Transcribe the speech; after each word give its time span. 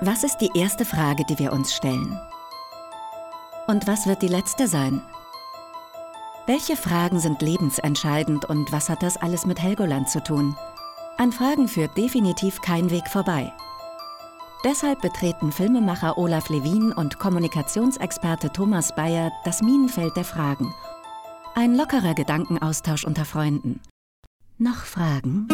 Was 0.00 0.24
ist 0.24 0.38
die 0.38 0.50
erste 0.54 0.84
Frage, 0.84 1.24
die 1.24 1.38
wir 1.38 1.54
uns 1.54 1.74
stellen? 1.74 2.20
Und 3.66 3.86
was 3.86 4.06
wird 4.06 4.20
die 4.20 4.28
letzte 4.28 4.68
sein? 4.68 5.00
Welche 6.46 6.76
Fragen 6.76 7.18
sind 7.18 7.40
lebensentscheidend 7.40 8.44
und 8.44 8.70
was 8.72 8.90
hat 8.90 9.02
das 9.02 9.16
alles 9.16 9.46
mit 9.46 9.60
Helgoland 9.60 10.10
zu 10.10 10.22
tun? 10.22 10.54
An 11.16 11.32
Fragen 11.32 11.66
führt 11.66 11.96
definitiv 11.96 12.60
kein 12.60 12.90
Weg 12.90 13.08
vorbei. 13.08 13.50
Deshalb 14.64 15.00
betreten 15.00 15.50
Filmemacher 15.50 16.18
Olaf 16.18 16.50
Levin 16.50 16.92
und 16.92 17.18
Kommunikationsexperte 17.18 18.52
Thomas 18.52 18.94
Bayer 18.94 19.32
das 19.46 19.62
Minenfeld 19.62 20.14
der 20.14 20.24
Fragen. 20.24 20.74
Ein 21.54 21.74
lockerer 21.74 22.12
Gedankenaustausch 22.12 23.04
unter 23.04 23.24
Freunden. 23.24 23.80
Noch 24.58 24.84
Fragen? 24.84 25.48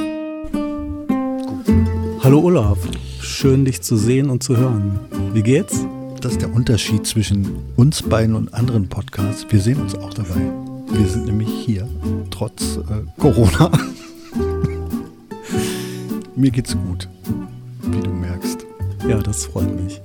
Hallo 2.23 2.39
Olaf, 2.39 2.79
schön 3.21 3.65
dich 3.65 3.83
zu 3.83 3.97
sehen 3.97 4.31
und 4.31 4.45
zu 4.45 4.57
hören. 4.57 5.01
Wie 5.33 5.43
geht's? 5.43 5.85
Das 6.21 6.31
ist 6.31 6.41
der 6.41 6.55
Unterschied 6.55 7.05
zwischen 7.05 7.57
uns 7.75 8.01
beiden 8.01 8.37
und 8.37 8.55
anderen 8.55 8.89
Podcasts. 8.89 9.45
Wir 9.51 9.59
sehen 9.59 9.81
uns 9.81 9.97
auch 9.97 10.15
dabei. 10.15 10.53
Wir 10.93 11.09
sind 11.09 11.27
nämlich 11.27 11.49
hier, 11.49 11.89
trotz 12.31 12.77
äh, 12.77 12.81
Corona. 13.19 13.73
Mir 16.37 16.53
geht's 16.53 16.77
gut, 16.77 17.09
wie 17.91 18.01
du 18.01 18.11
merkst. 18.11 18.67
Ja, 19.09 19.19
das 19.19 19.47
freut 19.47 19.75
mich. 19.83 20.01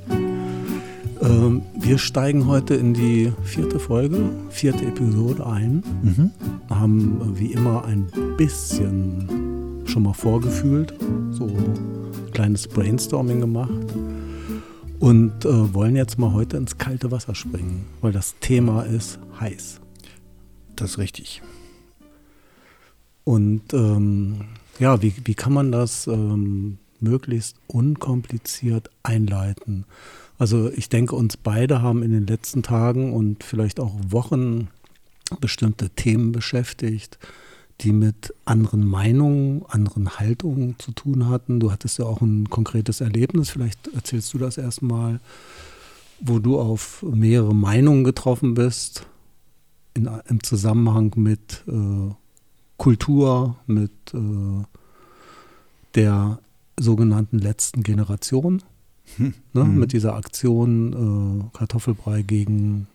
Ähm, 1.21 1.61
wir 1.79 1.99
steigen 1.99 2.47
heute 2.47 2.73
in 2.73 2.95
die 2.95 3.31
vierte 3.43 3.77
Folge, 3.77 4.31
vierte 4.49 4.85
Episode 4.85 5.45
ein. 5.45 5.83
Mhm. 6.01 6.31
Haben 6.67 7.37
wie 7.37 7.51
immer 7.51 7.85
ein 7.85 8.07
bisschen 8.37 9.83
schon 9.85 10.01
mal 10.01 10.13
vorgefühlt, 10.13 10.95
so 11.29 11.47
kleines 12.37 12.67
Brainstorming 12.67 13.39
gemacht 13.41 13.95
und 14.99 15.43
äh, 15.43 15.73
wollen 15.73 15.95
jetzt 15.95 16.19
mal 16.19 16.33
heute 16.33 16.57
ins 16.57 16.77
kalte 16.77 17.09
Wasser 17.09 17.33
springen, 17.33 17.87
weil 18.01 18.11
das 18.11 18.35
Thema 18.39 18.83
ist 18.83 19.17
heiß. 19.39 19.81
Das 20.75 20.91
ist 20.91 20.97
richtig. 20.99 21.41
Und 23.23 23.73
ähm, 23.73 24.41
ja, 24.77 25.01
wie, 25.01 25.15
wie 25.25 25.33
kann 25.33 25.51
man 25.51 25.71
das 25.71 26.05
ähm, 26.05 26.77
möglichst 26.99 27.57
unkompliziert 27.65 28.91
einleiten? 29.01 29.85
Also 30.37 30.71
ich 30.71 30.89
denke, 30.89 31.15
uns 31.15 31.37
beide 31.37 31.81
haben 31.81 32.03
in 32.03 32.11
den 32.11 32.27
letzten 32.27 32.61
Tagen 32.61 33.13
und 33.13 33.43
vielleicht 33.43 33.79
auch 33.79 33.95
Wochen 34.09 34.67
bestimmte 35.41 35.89
Themen 35.89 36.33
beschäftigt 36.33 37.17
die 37.81 37.93
mit 37.93 38.33
anderen 38.45 38.85
Meinungen, 38.85 39.63
anderen 39.67 40.17
Haltungen 40.17 40.75
zu 40.79 40.91
tun 40.91 41.29
hatten. 41.29 41.59
Du 41.59 41.71
hattest 41.71 41.99
ja 41.99 42.05
auch 42.05 42.21
ein 42.21 42.49
konkretes 42.49 43.01
Erlebnis, 43.01 43.49
vielleicht 43.49 43.87
erzählst 43.93 44.33
du 44.33 44.39
das 44.39 44.57
erstmal, 44.57 45.19
wo 46.19 46.39
du 46.39 46.59
auf 46.59 47.03
mehrere 47.03 47.53
Meinungen 47.53 48.03
getroffen 48.03 48.55
bist 48.55 49.05
in, 49.93 50.09
im 50.27 50.43
Zusammenhang 50.43 51.13
mit 51.15 51.63
äh, 51.67 52.13
Kultur, 52.77 53.55
mit 53.67 53.91
äh, 54.13 54.63
der 55.95 56.39
sogenannten 56.79 57.39
letzten 57.39 57.83
Generation, 57.83 58.63
hm. 59.17 59.33
ne, 59.53 59.63
mhm. 59.63 59.79
mit 59.79 59.93
dieser 59.93 60.15
Aktion 60.15 61.43
äh, 61.51 61.57
Kartoffelbrei 61.57 62.21
gegen, 62.23 62.87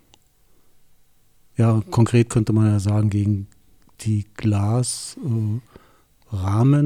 ja, 1.57 1.83
konkret 1.91 2.31
könnte 2.31 2.53
man 2.53 2.67
ja 2.67 2.81
sagen, 2.81 3.11
gegen 3.11 3.49
die 4.05 4.27
Glasrahmen 4.37 5.61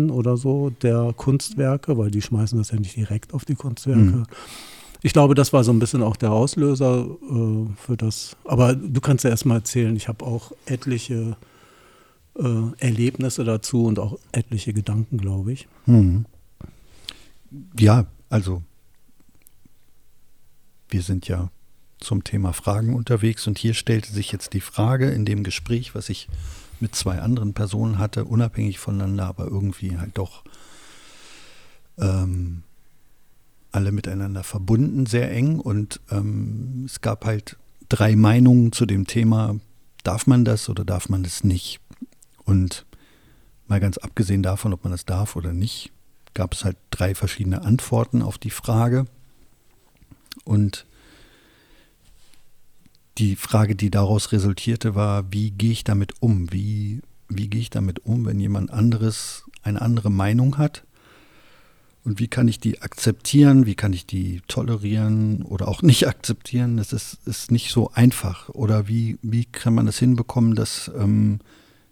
äh, 0.08 0.12
oder 0.12 0.36
so 0.36 0.70
der 0.70 1.12
Kunstwerke, 1.16 1.98
weil 1.98 2.10
die 2.10 2.22
schmeißen 2.22 2.58
das 2.58 2.70
ja 2.70 2.78
nicht 2.78 2.96
direkt 2.96 3.34
auf 3.34 3.44
die 3.44 3.54
Kunstwerke. 3.54 4.00
Mhm. 4.00 4.26
Ich 5.02 5.12
glaube, 5.12 5.34
das 5.34 5.52
war 5.52 5.62
so 5.62 5.72
ein 5.72 5.78
bisschen 5.78 6.02
auch 6.02 6.16
der 6.16 6.32
Auslöser 6.32 7.06
äh, 7.06 7.66
für 7.76 7.96
das. 7.96 8.36
Aber 8.44 8.74
du 8.74 9.00
kannst 9.00 9.24
ja 9.24 9.30
erstmal 9.30 9.58
erzählen, 9.58 9.94
ich 9.94 10.08
habe 10.08 10.24
auch 10.24 10.52
etliche 10.64 11.36
äh, 12.38 12.62
Erlebnisse 12.78 13.44
dazu 13.44 13.84
und 13.84 13.98
auch 13.98 14.18
etliche 14.32 14.72
Gedanken, 14.72 15.18
glaube 15.18 15.52
ich. 15.52 15.68
Mhm. 15.86 16.26
Ja, 17.78 18.06
also 18.28 18.62
wir 20.88 21.02
sind 21.02 21.28
ja 21.28 21.50
zum 21.98 22.24
Thema 22.24 22.52
Fragen 22.52 22.94
unterwegs 22.94 23.46
und 23.46 23.58
hier 23.58 23.74
stellte 23.74 24.12
sich 24.12 24.32
jetzt 24.32 24.52
die 24.52 24.60
Frage 24.60 25.10
in 25.10 25.24
dem 25.24 25.44
Gespräch, 25.44 25.94
was 25.94 26.08
ich 26.08 26.28
mit 26.80 26.94
zwei 26.94 27.20
anderen 27.20 27.54
Personen 27.54 27.98
hatte, 27.98 28.24
unabhängig 28.24 28.78
voneinander, 28.78 29.26
aber 29.26 29.46
irgendwie 29.46 29.98
halt 29.98 30.18
doch 30.18 30.44
ähm, 31.98 32.62
alle 33.72 33.92
miteinander 33.92 34.42
verbunden, 34.42 35.06
sehr 35.06 35.30
eng. 35.30 35.60
Und 35.60 36.00
ähm, 36.10 36.84
es 36.86 37.00
gab 37.00 37.24
halt 37.24 37.56
drei 37.88 38.16
Meinungen 38.16 38.72
zu 38.72 38.86
dem 38.86 39.06
Thema, 39.06 39.56
darf 40.02 40.26
man 40.26 40.44
das 40.44 40.68
oder 40.68 40.84
darf 40.84 41.08
man 41.08 41.22
das 41.22 41.44
nicht? 41.44 41.80
Und 42.44 42.86
mal 43.66 43.80
ganz 43.80 43.98
abgesehen 43.98 44.42
davon, 44.42 44.72
ob 44.72 44.84
man 44.84 44.92
das 44.92 45.04
darf 45.04 45.36
oder 45.36 45.52
nicht, 45.52 45.92
gab 46.34 46.54
es 46.54 46.64
halt 46.64 46.76
drei 46.90 47.14
verschiedene 47.14 47.62
Antworten 47.62 48.22
auf 48.22 48.38
die 48.38 48.50
Frage. 48.50 49.06
Und 50.44 50.86
die 53.18 53.36
Frage, 53.36 53.74
die 53.74 53.90
daraus 53.90 54.32
resultierte, 54.32 54.94
war, 54.94 55.32
wie 55.32 55.50
gehe 55.50 55.72
ich 55.72 55.84
damit 55.84 56.14
um? 56.20 56.52
Wie, 56.52 57.00
wie 57.28 57.48
gehe 57.48 57.60
ich 57.60 57.70
damit 57.70 58.04
um, 58.04 58.26
wenn 58.26 58.40
jemand 58.40 58.70
anderes 58.70 59.44
eine 59.62 59.80
andere 59.80 60.10
Meinung 60.10 60.58
hat? 60.58 60.84
Und 62.04 62.20
wie 62.20 62.28
kann 62.28 62.46
ich 62.46 62.60
die 62.60 62.82
akzeptieren? 62.82 63.66
Wie 63.66 63.74
kann 63.74 63.92
ich 63.92 64.06
die 64.06 64.40
tolerieren 64.46 65.42
oder 65.42 65.66
auch 65.66 65.82
nicht 65.82 66.06
akzeptieren? 66.08 66.76
Das 66.76 66.92
ist, 66.92 67.18
ist 67.26 67.50
nicht 67.50 67.72
so 67.72 67.90
einfach. 67.92 68.48
Oder 68.50 68.86
wie, 68.86 69.18
wie 69.22 69.44
kann 69.44 69.74
man 69.74 69.86
das 69.86 69.98
hinbekommen, 69.98 70.54
dass 70.54 70.90
ähm, 70.96 71.40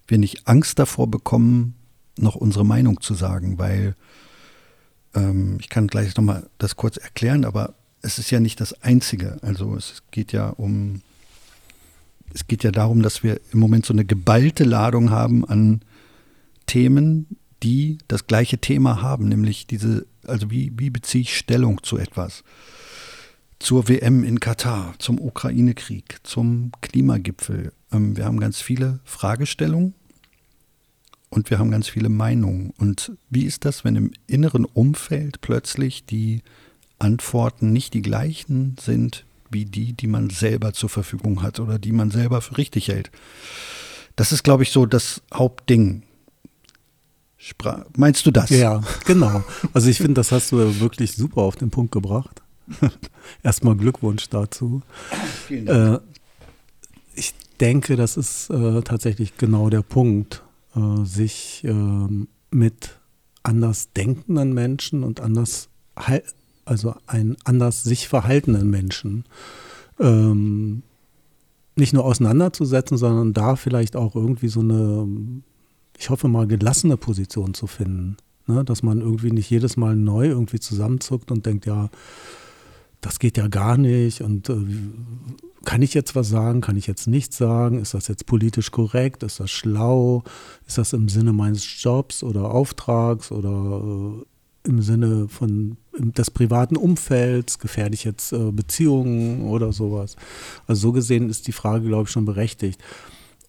wir 0.06 0.18
nicht 0.18 0.46
Angst 0.46 0.78
davor 0.78 1.10
bekommen, 1.10 1.74
noch 2.16 2.36
unsere 2.36 2.64
Meinung 2.64 3.00
zu 3.00 3.14
sagen? 3.14 3.58
Weil 3.58 3.96
ähm, 5.14 5.56
ich 5.60 5.68
kann 5.68 5.88
gleich 5.88 6.14
nochmal 6.16 6.48
das 6.58 6.76
kurz 6.76 6.96
erklären, 6.96 7.44
aber 7.44 7.74
es 8.02 8.18
ist 8.18 8.30
ja 8.30 8.38
nicht 8.38 8.60
das 8.60 8.82
Einzige. 8.82 9.38
Also 9.42 9.74
es 9.74 10.02
geht 10.12 10.30
ja 10.32 10.50
um 10.50 11.00
es 12.32 12.46
geht 12.46 12.64
ja 12.64 12.70
darum, 12.70 13.02
dass 13.02 13.22
wir 13.22 13.40
im 13.52 13.58
Moment 13.58 13.86
so 13.86 13.92
eine 13.92 14.04
geballte 14.04 14.64
Ladung 14.64 15.10
haben 15.10 15.44
an 15.44 15.82
Themen, 16.66 17.36
die 17.62 17.98
das 18.08 18.26
gleiche 18.26 18.58
Thema 18.58 19.02
haben, 19.02 19.28
nämlich 19.28 19.66
diese, 19.66 20.06
also 20.26 20.50
wie, 20.50 20.72
wie 20.76 20.90
beziehe 20.90 21.22
ich 21.22 21.36
Stellung 21.36 21.82
zu 21.82 21.96
etwas? 21.96 22.44
Zur 23.58 23.88
WM 23.88 24.24
in 24.24 24.40
Katar, 24.40 24.94
zum 24.98 25.20
Ukraine-Krieg, 25.20 26.18
zum 26.24 26.72
Klimagipfel. 26.80 27.72
Ähm, 27.92 28.16
wir 28.16 28.24
haben 28.24 28.40
ganz 28.40 28.60
viele 28.60 29.00
Fragestellungen 29.04 29.94
und 31.30 31.50
wir 31.50 31.58
haben 31.58 31.70
ganz 31.70 31.88
viele 31.88 32.08
Meinungen. 32.08 32.72
Und 32.78 33.12
wie 33.30 33.44
ist 33.44 33.64
das, 33.64 33.84
wenn 33.84 33.96
im 33.96 34.10
inneren 34.26 34.64
Umfeld 34.64 35.40
plötzlich 35.40 36.04
die 36.04 36.42
Antworten 36.98 37.72
nicht 37.72 37.94
die 37.94 38.02
gleichen 38.02 38.76
sind 38.80 39.24
wie 39.54 39.64
die, 39.64 39.94
die 39.94 40.06
man 40.06 40.28
selber 40.28 40.74
zur 40.74 40.90
Verfügung 40.90 41.42
hat 41.42 41.60
oder 41.60 41.78
die 41.78 41.92
man 41.92 42.10
selber 42.10 42.42
für 42.42 42.58
richtig 42.58 42.88
hält. 42.88 43.10
Das 44.16 44.32
ist, 44.32 44.42
glaube 44.42 44.62
ich, 44.64 44.70
so 44.70 44.84
das 44.84 45.22
Hauptding. 45.32 46.02
Spra 47.38 47.86
Meinst 47.96 48.26
du 48.26 48.30
das? 48.30 48.50
Ja, 48.50 48.82
genau. 49.06 49.42
Also 49.72 49.88
ich 49.88 49.98
finde, 49.98 50.14
das 50.14 50.32
hast 50.32 50.52
du 50.52 50.80
wirklich 50.80 51.12
super 51.12 51.42
auf 51.42 51.56
den 51.56 51.70
Punkt 51.70 51.92
gebracht. 51.92 52.42
Erstmal 53.42 53.76
Glückwunsch 53.76 54.28
dazu. 54.28 54.82
Vielen 55.46 55.66
Dank. 55.66 56.02
Äh, 56.02 56.20
ich 57.14 57.34
denke, 57.60 57.96
das 57.96 58.16
ist 58.16 58.50
äh, 58.50 58.82
tatsächlich 58.82 59.36
genau 59.36 59.70
der 59.70 59.82
Punkt, 59.82 60.42
äh, 60.74 61.04
sich 61.04 61.62
ähm, 61.64 62.28
mit 62.50 62.98
anders 63.42 63.92
denkenden 63.92 64.54
Menschen 64.54 65.04
und 65.04 65.20
anders 65.20 65.68
also 66.64 66.94
einen 67.06 67.36
anders 67.44 67.82
sich 67.82 68.08
verhaltenden 68.08 68.70
Menschen 68.70 69.24
ähm, 70.00 70.82
nicht 71.76 71.92
nur 71.92 72.04
auseinanderzusetzen, 72.04 72.96
sondern 72.96 73.32
da 73.32 73.56
vielleicht 73.56 73.96
auch 73.96 74.14
irgendwie 74.14 74.48
so 74.48 74.60
eine, 74.60 75.08
ich 75.98 76.10
hoffe 76.10 76.28
mal, 76.28 76.46
gelassene 76.46 76.96
Position 76.96 77.54
zu 77.54 77.66
finden. 77.66 78.16
Ne? 78.46 78.64
Dass 78.64 78.82
man 78.82 79.00
irgendwie 79.00 79.32
nicht 79.32 79.50
jedes 79.50 79.76
Mal 79.76 79.96
neu 79.96 80.28
irgendwie 80.28 80.60
zusammenzuckt 80.60 81.30
und 81.30 81.46
denkt, 81.46 81.66
ja, 81.66 81.90
das 83.00 83.18
geht 83.18 83.36
ja 83.36 83.48
gar 83.48 83.76
nicht 83.76 84.22
und 84.22 84.48
äh, 84.48 84.56
kann 85.64 85.82
ich 85.82 85.94
jetzt 85.94 86.14
was 86.14 86.28
sagen, 86.28 86.60
kann 86.60 86.76
ich 86.76 86.86
jetzt 86.86 87.06
nichts 87.06 87.36
sagen, 87.36 87.78
ist 87.78 87.94
das 87.94 88.08
jetzt 88.08 88.26
politisch 88.26 88.70
korrekt, 88.70 89.22
ist 89.22 89.40
das 89.40 89.50
schlau, 89.50 90.22
ist 90.66 90.78
das 90.78 90.92
im 90.92 91.08
Sinne 91.08 91.32
meines 91.32 91.82
Jobs 91.82 92.22
oder 92.22 92.50
Auftrags 92.50 93.30
oder 93.30 94.20
äh, 94.20 94.24
im 94.64 94.82
Sinne 94.82 95.28
von 95.28 95.76
des 95.98 96.30
privaten 96.30 96.76
Umfelds, 96.76 97.58
gefährde 97.58 97.94
ich 97.94 98.04
jetzt 98.04 98.32
äh, 98.32 98.50
Beziehungen 98.50 99.42
oder 99.42 99.72
sowas. 99.72 100.16
Also 100.66 100.88
so 100.88 100.92
gesehen 100.92 101.28
ist 101.28 101.46
die 101.46 101.52
Frage, 101.52 101.86
glaube 101.86 102.04
ich, 102.04 102.10
schon 102.10 102.24
berechtigt. 102.24 102.82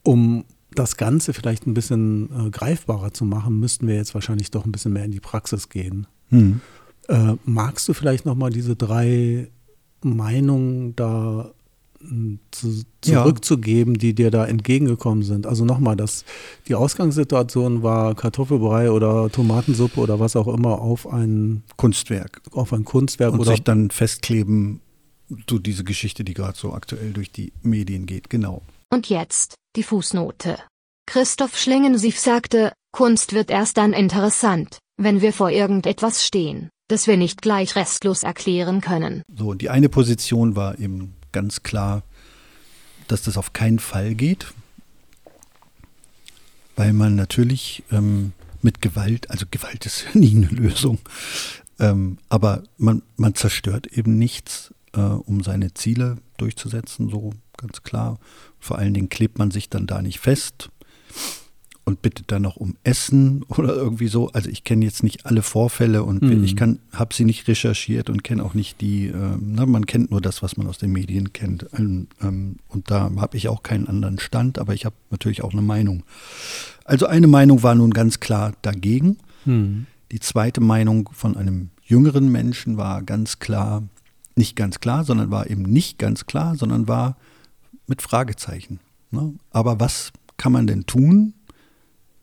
Um 0.04 0.46
das 0.74 0.98
Ganze 0.98 1.34
vielleicht 1.34 1.66
ein 1.66 1.74
bisschen 1.74 2.30
äh, 2.48 2.50
greifbarer 2.50 3.14
zu 3.14 3.26
machen, 3.26 3.60
müssten 3.60 3.88
wir 3.88 3.96
jetzt 3.96 4.14
wahrscheinlich 4.14 4.52
doch 4.52 4.66
ein 4.66 4.72
bisschen 4.72 4.94
mehr 4.94 5.06
in 5.06 5.12
die 5.12 5.22
Praxis 5.22 5.70
gehen. 5.70 6.06
Mhm. 6.30 6.62
Äh, 7.08 7.36
magst 7.46 7.88
du 7.88 7.94
vielleicht 7.94 8.26
nochmal 8.26 8.52
diese 8.52 8.76
drei 8.76 9.50
Meinungen 10.04 10.96
da 10.96 11.46
hm, 11.46 11.55
zu, 12.52 12.84
zurückzugeben, 13.02 13.96
ja. 13.96 14.00
die 14.00 14.16
dir 14.16 14.31
da 14.31 14.46
entgegengekommen 14.46 15.24
sind. 15.24 15.46
Also 15.48 15.66
nochmal, 15.66 15.96
dass 15.96 16.25
die 16.68 16.75
Ausgangssituation 16.75 17.84
war 17.84 18.16
Kartoffelbrei 18.16 18.92
oder 18.92 19.30
Tomatensuppe 19.30 20.00
oder 20.00 20.19
was 20.19 20.36
auch 20.36 20.48
immer 20.48 20.81
auf 20.81 21.07
ein 21.07 21.63
Kunstwerk. 21.78 22.42
Auf 22.52 22.74
ein 22.74 22.86
Kunstwerk 22.86 23.34
und 23.34 23.40
oder 23.42 23.52
sich 23.52 23.63
dann 23.63 23.92
festkleben, 23.92 24.81
so 25.50 25.60
diese 25.60 25.84
Geschichte, 25.84 26.24
die 26.24 26.34
gerade 26.34 26.57
so 26.57 26.74
aktuell 26.74 27.12
durch 27.13 27.31
die 27.31 27.54
Medien 27.62 28.06
geht, 28.06 28.30
genau. 28.30 28.62
Und 28.92 29.10
jetzt 29.10 29.56
die 29.75 29.84
Fußnote. 29.84 30.58
Christoph 31.08 31.58
Schlingensief 31.58 32.19
sagte, 32.19 32.74
Kunst 32.92 33.34
wird 33.34 33.51
erst 33.51 33.78
dann 33.78 33.94
interessant, 33.94 34.80
wenn 34.98 35.22
wir 35.22 35.34
vor 35.34 35.50
irgendetwas 35.50 36.25
stehen, 36.25 36.69
das 36.88 37.08
wir 37.08 37.18
nicht 37.18 37.42
gleich 37.42 37.75
restlos 37.75 38.24
erklären 38.24 38.81
können. 38.81 39.24
So, 39.36 39.54
die 39.54 39.69
eine 39.69 39.90
Position 39.90 40.56
war 40.56 40.80
eben 40.80 41.15
ganz 41.36 41.64
klar, 41.64 42.02
dass 43.10 43.24
das 43.24 43.38
auf 43.38 43.52
keinen 43.52 43.80
Fall 43.80 44.16
geht, 44.16 44.54
weil 46.78 46.94
man 46.94 47.16
natürlich 47.16 47.84
ähm, 47.92 48.32
mit 48.62 48.82
Gewalt, 48.82 49.30
also 49.30 49.46
Gewalt 49.52 49.86
ist 49.86 50.06
nie 50.16 50.34
eine 50.34 50.48
Lösung, 50.48 50.98
ähm, 51.78 52.20
aber 52.30 52.64
man, 52.78 53.02
man 53.18 53.36
zerstört 53.36 53.88
eben 53.88 54.18
nichts, 54.18 54.74
äh, 54.94 55.02
um 55.02 55.44
seine 55.44 55.74
Ziele 55.74 56.20
durchzusetzen, 56.38 57.10
so 57.10 57.34
ganz 57.58 57.84
klar. 57.84 58.18
Vor 58.62 58.78
allen 58.78 58.94
Dingen 58.94 59.10
klebt 59.10 59.38
man 59.38 59.52
sich 59.52 59.70
dann 59.70 59.88
da 59.88 60.02
nicht 60.02 60.22
fest 60.22 60.70
und 61.86 62.02
bittet 62.02 62.32
dann 62.32 62.42
noch 62.42 62.58
um 62.58 62.76
Essen 62.84 63.44
oder 63.48 63.76
irgendwie 63.76 64.08
so. 64.08 64.30
Also 64.32 64.50
ich 64.50 64.64
kenne 64.64 64.84
jetzt 64.84 65.04
nicht 65.04 65.26
alle 65.26 65.42
Vorfälle 65.42 66.04
und 66.04 66.24
mhm. 66.24 66.44
ich 66.44 66.56
kann, 66.56 66.80
habe 66.92 67.14
sie 67.14 67.24
nicht 67.24 67.48
recherchiert 67.48 68.10
und 68.10 68.24
kenne 68.24 68.44
auch 68.44 68.54
nicht 68.54 68.82
die, 68.82 69.08
äh, 69.08 69.38
na, 69.40 69.66
man 69.66 69.86
kennt 69.86 70.12
nur 70.12 70.20
das, 70.20 70.44
was 70.44 70.58
man 70.58 70.68
aus 70.68 70.80
den 70.80 70.92
Medien 70.92 71.32
kennt. 71.32 71.68
Ähm, 71.78 72.08
ähm, 72.22 72.58
und 72.68 72.92
da 72.92 73.12
habe 73.18 73.38
ich 73.38 73.48
auch 73.48 73.64
keinen 73.64 73.88
anderen 73.88 74.20
Stand, 74.20 74.60
aber 74.60 74.74
ich 74.74 74.86
habe 74.86 74.96
natürlich 75.12 75.44
auch 75.44 75.54
eine 75.54 75.62
Meinung. 75.62 76.04
Also 76.84 77.06
eine 77.06 77.28
Meinung 77.28 77.64
war 77.64 77.76
nun 77.76 77.92
ganz 77.92 78.20
klar 78.20 78.54
dagegen. 78.62 79.18
Mhm. 79.46 79.86
Die 80.12 80.20
zweite 80.20 80.62
Meinung 80.62 81.10
von 81.14 81.38
einem 81.38 81.70
jüngeren 81.84 82.32
Menschen 82.32 82.78
war 82.78 83.04
ganz 83.04 83.40
klar, 83.40 83.84
nicht 84.36 84.56
ganz 84.56 84.80
klar, 84.80 85.04
sondern 85.04 85.32
war 85.32 85.50
eben 85.50 85.62
nicht 85.62 86.00
ganz 86.00 86.26
klar, 86.26 86.56
sondern 86.56 86.88
war 86.88 87.16
mit 87.88 88.02
Fragezeichen. 88.02 88.80
Ne? 89.12 89.34
Aber 89.52 89.80
was 89.80 90.12
kann 90.38 90.52
man 90.52 90.68
denn 90.68 90.86
tun, 90.86 91.34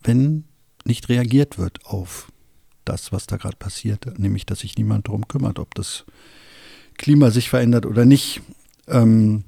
wenn 0.05 0.45
nicht 0.85 1.09
reagiert 1.09 1.59
wird 1.59 1.85
auf 1.87 2.33
das, 2.85 3.13
was 3.13 3.27
da 3.27 3.37
gerade 3.37 3.57
passiert, 3.57 4.19
nämlich 4.19 4.47
dass 4.47 4.61
sich 4.61 4.77
niemand 4.77 5.09
darum 5.09 5.29
kümmert, 5.29 5.59
ob 5.59 5.75
das 5.75 6.05
Klima 6.99 7.31
sich 7.31 7.49
verändert 7.49 7.87
oder 7.87 8.05
nicht. 8.05 8.43
Ähm, 8.89 9.45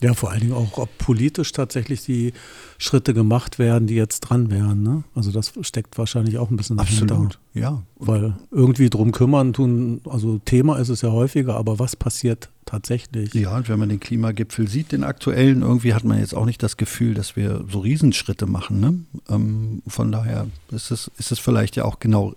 ja, 0.00 0.12
vor 0.12 0.30
allen 0.30 0.40
Dingen 0.40 0.52
auch, 0.52 0.76
ob 0.76 0.98
politisch 0.98 1.52
tatsächlich 1.52 2.04
die 2.04 2.34
Schritte 2.76 3.14
gemacht 3.14 3.58
werden, 3.58 3.86
die 3.86 3.94
jetzt 3.94 4.20
dran 4.20 4.50
wären. 4.50 4.82
Ne? 4.82 5.04
Also 5.14 5.32
das 5.32 5.52
steckt 5.62 5.96
wahrscheinlich 5.96 6.36
auch 6.36 6.50
ein 6.50 6.56
bisschen 6.56 6.78
Absolut, 6.78 7.10
dahinter. 7.10 7.38
ja. 7.54 7.82
Weil 7.98 8.36
irgendwie 8.50 8.90
drum 8.90 9.12
kümmern 9.12 9.54
tun, 9.54 10.02
also 10.04 10.38
Thema 10.44 10.78
ist 10.78 10.90
es 10.90 11.00
ja 11.00 11.10
häufiger, 11.12 11.54
aber 11.56 11.78
was 11.78 11.96
passiert 11.96 12.50
tatsächlich? 12.66 13.32
Ja, 13.32 13.56
und 13.56 13.70
wenn 13.70 13.78
man 13.78 13.88
den 13.88 14.00
Klimagipfel 14.00 14.68
sieht, 14.68 14.92
den 14.92 15.02
aktuellen, 15.02 15.62
irgendwie 15.62 15.94
hat 15.94 16.04
man 16.04 16.18
jetzt 16.18 16.34
auch 16.34 16.44
nicht 16.44 16.62
das 16.62 16.76
Gefühl, 16.76 17.14
dass 17.14 17.34
wir 17.34 17.64
so 17.70 17.78
Riesenschritte 17.78 18.44
machen. 18.44 18.80
Ne? 18.80 19.00
Ähm, 19.30 19.82
von 19.86 20.12
daher 20.12 20.46
ist 20.70 20.90
es, 20.90 21.10
ist 21.16 21.32
es 21.32 21.38
vielleicht 21.38 21.76
ja 21.76 21.86
auch 21.86 22.00
genau 22.00 22.34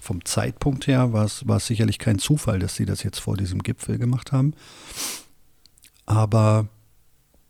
vom 0.00 0.24
Zeitpunkt 0.24 0.86
her, 0.86 1.12
war 1.12 1.26
es, 1.26 1.46
war 1.46 1.58
es 1.58 1.66
sicherlich 1.66 1.98
kein 1.98 2.18
Zufall, 2.18 2.58
dass 2.58 2.74
sie 2.74 2.86
das 2.86 3.02
jetzt 3.02 3.20
vor 3.20 3.36
diesem 3.36 3.62
Gipfel 3.62 3.98
gemacht 3.98 4.32
haben. 4.32 4.54
Aber 6.12 6.68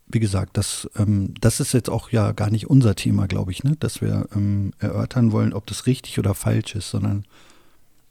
wie 0.06 0.20
gesagt, 0.20 0.56
das, 0.56 0.88
ähm, 0.97 1.35
das 1.41 1.59
ist 1.59 1.73
jetzt 1.73 1.91
auch 1.91 2.11
ja 2.11 2.31
gar 2.31 2.50
nicht 2.50 2.70
unser 2.70 2.94
Thema, 2.94 3.26
glaube 3.26 3.50
ich, 3.50 3.64
ne? 3.64 3.76
dass 3.81 4.00
wir 4.00 4.29
ähm, 4.37 4.73
erörtern 4.79 5.32
wollen, 5.32 5.53
ob 5.53 5.67
das 5.67 5.87
richtig 5.87 6.19
oder 6.20 6.35
falsch 6.35 6.76
ist, 6.76 6.91
sondern 6.91 7.25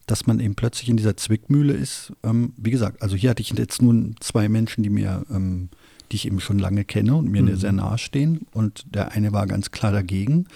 dass 0.08 0.28
man 0.28 0.42
eben 0.42 0.56
plötzlich 0.56 0.90
in 0.90 0.98
dieser 0.98 1.16
Zwickmühle 1.16 1.74
ist. 1.74 2.12
Ähm, 2.24 2.54
wie 2.58 2.72
gesagt, 2.72 3.02
also 3.02 3.16
hier 3.16 3.30
hatte 3.30 3.42
ich 3.42 3.52
jetzt 3.52 3.82
nun 3.82 4.16
zwei 4.20 4.50
Menschen, 4.50 4.84
die 4.84 4.90
mir, 4.90 5.24
ähm, 5.30 5.70
die 6.12 6.18
ich 6.18 6.26
eben 6.26 6.42
schon 6.42 6.60
lange 6.60 6.84
kenne 6.84 7.16
und 7.16 7.30
mir 7.30 7.44
mhm. 7.44 7.56
sehr 7.56 7.72
nahe 7.72 7.98
stehen. 7.98 8.46
Und 8.52 8.94
der 8.94 9.14
eine 9.14 9.32
war 9.32 9.48
ganz 9.48 9.72
klar 9.72 9.94
dagegen, 9.94 10.48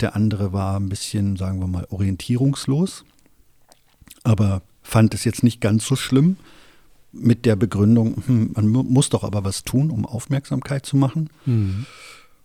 der 0.00 0.16
andere 0.16 0.52
war 0.52 0.80
ein 0.80 0.88
bisschen, 0.88 1.36
sagen 1.36 1.60
wir 1.60 1.68
mal, 1.68 1.86
orientierungslos, 1.90 3.04
aber 4.24 4.62
fand 4.82 5.14
es 5.14 5.24
jetzt 5.24 5.44
nicht 5.44 5.60
ganz 5.60 5.86
so 5.86 5.94
schlimm 5.94 6.36
mit 7.12 7.46
der 7.46 7.56
Begründung, 7.56 8.22
hm, 8.26 8.50
man 8.54 8.68
muss 8.68 9.08
doch 9.08 9.24
aber 9.24 9.44
was 9.44 9.64
tun, 9.64 9.90
um 9.90 10.06
Aufmerksamkeit 10.06 10.86
zu 10.86 10.96
machen. 10.96 11.30
Mhm. 11.46 11.86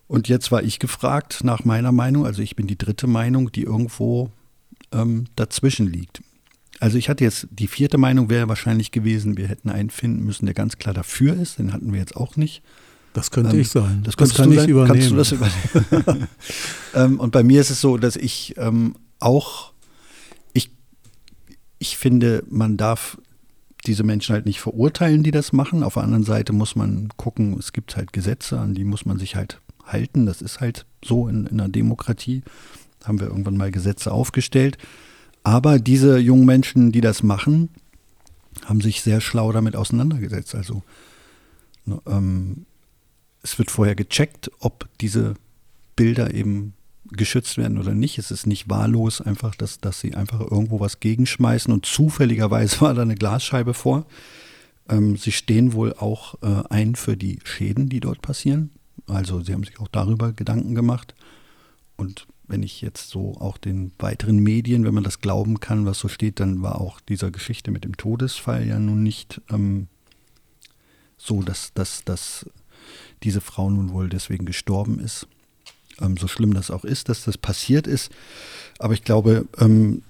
Und 0.07 0.27
jetzt 0.27 0.51
war 0.51 0.63
ich 0.63 0.79
gefragt 0.79 1.43
nach 1.43 1.65
meiner 1.65 1.91
Meinung, 1.91 2.25
also 2.25 2.41
ich 2.41 2.55
bin 2.55 2.67
die 2.67 2.77
dritte 2.77 3.07
Meinung, 3.07 3.51
die 3.51 3.63
irgendwo 3.63 4.29
ähm, 4.91 5.25
dazwischen 5.35 5.87
liegt. 5.87 6.21
Also 6.79 6.97
ich 6.97 7.09
hatte 7.09 7.23
jetzt, 7.23 7.47
die 7.51 7.67
vierte 7.67 7.97
Meinung 7.97 8.29
wäre 8.29 8.49
wahrscheinlich 8.49 8.91
gewesen, 8.91 9.37
wir 9.37 9.47
hätten 9.47 9.69
einen 9.69 9.89
finden 9.89 10.23
müssen, 10.23 10.45
der 10.45 10.53
ganz 10.53 10.77
klar 10.77 10.93
dafür 10.93 11.35
ist, 11.35 11.57
den 11.57 11.73
hatten 11.73 11.91
wir 11.93 11.99
jetzt 11.99 12.15
auch 12.15 12.35
nicht. 12.35 12.61
Das 13.13 13.31
könnte 13.31 13.55
ähm, 13.55 13.61
ich 13.61 13.69
sein. 13.69 14.03
Das, 14.03 14.15
das 14.17 14.33
kann 14.33 14.51
ich 14.51 14.59
sein? 14.59 14.69
übernehmen. 14.69 14.99
Kannst 14.99 15.11
du 15.11 15.15
das 15.15 15.31
übernehmen? 15.31 16.27
ähm, 16.93 17.19
und 17.19 17.31
bei 17.31 17.43
mir 17.43 17.61
ist 17.61 17.69
es 17.69 17.79
so, 17.79 17.97
dass 17.97 18.17
ich 18.17 18.55
ähm, 18.57 18.95
auch, 19.19 19.71
ich, 20.53 20.69
ich 21.79 21.97
finde, 21.97 22.43
man 22.49 22.75
darf 22.75 23.17
diese 23.87 24.03
Menschen 24.03 24.33
halt 24.33 24.45
nicht 24.45 24.59
verurteilen, 24.59 25.23
die 25.23 25.31
das 25.31 25.53
machen. 25.53 25.83
Auf 25.83 25.95
der 25.95 26.03
anderen 26.03 26.23
Seite 26.23 26.53
muss 26.53 26.75
man 26.75 27.09
gucken, 27.17 27.57
es 27.57 27.73
gibt 27.73 27.95
halt 27.95 28.13
Gesetze, 28.13 28.59
an 28.59 28.73
die 28.73 28.83
muss 28.83 29.05
man 29.05 29.19
sich 29.19 29.35
halt 29.35 29.61
halten. 29.85 30.25
Das 30.25 30.41
ist 30.41 30.59
halt 30.59 30.85
so 31.03 31.27
in, 31.27 31.45
in 31.45 31.59
einer 31.59 31.69
Demokratie. 31.69 32.43
Haben 33.03 33.19
wir 33.19 33.27
irgendwann 33.27 33.57
mal 33.57 33.71
Gesetze 33.71 34.11
aufgestellt. 34.11 34.77
Aber 35.43 35.79
diese 35.79 36.17
jungen 36.17 36.45
Menschen, 36.45 36.91
die 36.91 37.01
das 37.01 37.21
machen, 37.21 37.69
haben 38.65 38.81
sich 38.81 39.01
sehr 39.01 39.21
schlau 39.21 39.51
damit 39.51 39.75
auseinandergesetzt. 39.75 40.55
Also 40.55 40.83
ne, 41.85 42.01
ähm, 42.07 42.65
es 43.43 43.57
wird 43.59 43.69
vorher 43.69 43.95
gecheckt, 43.95 44.49
ob 44.59 44.87
diese 45.01 45.35
Bilder 45.95 46.33
eben 46.33 46.73
geschützt 47.11 47.57
werden 47.57 47.77
oder 47.77 47.93
nicht. 47.93 48.17
Es 48.17 48.31
ist 48.31 48.47
nicht 48.47 48.69
wahllos 48.69 49.21
einfach, 49.21 49.55
dass, 49.55 49.79
dass 49.79 49.99
sie 49.99 50.15
einfach 50.15 50.39
irgendwo 50.39 50.79
was 50.79 50.99
gegenschmeißen 50.99 51.71
und 51.71 51.85
zufälligerweise 51.85 52.81
war 52.81 52.93
da 52.93 53.01
eine 53.01 53.15
Glasscheibe 53.15 53.73
vor. 53.73 54.05
Ähm, 54.89 55.17
sie 55.17 55.31
stehen 55.31 55.73
wohl 55.73 55.93
auch 55.93 56.35
äh, 56.41 56.63
ein 56.69 56.95
für 56.95 57.17
die 57.17 57.39
Schäden, 57.43 57.89
die 57.89 57.99
dort 57.99 58.21
passieren. 58.21 58.71
Also 59.07 59.41
sie 59.41 59.53
haben 59.53 59.63
sich 59.63 59.79
auch 59.79 59.87
darüber 59.87 60.33
Gedanken 60.33 60.75
gemacht. 60.75 61.15
Und 61.95 62.27
wenn 62.47 62.63
ich 62.63 62.81
jetzt 62.81 63.09
so 63.09 63.35
auch 63.39 63.57
den 63.57 63.91
weiteren 63.97 64.37
Medien, 64.37 64.83
wenn 64.85 64.93
man 64.93 65.03
das 65.03 65.21
glauben 65.21 65.59
kann, 65.59 65.85
was 65.85 65.99
so 65.99 66.07
steht, 66.07 66.39
dann 66.39 66.61
war 66.61 66.79
auch 66.79 66.99
dieser 66.99 67.31
Geschichte 67.31 67.71
mit 67.71 67.83
dem 67.83 67.97
Todesfall 67.97 68.67
ja 68.67 68.79
nun 68.79 69.01
nicht 69.03 69.41
ähm, 69.49 69.87
so, 71.17 71.41
dass, 71.41 71.73
dass, 71.73 72.03
dass 72.03 72.47
diese 73.23 73.41
Frau 73.41 73.69
nun 73.69 73.93
wohl 73.93 74.09
deswegen 74.09 74.45
gestorben 74.45 74.99
ist 74.99 75.27
ähm, 76.01 76.17
so 76.17 76.27
schlimm 76.27 76.53
das 76.53 76.71
auch 76.71 76.85
ist, 76.85 77.09
dass 77.09 77.25
das 77.25 77.37
passiert 77.37 77.87
ist. 77.87 78.11
Aber 78.79 78.93
ich 78.93 79.03
glaube, 79.03 79.47
ähm, 79.59 80.03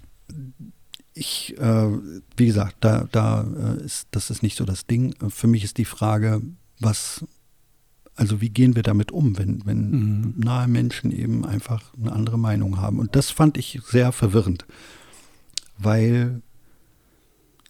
ich, 1.13 1.58
äh, 1.58 1.89
wie 2.36 2.46
gesagt, 2.46 2.77
da, 2.82 3.08
da 3.12 3.44
äh, 3.44 3.84
ist, 3.84 4.08
das 4.12 4.30
ist 4.30 4.44
nicht 4.44 4.58
so 4.58 4.65
das 4.65 4.86
Ding. 4.86 5.15
Für 5.30 5.48
mich 5.48 5.63
ist 5.63 5.77
die 5.77 5.86
Frage, 5.86 6.42
was, 6.80 7.24
also 8.15 8.42
wie 8.42 8.50
gehen 8.50 8.75
wir 8.75 8.84
damit 8.84 9.12
um, 9.12 9.38
wenn, 9.38 9.65
wenn 9.65 9.92
mhm. 9.92 10.34
nahe 10.38 10.68
Menschen 10.68 11.12
eben 11.12 11.46
einfach 11.46 11.94
eine 12.00 12.12
andere 12.12 12.38
Meinung 12.38 12.77
haben. 12.82 13.00
Und 13.00 13.15
das 13.15 13.32
fand 13.32 13.58
ich 13.58 13.80
sehr 13.89 14.12
verwirrend, 14.12 14.65
weil 15.77 16.42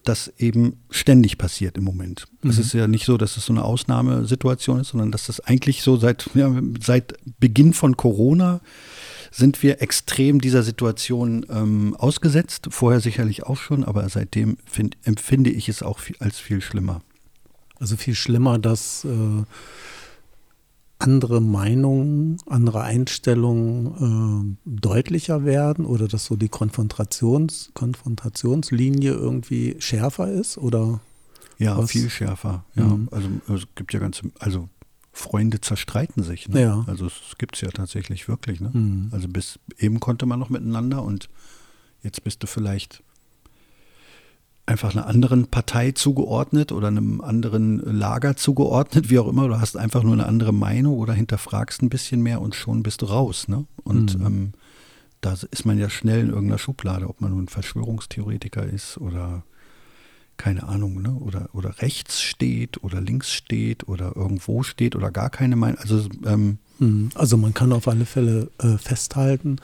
das 0.06 0.32
eben 0.38 0.84
ständig 0.90 1.38
passiert 1.38 1.78
im 1.78 1.84
Moment. 1.84 2.28
Mhm. 2.42 2.50
Es 2.50 2.58
ist 2.58 2.74
ja 2.74 2.88
nicht 2.88 3.06
so, 3.06 3.18
dass 3.18 3.38
es 3.38 3.46
so 3.46 3.54
eine 3.54 3.64
Ausnahmesituation 3.64 4.80
ist, 4.80 4.90
sondern 4.90 5.12
dass 5.12 5.26
das 5.28 5.40
eigentlich 5.40 5.82
so 5.82 5.98
seit, 5.98 6.30
ja, 6.34 6.52
seit 6.80 7.16
Beginn 7.40 7.74
von 7.74 7.98
Corona 7.98 8.62
sind 9.32 9.62
wir 9.64 9.82
extrem 9.82 10.40
dieser 10.40 10.64
Situation 10.64 11.46
ähm, 11.50 11.96
ausgesetzt. 11.98 12.68
Vorher 12.70 13.02
sicherlich 13.02 13.44
auch 13.44 13.58
schon, 13.58 13.84
aber 13.84 14.08
seitdem 14.08 14.58
find, 14.66 14.98
empfinde 15.04 15.50
ich 15.50 15.68
es 15.68 15.84
auch 15.84 16.00
viel, 16.00 16.16
als 16.20 16.40
viel 16.40 16.62
schlimmer. 16.62 17.02
Also 17.78 17.98
viel 17.98 18.16
schlimmer, 18.16 18.58
dass 18.58 19.04
äh, 19.04 19.44
andere 21.06 21.40
Meinungen, 21.40 22.38
andere 22.48 22.82
Einstellungen 22.82 24.58
äh, 24.66 24.70
deutlicher 24.82 25.46
werden 25.46 25.86
oder 25.86 26.08
dass 26.08 26.26
so 26.26 26.36
die 26.36 26.50
Konfrontations, 26.50 27.70
Konfrontationslinie 27.76 29.12
irgendwie 29.12 29.76
schärfer 29.78 30.32
ist 30.32 30.58
oder? 30.58 31.02
Ja, 31.60 31.78
was? 31.78 31.92
viel 31.92 32.10
schärfer. 32.10 32.66
Ja, 32.74 32.86
mhm. 32.86 33.08
also 33.12 33.30
es 33.54 33.68
gibt 33.76 33.94
ja 33.94 34.00
ganze, 34.00 34.24
also 34.40 34.68
Freunde 35.14 35.62
zerstreiten 35.62 36.24
sich. 36.24 36.50
Ne? 36.50 36.62
Ja. 36.62 36.84
Also 36.88 37.06
es 37.06 37.38
gibt 37.38 37.56
es 37.56 37.62
ja 37.62 37.70
tatsächlich 37.70 38.28
wirklich. 38.28 38.60
Ne? 38.60 38.72
Mhm. 38.74 39.10
Also 39.12 39.28
bis 39.28 39.60
eben 39.78 40.00
konnte 40.00 40.26
man 40.26 40.40
noch 40.40 40.50
miteinander 40.50 41.04
und 41.04 41.30
jetzt 42.02 42.24
bist 42.24 42.42
du 42.42 42.48
vielleicht 42.48 43.04
einfach 44.66 44.96
einer 44.96 45.06
anderen 45.06 45.48
Partei 45.48 45.92
zugeordnet 45.92 46.72
oder 46.72 46.88
einem 46.88 47.22
anderen 47.22 47.80
Lager 47.80 48.36
zugeordnet, 48.36 49.10
wie 49.10 49.20
auch 49.20 49.28
immer. 49.28 49.48
Du 49.48 49.60
hast 49.60 49.78
einfach 49.78 50.04
nur 50.04 50.14
eine 50.14 50.26
andere 50.26 50.54
Meinung 50.54 50.98
oder 50.98 51.14
hinterfragst 51.14 51.84
ein 51.84 51.90
bisschen 51.90 52.22
mehr 52.22 52.42
und 52.42 52.56
schon 52.56 52.82
bist 52.82 53.02
du 53.02 53.06
raus. 53.06 53.48
Ne? 53.48 53.66
Und 53.84 54.18
mhm. 54.18 54.26
ähm, 54.26 54.52
da 55.22 55.34
ist 55.34 55.66
man 55.66 55.78
ja 55.78 55.90
schnell 55.90 56.22
in 56.22 56.30
irgendeiner 56.30 56.58
Schublade, 56.58 57.08
ob 57.08 57.22
man 57.22 57.32
nun 57.32 57.48
Verschwörungstheoretiker 57.48 58.64
ist 58.64 58.98
oder 58.98 59.44
keine 60.38 60.68
Ahnung, 60.68 61.02
ne? 61.02 61.14
oder, 61.14 61.50
oder 61.54 61.82
rechts 61.82 62.22
steht 62.22 62.84
oder 62.84 63.00
links 63.02 63.32
steht 63.32 63.88
oder 63.88 64.16
irgendwo 64.16 64.64
steht 64.64 64.96
oder 64.96 65.12
gar 65.12 65.30
keine 65.30 65.56
Meinung. 65.56 65.80
Also, 65.80 66.10
ähm, 66.26 66.58
mhm. 66.80 67.10
also 67.16 67.38
man 67.38 67.54
kann 67.54 67.72
auf 67.72 67.88
alle 67.88 68.06
Fälle 68.06 68.50
äh, 68.60 68.78
festhalten, 68.78 69.58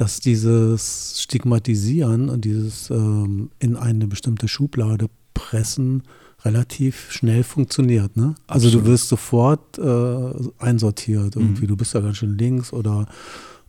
dass 0.00 0.20
dieses 0.20 1.20
Stigmatisieren 1.20 2.28
und 2.28 2.44
dieses 2.44 2.88
ähm, 2.90 3.50
in 3.58 3.76
eine 3.76 4.06
bestimmte 4.06 4.46
Schublade 4.46 5.08
pressen 5.34 6.04
relativ 6.44 7.10
schnell 7.10 7.42
funktioniert. 7.42 8.16
Ne? 8.16 8.34
Also 8.46 8.68
Absolut. 8.68 8.86
du 8.86 8.90
wirst 8.90 9.08
sofort 9.08 9.78
äh, 9.78 10.64
einsortiert 10.64 11.34
irgendwie. 11.34 11.64
Mhm. 11.64 11.68
Du 11.68 11.76
bist 11.76 11.94
ja 11.94 12.00
ganz 12.00 12.18
schön 12.18 12.38
links 12.38 12.72
oder 12.72 13.06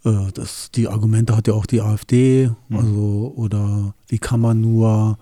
äh, 0.06 0.32
das, 0.34 0.70
die 0.72 0.88
Argumente 0.88 1.36
hat 1.36 1.48
ja 1.48 1.56
auch 1.56 1.66
die 1.66 1.82
AfD. 1.82 2.52
Mhm. 2.70 2.78
Also 2.78 3.34
oder 3.36 3.96
wie 4.08 4.20
kann 4.20 4.40
man 4.40 4.62
nur 4.62 5.18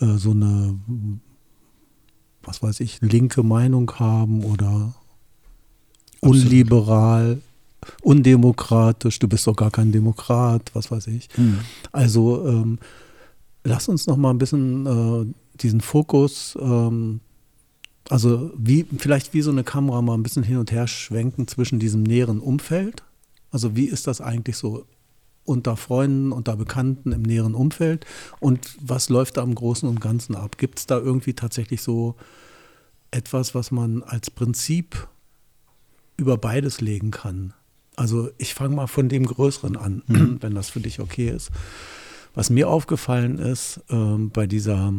äh, 0.00 0.16
so 0.16 0.32
eine 0.32 0.78
was 2.42 2.62
weiß 2.62 2.80
ich, 2.80 3.00
linke 3.02 3.42
Meinung 3.42 3.92
haben 3.98 4.42
oder 4.42 4.94
Absolut. 6.22 6.44
unliberal 6.44 7.40
undemokratisch, 8.02 9.18
du 9.18 9.28
bist 9.28 9.46
doch 9.46 9.56
gar 9.56 9.70
kein 9.70 9.92
Demokrat, 9.92 10.70
was 10.74 10.90
weiß 10.90 11.06
ich. 11.08 11.28
Mhm. 11.36 11.60
Also 11.92 12.46
ähm, 12.46 12.78
lass 13.64 13.88
uns 13.88 14.06
noch 14.06 14.16
mal 14.16 14.30
ein 14.30 14.38
bisschen 14.38 14.86
äh, 14.86 15.34
diesen 15.60 15.80
Fokus, 15.80 16.56
ähm, 16.60 17.20
also 18.08 18.50
wie 18.56 18.86
vielleicht 18.98 19.34
wie 19.34 19.42
so 19.42 19.50
eine 19.50 19.64
Kamera 19.64 20.02
mal 20.02 20.14
ein 20.14 20.22
bisschen 20.22 20.42
hin 20.42 20.56
und 20.56 20.72
her 20.72 20.86
schwenken 20.88 21.46
zwischen 21.46 21.78
diesem 21.78 22.02
näheren 22.02 22.40
Umfeld. 22.40 23.04
Also 23.50 23.76
wie 23.76 23.86
ist 23.86 24.06
das 24.06 24.20
eigentlich 24.20 24.56
so 24.56 24.86
unter 25.44 25.76
Freunden, 25.76 26.32
unter 26.32 26.56
Bekannten 26.56 27.12
im 27.12 27.22
näheren 27.22 27.54
Umfeld 27.54 28.06
und 28.40 28.76
was 28.80 29.08
läuft 29.08 29.36
da 29.36 29.42
im 29.42 29.54
Großen 29.54 29.88
und 29.88 30.00
Ganzen 30.00 30.34
ab? 30.36 30.58
Gibt 30.58 30.78
es 30.78 30.86
da 30.86 30.98
irgendwie 30.98 31.34
tatsächlich 31.34 31.82
so 31.82 32.14
etwas, 33.10 33.54
was 33.54 33.70
man 33.70 34.02
als 34.02 34.30
Prinzip 34.30 35.08
über 36.16 36.36
beides 36.36 36.80
legen 36.80 37.10
kann? 37.10 37.54
Also 38.00 38.30
ich 38.38 38.54
fange 38.54 38.76
mal 38.76 38.86
von 38.86 39.10
dem 39.10 39.26
Größeren 39.26 39.76
an, 39.76 40.02
mhm. 40.06 40.38
wenn 40.40 40.54
das 40.54 40.70
für 40.70 40.80
dich 40.80 41.00
okay 41.00 41.28
ist. 41.28 41.50
Was 42.32 42.48
mir 42.48 42.70
aufgefallen 42.70 43.38
ist 43.38 43.82
ähm, 43.90 44.30
bei 44.30 44.46
dieser 44.46 44.90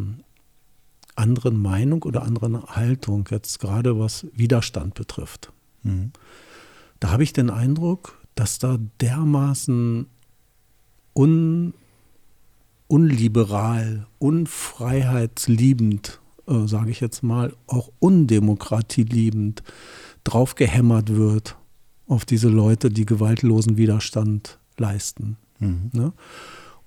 anderen 1.15 1.59
Meinung 1.59 2.03
oder 2.03 2.21
anderen 2.21 2.63
Haltung, 2.63 3.27
jetzt 3.31 3.59
gerade 3.59 3.99
was 3.99 4.27
Widerstand 4.33 4.93
betrifft, 4.93 5.51
mhm. 5.81 6.11
da 6.99 7.09
habe 7.09 7.23
ich 7.23 7.33
den 7.33 7.49
Eindruck, 7.49 8.19
dass 8.35 8.59
da 8.59 8.77
dermaßen 8.99 10.05
un, 11.15 11.73
unliberal, 12.87 14.05
unfreiheitsliebend, 14.19 16.21
äh, 16.45 16.67
sage 16.67 16.91
ich 16.91 16.99
jetzt 16.99 17.23
mal, 17.23 17.55
auch 17.65 17.89
undemokratieliebend 17.97 19.63
draufgehämmert 20.23 21.15
wird 21.15 21.57
auf 22.11 22.25
diese 22.25 22.49
Leute, 22.49 22.91
die 22.91 23.05
gewaltlosen 23.05 23.77
Widerstand 23.77 24.59
leisten. 24.77 25.37
Mhm. 25.59 25.91
Ne? 25.93 26.13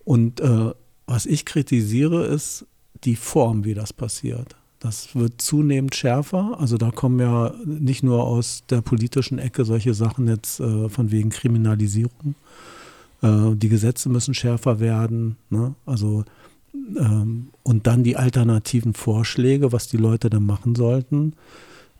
Und 0.04 0.40
äh, 0.40 0.72
was 1.06 1.24
ich 1.24 1.46
kritisiere, 1.46 2.26
ist 2.26 2.66
die 3.04 3.16
Form, 3.16 3.64
wie 3.64 3.72
das 3.72 3.94
passiert. 3.94 4.54
Das 4.80 5.14
wird 5.14 5.40
zunehmend 5.40 5.94
schärfer. 5.94 6.58
Also 6.60 6.76
da 6.76 6.90
kommen 6.90 7.18
ja 7.20 7.54
nicht 7.64 8.02
nur 8.02 8.24
aus 8.24 8.64
der 8.68 8.82
politischen 8.82 9.38
Ecke 9.38 9.64
solche 9.64 9.94
Sachen 9.94 10.28
jetzt 10.28 10.60
äh, 10.60 10.90
von 10.90 11.10
wegen 11.10 11.30
Kriminalisierung. 11.30 12.34
Äh, 13.22 13.56
die 13.56 13.70
Gesetze 13.70 14.10
müssen 14.10 14.34
schärfer 14.34 14.78
werden. 14.78 15.36
Ne? 15.48 15.74
Also 15.86 16.24
ähm, 16.98 17.48
und 17.62 17.86
dann 17.86 18.04
die 18.04 18.18
alternativen 18.18 18.92
Vorschläge, 18.92 19.72
was 19.72 19.88
die 19.88 19.96
Leute 19.96 20.28
dann 20.28 20.44
machen 20.44 20.74
sollten. 20.74 21.32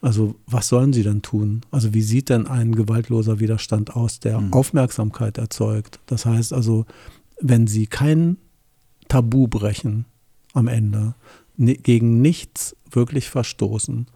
Also 0.05 0.35
was 0.47 0.69
sollen 0.69 0.93
sie 0.93 1.03
denn 1.03 1.23
tun? 1.23 1.63
Also 1.71 1.95
wie 1.95 2.03
sieht 2.03 2.29
denn 2.29 2.47
ein 2.47 2.75
gewaltloser 2.75 3.41
Widerstand 3.41 3.97
aus, 3.97 4.21
der 4.21 4.39
mhm. 4.39 4.53
Aufmerksamkeit 4.53 5.39
erzeugt? 5.39 5.99
Das 6.05 6.27
heißt 6.27 6.53
also, 6.53 6.85
wenn 7.41 7.67
sie 7.67 7.87
kein 7.87 8.37
Tabu 9.09 9.49
brechen 9.49 10.05
am 10.53 10.69
Ende, 10.69 11.15
gegen 11.57 12.21
nichts 12.21 12.77
wirklich 12.91 13.31
verstoßen, 13.31 14.07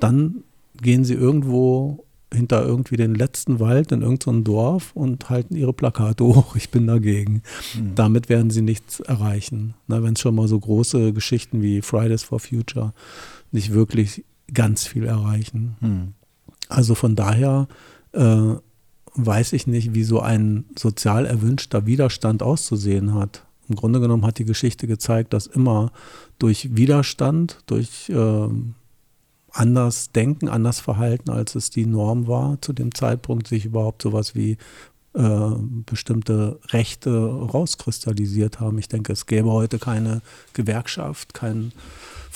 dann 0.00 0.42
gehen 0.82 1.04
sie 1.04 1.14
irgendwo 1.14 2.04
hinter 2.34 2.66
irgendwie 2.66 2.96
den 2.96 3.14
letzten 3.14 3.60
Wald 3.60 3.92
in 3.92 4.02
irgendein 4.02 4.42
Dorf 4.42 4.96
und 4.96 5.30
halten 5.30 5.54
ihre 5.54 5.72
Plakate 5.72 6.24
hoch, 6.24 6.56
ich 6.56 6.70
bin 6.70 6.88
dagegen. 6.88 7.42
Mhm. 7.76 7.94
Damit 7.94 8.28
werden 8.28 8.50
sie 8.50 8.62
nichts 8.62 8.98
erreichen. 8.98 9.74
Wenn 9.86 10.14
es 10.14 10.20
schon 10.20 10.34
mal 10.34 10.48
so 10.48 10.58
große 10.58 11.12
Geschichten 11.12 11.62
wie 11.62 11.82
Fridays 11.82 12.24
for 12.24 12.40
Future 12.40 12.92
nicht 13.52 13.72
wirklich 13.72 14.24
ganz 14.52 14.86
viel 14.86 15.04
erreichen. 15.04 15.76
Hm. 15.80 16.12
Also 16.68 16.94
von 16.94 17.16
daher 17.16 17.68
äh, 18.12 18.54
weiß 19.14 19.52
ich 19.52 19.66
nicht, 19.66 19.94
wie 19.94 20.04
so 20.04 20.20
ein 20.20 20.64
sozial 20.78 21.26
erwünschter 21.26 21.86
Widerstand 21.86 22.42
auszusehen 22.42 23.14
hat. 23.14 23.44
Im 23.68 23.76
Grunde 23.76 24.00
genommen 24.00 24.24
hat 24.24 24.38
die 24.38 24.44
Geschichte 24.44 24.86
gezeigt, 24.86 25.32
dass 25.32 25.46
immer 25.46 25.90
durch 26.38 26.76
Widerstand, 26.76 27.58
durch 27.66 28.08
äh, 28.10 28.48
anders 29.50 30.12
denken, 30.12 30.48
anders 30.48 30.80
verhalten, 30.80 31.30
als 31.30 31.54
es 31.54 31.70
die 31.70 31.86
Norm 31.86 32.28
war 32.28 32.60
zu 32.60 32.72
dem 32.72 32.94
Zeitpunkt, 32.94 33.48
sich 33.48 33.64
überhaupt 33.64 34.02
sowas 34.02 34.34
wie 34.34 34.58
äh, 35.14 35.50
bestimmte 35.86 36.60
Rechte 36.68 37.10
rauskristallisiert 37.10 38.60
haben. 38.60 38.78
Ich 38.78 38.88
denke, 38.88 39.12
es 39.12 39.26
gäbe 39.26 39.50
heute 39.50 39.78
keine 39.78 40.20
Gewerkschaft, 40.52 41.32
kein 41.32 41.72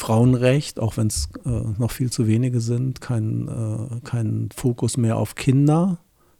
Frauenrecht, 0.00 0.80
auch 0.80 0.96
wenn 0.96 1.08
es 1.08 1.28
äh, 1.44 1.50
noch 1.78 1.90
viel 1.90 2.10
zu 2.10 2.26
wenige 2.26 2.62
sind, 2.62 3.02
kein, 3.02 3.48
äh, 3.48 4.00
kein 4.02 4.48
Fokus 4.56 4.96
mehr 4.96 5.18
auf 5.18 5.34
Kinder, 5.34 5.98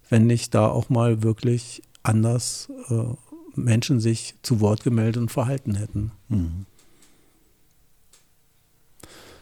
wenn 0.09 0.27
nicht 0.27 0.55
da 0.55 0.69
auch 0.69 0.89
mal 0.89 1.23
wirklich 1.23 1.83
anders 2.03 2.73
äh, 2.89 3.05
Menschen 3.55 4.01
sich 4.01 4.35
zu 4.41 4.61
Wort 4.61 4.83
gemeldet 4.83 5.21
und 5.21 5.31
verhalten 5.31 5.75
hätten. 5.75 6.11
Mhm. 6.29 6.65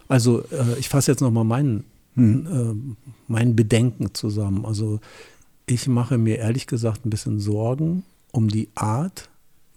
Also 0.08 0.42
äh, 0.50 0.78
ich 0.80 0.88
fasse 0.88 1.12
jetzt 1.12 1.20
nochmal 1.20 1.44
mein, 1.44 1.84
mhm. 2.16 2.96
mein 3.28 3.54
Bedenken 3.54 4.14
zusammen. 4.14 4.64
Also 4.64 4.98
ich 5.66 5.86
mache 5.86 6.18
mir 6.18 6.38
ehrlich 6.38 6.66
gesagt 6.66 7.06
ein 7.06 7.10
bisschen 7.10 7.38
Sorgen 7.38 8.02
um 8.32 8.48
die 8.48 8.68
Art, 8.74 9.30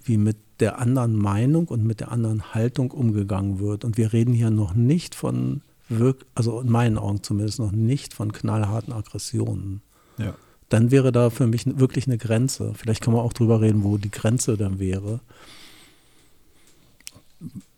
wie 0.04 0.18
mit 0.18 0.38
der 0.60 0.80
anderen 0.80 1.16
Meinung 1.16 1.68
und 1.68 1.84
mit 1.84 2.00
der 2.00 2.12
anderen 2.12 2.54
Haltung 2.54 2.92
umgegangen 2.92 3.60
wird. 3.60 3.84
Und 3.84 3.98
wir 3.98 4.14
reden 4.14 4.34
hier 4.34 4.52
noch 4.52 4.74
nicht 4.74 5.16
von, 5.16 5.62
also 6.36 6.62
in 6.62 6.70
meinen 6.70 6.98
Augen 6.98 7.24
zumindest 7.24 7.60
noch 7.60 7.72
nicht 7.72 8.14
von 8.14 8.32
knallharten 8.32 8.94
Aggressionen. 8.94 9.82
Ja. 10.18 10.36
Dann 10.70 10.92
wäre 10.92 11.12
da 11.12 11.30
für 11.30 11.48
mich 11.48 11.66
wirklich 11.80 12.08
eine 12.08 12.18
Grenze. 12.18 12.74
Vielleicht 12.76 13.02
kann 13.02 13.14
man 13.14 13.24
auch 13.24 13.34
drüber 13.34 13.60
reden, 13.60 13.84
wo 13.84 13.98
die 13.98 14.12
Grenze 14.12 14.56
dann 14.56 14.80
wäre. 14.80 15.20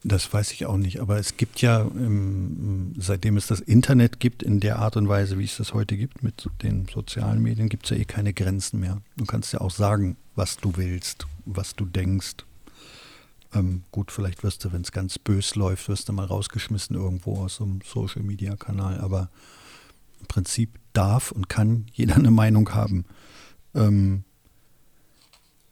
Das 0.03 0.31
weiß 0.31 0.51
ich 0.51 0.65
auch 0.65 0.75
nicht, 0.75 0.99
aber 0.99 1.17
es 1.17 1.37
gibt 1.37 1.61
ja, 1.61 1.81
ähm, 1.81 2.93
seitdem 2.97 3.37
es 3.37 3.47
das 3.47 3.61
Internet 3.61 4.19
gibt, 4.19 4.43
in 4.43 4.59
der 4.59 4.79
Art 4.79 4.97
und 4.97 5.07
Weise, 5.07 5.39
wie 5.39 5.45
es 5.45 5.55
das 5.55 5.73
heute 5.73 5.95
gibt, 5.95 6.21
mit 6.21 6.49
den 6.61 6.85
sozialen 6.93 7.41
Medien, 7.41 7.69
gibt 7.69 7.85
es 7.85 7.91
ja 7.91 7.97
eh 7.97 8.03
keine 8.03 8.33
Grenzen 8.33 8.81
mehr. 8.81 9.01
Du 9.15 9.23
kannst 9.23 9.53
ja 9.53 9.61
auch 9.61 9.71
sagen, 9.71 10.17
was 10.35 10.57
du 10.57 10.75
willst, 10.75 11.27
was 11.45 11.75
du 11.75 11.85
denkst. 11.85 12.37
Ähm, 13.53 13.83
gut, 13.91 14.11
vielleicht 14.11 14.43
wirst 14.43 14.65
du, 14.65 14.71
wenn 14.71 14.81
es 14.81 14.91
ganz 14.91 15.19
bös 15.19 15.55
läuft, 15.55 15.87
wirst 15.87 16.09
du 16.09 16.13
mal 16.13 16.25
rausgeschmissen 16.25 16.95
irgendwo 16.95 17.37
aus 17.37 17.57
so 17.57 17.63
einem 17.63 17.81
Social-Media-Kanal, 17.85 18.99
aber 18.99 19.29
im 20.19 20.27
Prinzip 20.27 20.79
darf 20.93 21.31
und 21.31 21.49
kann 21.49 21.85
jeder 21.93 22.15
eine 22.15 22.31
Meinung 22.31 22.73
haben. 22.73 23.05
Ähm, 23.75 24.23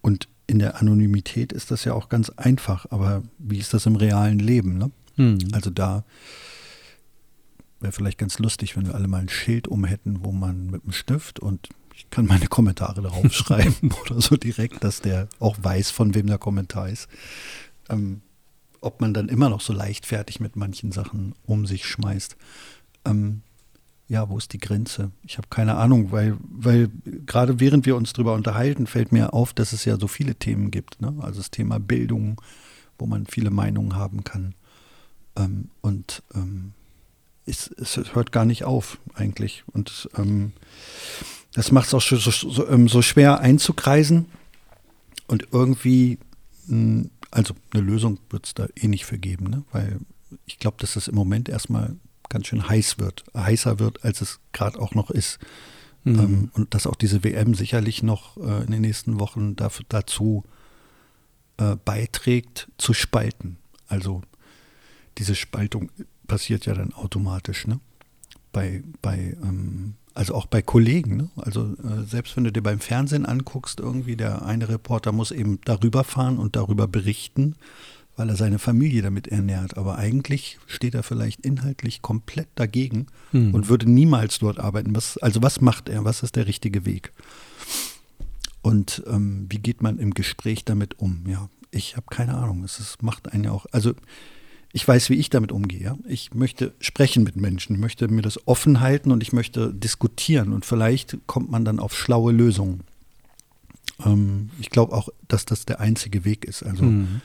und 0.02 0.28
in 0.48 0.60
der 0.60 0.80
Anonymität 0.80 1.54
ist 1.54 1.72
das 1.72 1.86
ja 1.86 1.94
auch 1.94 2.10
ganz 2.10 2.30
einfach, 2.32 2.86
aber 2.90 3.24
wie 3.38 3.58
ist 3.58 3.74
das 3.74 3.86
im 3.86 3.96
realen 3.96 4.40
Leben? 4.40 4.78
Ne? 4.78 4.92
Hm. 5.16 5.40
Also 5.54 5.70
da 5.70 6.04
wäre 7.80 7.94
vielleicht 7.94 8.18
ganz 8.18 8.38
lustig, 8.38 8.76
wenn 8.76 8.86
wir 8.86 8.96
alle 8.96 9.08
mal 9.08 9.22
ein 9.22 9.30
Schild 9.30 9.68
um 9.68 9.86
hätten, 9.86 10.24
wo 10.24 10.32
man 10.32 10.68
mit 10.68 10.84
einem 10.84 10.92
Stift 10.92 11.40
und 11.40 11.70
ich 12.02 12.10
kann 12.10 12.26
meine 12.26 12.48
Kommentare 12.48 13.02
darauf 13.02 13.32
schreiben 13.34 13.92
oder 14.02 14.20
so 14.22 14.36
direkt, 14.36 14.84
dass 14.84 15.02
der 15.02 15.28
auch 15.40 15.58
weiß, 15.62 15.92
von 15.92 16.16
wem 16.16 16.28
der 16.28 16.40
Kommentar 16.40 16.90
ist. 16.90 17.08
Ähm, 17.90 18.22
ob 18.82 19.00
man 19.02 19.14
dann 19.14 19.30
immer 19.30 19.50
noch 19.50 19.62
so 19.62 19.72
leichtfertig 19.72 20.40
mit 20.40 20.56
manchen 20.56 20.92
Sachen 20.92 21.36
um 21.46 21.68
sich 21.68 21.86
schmeißt. 21.86 22.36
Ähm, 23.06 23.44
ja, 24.08 24.28
wo 24.30 24.38
ist 24.40 24.52
die 24.54 24.60
Grenze? 24.60 25.12
Ich 25.24 25.38
habe 25.38 25.48
keine 25.50 25.76
Ahnung, 25.76 26.12
weil, 26.12 26.38
weil 26.50 26.90
gerade 27.28 27.60
während 27.60 27.86
wir 27.86 27.96
uns 27.96 28.14
darüber 28.14 28.34
unterhalten, 28.34 28.88
fällt 28.88 29.12
mir 29.12 29.34
auf, 29.34 29.54
dass 29.54 29.72
es 29.72 29.86
ja 29.86 29.98
so 29.98 30.08
viele 30.08 30.34
Themen 30.34 30.72
gibt. 30.72 31.02
Ne? 31.02 31.14
Also 31.20 31.40
das 31.40 31.52
Thema 31.52 31.80
Bildung, 31.80 32.42
wo 32.98 33.06
man 33.06 33.28
viele 33.28 33.52
Meinungen 33.52 33.96
haben 33.96 34.24
kann. 34.24 34.56
Ähm, 35.38 35.70
und 35.82 36.24
ähm, 36.34 36.74
es, 37.46 37.68
es, 37.78 38.16
hört 38.16 38.32
gar 38.32 38.46
nicht 38.46 38.64
auf 38.64 38.98
eigentlich. 39.14 39.64
Und 39.72 40.10
ähm, 40.18 40.54
das 41.54 41.72
macht 41.72 41.88
es 41.88 41.94
auch 41.94 42.02
so, 42.02 42.18
so, 42.18 42.68
ähm, 42.68 42.88
so, 42.88 43.02
schwer 43.02 43.40
einzukreisen. 43.40 44.28
Und 45.28 45.48
irgendwie, 45.52 46.20
hm, 46.68 47.10
also 47.30 47.54
eine 47.74 47.84
Lösung 47.84 48.20
wird 48.30 48.46
es 48.46 48.54
da 48.54 48.68
eh 48.76 48.88
nicht 48.88 49.06
für 49.06 49.18
geben, 49.18 49.50
ne? 49.50 49.64
weil 49.72 50.00
ich 50.46 50.60
glaube, 50.60 50.78
dass 50.80 50.94
das 50.94 51.08
im 51.08 51.16
Moment 51.16 51.50
erstmal 51.50 51.96
ganz 52.30 52.48
schön 52.48 52.68
heiß 52.68 53.00
wird, 53.00 53.26
heißer 53.36 53.80
wird, 53.80 54.04
als 54.04 54.22
es 54.22 54.40
gerade 54.54 54.80
auch 54.80 54.96
noch 54.96 55.12
ist. 55.12 55.40
Mhm. 56.04 56.20
Ähm, 56.20 56.52
und 56.54 56.74
dass 56.74 56.88
auch 56.88 56.96
diese 56.96 57.24
WM 57.24 57.54
sicherlich 57.54 58.04
noch 58.04 58.38
äh, 58.38 58.64
in 58.64 58.72
den 58.72 58.82
nächsten 58.82 59.20
Wochen 59.20 59.56
dafür, 59.56 59.86
dazu 59.90 60.44
äh, 61.58 61.76
beiträgt, 61.84 62.70
zu 62.78 62.94
spalten. 62.94 63.58
Also 63.88 64.22
diese 65.18 65.36
Spaltung 65.36 65.92
passiert 66.28 66.66
ja 66.66 66.74
dann 66.74 66.94
automatisch, 66.94 67.68
ne? 67.68 67.80
Bei, 68.54 68.84
bei 69.02 69.38
ähm, 69.44 69.96
also 70.14 70.36
auch 70.36 70.46
bei 70.46 70.62
Kollegen, 70.62 71.18
ne? 71.18 71.30
Also 71.38 71.76
äh, 71.84 72.04
selbst 72.06 72.36
wenn 72.36 72.44
du 72.44 72.52
dir 72.52 72.62
beim 72.62 72.80
Fernsehen 72.80 73.26
anguckst, 73.26 73.80
irgendwie 73.80 74.16
der 74.16 74.46
eine 74.46 74.70
Reporter 74.70 75.12
muss 75.12 75.32
eben 75.32 75.60
darüber 75.66 76.04
fahren 76.04 76.38
und 76.38 76.56
darüber 76.56 76.88
berichten, 76.88 77.56
weil 78.18 78.30
er 78.30 78.36
seine 78.36 78.60
Familie 78.60 79.02
damit 79.02 79.28
ernährt. 79.28 79.78
Aber 79.78 79.98
eigentlich 79.98 80.60
steht 80.68 80.96
er 80.96 81.04
vielleicht 81.04 81.42
inhaltlich 81.42 82.02
komplett 82.02 82.50
dagegen 82.56 83.08
mhm. 83.32 83.54
und 83.54 83.70
würde 83.70 83.90
niemals 83.90 84.40
dort 84.40 84.60
arbeiten. 84.60 84.96
Was, 84.96 85.18
also 85.18 85.42
was 85.42 85.62
macht 85.62 85.90
er? 85.90 86.04
Was 86.04 86.24
ist 86.24 86.36
der 86.36 86.48
richtige 86.48 86.86
Weg? 86.86 87.14
Und 88.62 89.04
ähm, 89.08 89.48
wie 89.50 89.60
geht 89.60 89.82
man 89.82 89.98
im 89.98 90.14
Gespräch 90.14 90.66
damit 90.66 91.00
um? 91.00 91.24
Ja, 91.28 91.50
ich 91.72 91.96
habe 91.96 92.08
keine 92.10 92.36
Ahnung. 92.36 92.64
Es 92.64 92.80
ist, 92.80 93.02
macht 93.02 93.32
einen 93.32 93.46
ja 93.46 93.52
auch. 93.52 93.66
Also 93.72 93.94
ich 94.74 94.88
weiß, 94.88 95.10
wie 95.10 95.16
ich 95.16 95.30
damit 95.30 95.52
umgehe. 95.52 95.98
Ich 96.08 96.34
möchte 96.34 96.74
sprechen 96.80 97.24
mit 97.24 97.36
Menschen, 97.36 97.76
ich 97.76 97.82
möchte 97.82 98.08
mir 98.08 98.22
das 98.22 98.48
offen 98.48 98.80
halten 98.80 99.12
und 99.12 99.22
ich 99.22 99.34
möchte 99.34 99.74
diskutieren 99.74 100.54
und 100.54 100.66
vielleicht 100.66 101.18
kommt 101.28 101.52
man 101.52 101.66
dann 101.66 101.80
auf 101.80 101.96
schlaue 101.96 102.32
Lösungen. 102.32 102.82
Ähm, 104.06 104.50
ich 104.60 104.70
glaube 104.70 104.94
auch, 104.94 105.10
dass 105.28 105.46
das 105.46 105.66
der 105.66 105.80
einzige 105.80 106.24
Weg 106.24 106.46
ist, 106.46 106.64
also 106.64 106.84
mhm. 106.84 107.22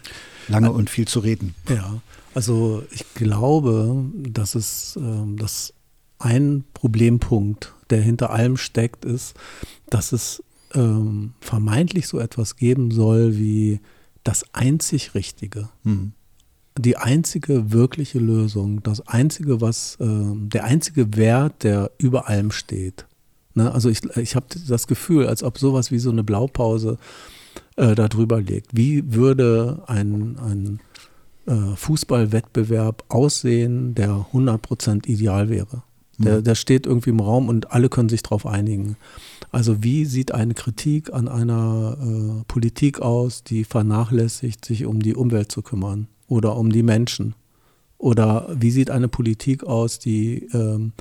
lange 0.48 0.72
und 0.72 0.90
viel 0.90 1.06
zu 1.06 1.20
reden. 1.20 1.54
Ja, 1.68 2.00
also 2.34 2.82
ich 2.90 3.04
glaube, 3.14 4.04
dass 4.16 4.54
es 4.54 4.96
ähm, 4.96 5.36
dass 5.36 5.72
ein 6.18 6.64
Problempunkt, 6.74 7.74
der 7.90 8.00
hinter 8.00 8.30
allem 8.30 8.56
steckt, 8.56 9.04
ist, 9.04 9.34
dass 9.88 10.12
es 10.12 10.42
ähm, 10.74 11.34
vermeintlich 11.40 12.08
so 12.08 12.18
etwas 12.18 12.56
geben 12.56 12.90
soll 12.90 13.36
wie 13.36 13.80
das 14.24 14.44
einzig 14.54 15.14
Richtige. 15.14 15.68
Mhm 15.84 16.12
die 16.78 16.96
einzige 16.96 17.72
wirkliche 17.72 18.18
Lösung, 18.18 18.82
das 18.82 19.06
einzige, 19.06 19.60
was, 19.60 19.96
äh, 20.00 20.06
der 20.06 20.64
einzige 20.64 21.16
Wert, 21.16 21.64
der 21.64 21.90
über 21.98 22.28
allem 22.28 22.50
steht. 22.50 23.06
Ne? 23.54 23.72
Also 23.72 23.88
ich, 23.88 24.04
ich 24.16 24.36
habe 24.36 24.46
das 24.68 24.86
Gefühl, 24.86 25.26
als 25.26 25.42
ob 25.42 25.58
sowas 25.58 25.90
wie 25.90 25.98
so 25.98 26.10
eine 26.10 26.24
Blaupause 26.24 26.98
äh, 27.76 27.94
da 27.94 28.08
drüber 28.08 28.40
liegt. 28.40 28.76
Wie 28.76 29.14
würde 29.14 29.82
ein, 29.86 30.36
ein 30.38 30.80
äh, 31.46 31.76
Fußballwettbewerb 31.76 33.04
aussehen, 33.08 33.94
der 33.94 34.26
100% 34.32 35.06
ideal 35.06 35.48
wäre? 35.48 35.82
Der, 36.18 36.40
der 36.40 36.54
steht 36.54 36.86
irgendwie 36.86 37.10
im 37.10 37.20
Raum 37.20 37.48
und 37.48 37.72
alle 37.72 37.90
können 37.90 38.08
sich 38.08 38.22
darauf 38.22 38.46
einigen. 38.46 38.96
Also 39.52 39.82
wie 39.82 40.06
sieht 40.06 40.32
eine 40.32 40.54
Kritik 40.54 41.12
an 41.12 41.28
einer 41.28 41.98
äh, 42.00 42.44
Politik 42.48 43.00
aus, 43.00 43.44
die 43.44 43.64
vernachlässigt, 43.64 44.64
sich 44.64 44.86
um 44.86 45.00
die 45.00 45.14
Umwelt 45.14 45.52
zu 45.52 45.60
kümmern? 45.60 46.08
Oder 46.28 46.56
um 46.56 46.70
die 46.70 46.82
Menschen? 46.82 47.34
Oder 47.98 48.48
wie 48.54 48.70
sieht 48.70 48.90
eine 48.90 49.08
Politik 49.08 49.64
aus, 49.64 49.98
die 49.98 50.48
ähm, 50.52 50.92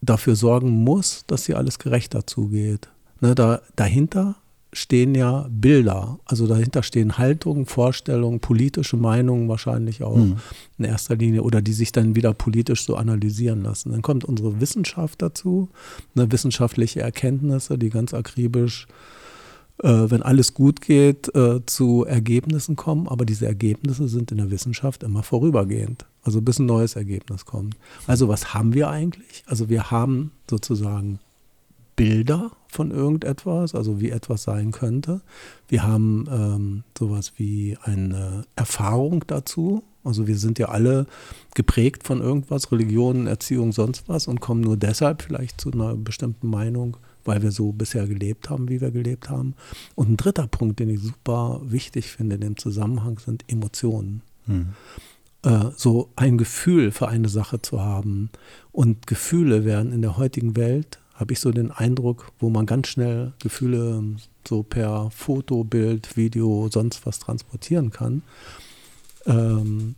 dafür 0.00 0.36
sorgen 0.36 0.70
muss, 0.70 1.24
dass 1.26 1.46
hier 1.46 1.58
alles 1.58 1.78
gerechter 1.78 2.26
zugeht? 2.26 2.88
Ne, 3.20 3.34
da, 3.34 3.60
dahinter 3.76 4.36
stehen 4.72 5.14
ja 5.14 5.46
Bilder, 5.50 6.18
also 6.26 6.46
dahinter 6.46 6.82
stehen 6.82 7.16
Haltungen, 7.16 7.64
Vorstellungen, 7.64 8.40
politische 8.40 8.96
Meinungen 8.96 9.48
wahrscheinlich 9.48 10.02
auch 10.02 10.16
mhm. 10.16 10.36
in 10.76 10.84
erster 10.84 11.16
Linie 11.16 11.42
oder 11.42 11.62
die 11.62 11.72
sich 11.72 11.90
dann 11.90 12.14
wieder 12.14 12.34
politisch 12.34 12.84
so 12.84 12.96
analysieren 12.96 13.62
lassen. 13.62 13.92
Dann 13.92 14.02
kommt 14.02 14.24
unsere 14.24 14.60
Wissenschaft 14.60 15.22
dazu, 15.22 15.68
ne, 16.14 16.30
wissenschaftliche 16.30 17.00
Erkenntnisse, 17.00 17.78
die 17.78 17.88
ganz 17.88 18.12
akribisch 18.12 18.86
wenn 19.82 20.22
alles 20.22 20.54
gut 20.54 20.80
geht, 20.80 21.34
äh, 21.34 21.64
zu 21.66 22.04
Ergebnissen 22.04 22.76
kommen. 22.76 23.08
Aber 23.08 23.24
diese 23.24 23.46
Ergebnisse 23.46 24.08
sind 24.08 24.32
in 24.32 24.38
der 24.38 24.50
Wissenschaft 24.50 25.02
immer 25.02 25.22
vorübergehend. 25.22 26.06
Also 26.22 26.40
bis 26.42 26.58
ein 26.58 26.66
neues 26.66 26.96
Ergebnis 26.96 27.44
kommt. 27.44 27.76
Also 28.06 28.28
was 28.28 28.54
haben 28.54 28.74
wir 28.74 28.90
eigentlich? 28.90 29.44
Also 29.46 29.68
wir 29.68 29.90
haben 29.90 30.32
sozusagen 30.50 31.20
Bilder 31.96 32.52
von 32.68 32.92
irgendetwas, 32.92 33.74
also 33.74 34.00
wie 34.00 34.10
etwas 34.10 34.44
sein 34.44 34.70
könnte. 34.70 35.20
Wir 35.66 35.82
haben 35.82 36.26
ähm, 36.30 36.84
sowas 36.96 37.32
wie 37.38 37.76
eine 37.82 38.44
Erfahrung 38.54 39.24
dazu. 39.26 39.82
Also 40.04 40.26
wir 40.28 40.38
sind 40.38 40.60
ja 40.60 40.68
alle 40.68 41.06
geprägt 41.54 42.04
von 42.04 42.20
irgendwas, 42.20 42.70
Religion, 42.70 43.26
Erziehung, 43.26 43.72
sonst 43.72 44.08
was 44.08 44.28
und 44.28 44.40
kommen 44.40 44.60
nur 44.60 44.76
deshalb 44.76 45.22
vielleicht 45.22 45.60
zu 45.60 45.72
einer 45.72 45.96
bestimmten 45.96 46.48
Meinung 46.48 46.96
weil 47.24 47.42
wir 47.42 47.50
so 47.50 47.72
bisher 47.72 48.06
gelebt 48.06 48.50
haben, 48.50 48.68
wie 48.68 48.80
wir 48.80 48.90
gelebt 48.90 49.28
haben. 49.28 49.54
Und 49.94 50.10
ein 50.10 50.16
dritter 50.16 50.46
Punkt, 50.46 50.80
den 50.80 50.90
ich 50.90 51.00
super 51.00 51.60
wichtig 51.64 52.10
finde 52.10 52.36
in 52.36 52.40
dem 52.40 52.56
Zusammenhang, 52.56 53.18
sind 53.18 53.44
Emotionen. 53.48 54.22
Mhm. 54.46 54.74
Äh, 55.42 55.70
so 55.76 56.10
ein 56.16 56.38
Gefühl 56.38 56.90
für 56.90 57.08
eine 57.08 57.28
Sache 57.28 57.62
zu 57.62 57.80
haben. 57.80 58.30
Und 58.72 59.06
Gefühle 59.06 59.64
werden 59.64 59.92
in 59.92 60.02
der 60.02 60.16
heutigen 60.16 60.56
Welt, 60.56 60.98
habe 61.14 61.32
ich 61.32 61.40
so 61.40 61.50
den 61.50 61.70
Eindruck, 61.70 62.32
wo 62.38 62.48
man 62.48 62.66
ganz 62.66 62.88
schnell 62.88 63.32
Gefühle 63.40 64.02
so 64.46 64.62
per 64.62 65.10
Foto, 65.10 65.64
Bild, 65.64 66.16
Video, 66.16 66.68
sonst 66.72 67.04
was 67.06 67.18
transportieren 67.18 67.90
kann. 67.90 68.22
Ähm, 69.26 69.94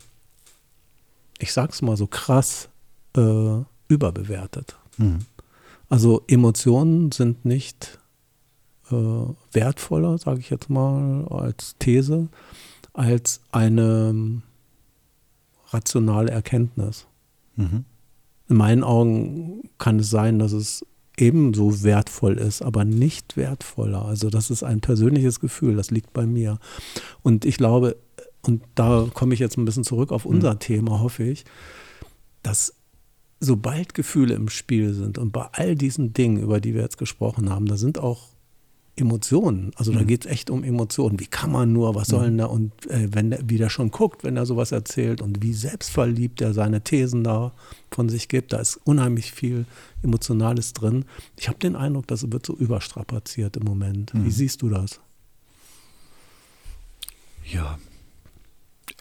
ich 1.38 1.52
sag's 1.52 1.82
mal 1.82 1.96
so 1.96 2.06
krass, 2.06 2.68
äh, 3.16 3.62
überbewertet. 3.88 4.76
Mhm. 4.98 5.20
Also 5.90 6.22
Emotionen 6.28 7.12
sind 7.12 7.44
nicht 7.44 7.98
äh, 8.90 8.94
wertvoller, 9.52 10.16
sage 10.18 10.40
ich 10.40 10.48
jetzt 10.48 10.70
mal 10.70 11.26
als 11.28 11.76
These, 11.78 12.28
als 12.92 13.40
eine 13.50 14.10
ähm, 14.10 14.42
rationale 15.68 16.30
Erkenntnis. 16.30 17.06
Mhm. 17.56 17.84
In 18.48 18.56
meinen 18.56 18.84
Augen 18.84 19.68
kann 19.78 19.98
es 19.98 20.10
sein, 20.10 20.38
dass 20.38 20.52
es 20.52 20.86
ebenso 21.16 21.82
wertvoll 21.82 22.38
ist, 22.38 22.62
aber 22.62 22.84
nicht 22.84 23.36
wertvoller. 23.36 24.04
Also 24.04 24.30
das 24.30 24.50
ist 24.50 24.62
ein 24.62 24.80
persönliches 24.80 25.40
Gefühl, 25.40 25.76
das 25.76 25.90
liegt 25.90 26.12
bei 26.12 26.24
mir. 26.24 26.58
Und 27.22 27.44
ich 27.44 27.56
glaube, 27.56 27.96
und 28.42 28.62
da 28.74 29.08
komme 29.12 29.34
ich 29.34 29.40
jetzt 29.40 29.58
ein 29.58 29.64
bisschen 29.64 29.84
zurück 29.84 30.12
auf 30.12 30.24
unser 30.24 30.54
mhm. 30.54 30.58
Thema, 30.60 31.00
hoffe 31.00 31.24
ich, 31.24 31.44
dass 32.42 32.74
sobald 33.40 33.94
Gefühle 33.94 34.34
im 34.34 34.48
Spiel 34.48 34.92
sind 34.92 35.18
und 35.18 35.32
bei 35.32 35.48
all 35.52 35.74
diesen 35.74 36.12
Dingen, 36.12 36.36
über 36.36 36.60
die 36.60 36.74
wir 36.74 36.82
jetzt 36.82 36.98
gesprochen 36.98 37.50
haben, 37.50 37.66
da 37.66 37.76
sind 37.76 37.98
auch 37.98 38.28
Emotionen. 38.96 39.72
Also 39.76 39.92
da 39.92 40.00
mhm. 40.00 40.06
geht 40.06 40.26
es 40.26 40.30
echt 40.30 40.50
um 40.50 40.62
Emotionen. 40.62 41.18
Wie 41.18 41.26
kann 41.26 41.50
man 41.50 41.72
nur, 41.72 41.94
was 41.94 42.08
soll 42.08 42.26
denn 42.26 42.38
da? 42.38 42.46
Und 42.46 42.72
äh, 42.90 43.08
wenn 43.12 43.30
der, 43.30 43.40
wie 43.48 43.56
der 43.56 43.70
schon 43.70 43.90
guckt, 43.90 44.24
wenn 44.24 44.36
er 44.36 44.44
sowas 44.44 44.72
erzählt 44.72 45.22
und 45.22 45.42
wie 45.42 45.54
selbstverliebt 45.54 46.42
er 46.42 46.52
seine 46.52 46.82
Thesen 46.82 47.24
da 47.24 47.52
von 47.90 48.08
sich 48.08 48.28
gibt, 48.28 48.52
da 48.52 48.58
ist 48.58 48.78
unheimlich 48.84 49.32
viel 49.32 49.64
Emotionales 50.02 50.74
drin. 50.74 51.06
Ich 51.38 51.48
habe 51.48 51.58
den 51.58 51.76
Eindruck, 51.76 52.06
das 52.08 52.30
wird 52.30 52.44
so 52.44 52.54
überstrapaziert 52.54 53.56
im 53.56 53.64
Moment. 53.64 54.12
Mhm. 54.12 54.26
Wie 54.26 54.30
siehst 54.30 54.60
du 54.60 54.68
das? 54.68 55.00
Ja, 57.50 57.78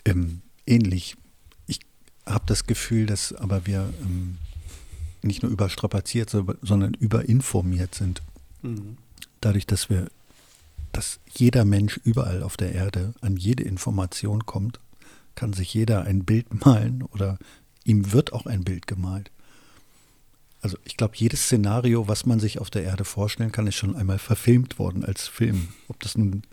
ähm, 0.05 0.41
ähnlich 0.65 1.17
habe 2.25 2.43
das 2.45 2.65
Gefühl, 2.65 3.05
dass 3.05 3.33
aber 3.33 3.65
wir 3.65 3.93
ähm, 4.01 4.37
nicht 5.21 5.43
nur 5.43 5.51
überstrapaziert, 5.51 6.29
sondern 6.29 6.93
überinformiert 6.93 7.95
sind. 7.95 8.21
Mhm. 8.61 8.97
Dadurch, 9.41 9.65
dass 9.65 9.89
wir, 9.89 10.07
dass 10.91 11.19
jeder 11.29 11.65
Mensch 11.65 11.99
überall 12.03 12.43
auf 12.43 12.57
der 12.57 12.73
Erde 12.73 13.13
an 13.21 13.37
jede 13.37 13.63
Information 13.63 14.45
kommt, 14.45 14.79
kann 15.35 15.53
sich 15.53 15.73
jeder 15.73 16.03
ein 16.03 16.25
Bild 16.25 16.65
malen 16.65 17.03
oder 17.03 17.37
ihm 17.83 18.11
wird 18.11 18.33
auch 18.33 18.45
ein 18.45 18.63
Bild 18.63 18.87
gemalt. 18.87 19.31
Also 20.61 20.77
ich 20.83 20.97
glaube, 20.97 21.13
jedes 21.15 21.43
Szenario, 21.43 22.07
was 22.07 22.25
man 22.25 22.39
sich 22.39 22.59
auf 22.59 22.69
der 22.69 22.83
Erde 22.83 23.05
vorstellen 23.05 23.51
kann, 23.51 23.67
ist 23.67 23.75
schon 23.75 23.95
einmal 23.95 24.19
verfilmt 24.19 24.77
worden 24.77 25.05
als 25.05 25.27
Film. 25.27 25.69
Ob 25.87 25.99
das 26.01 26.17
nun 26.17 26.43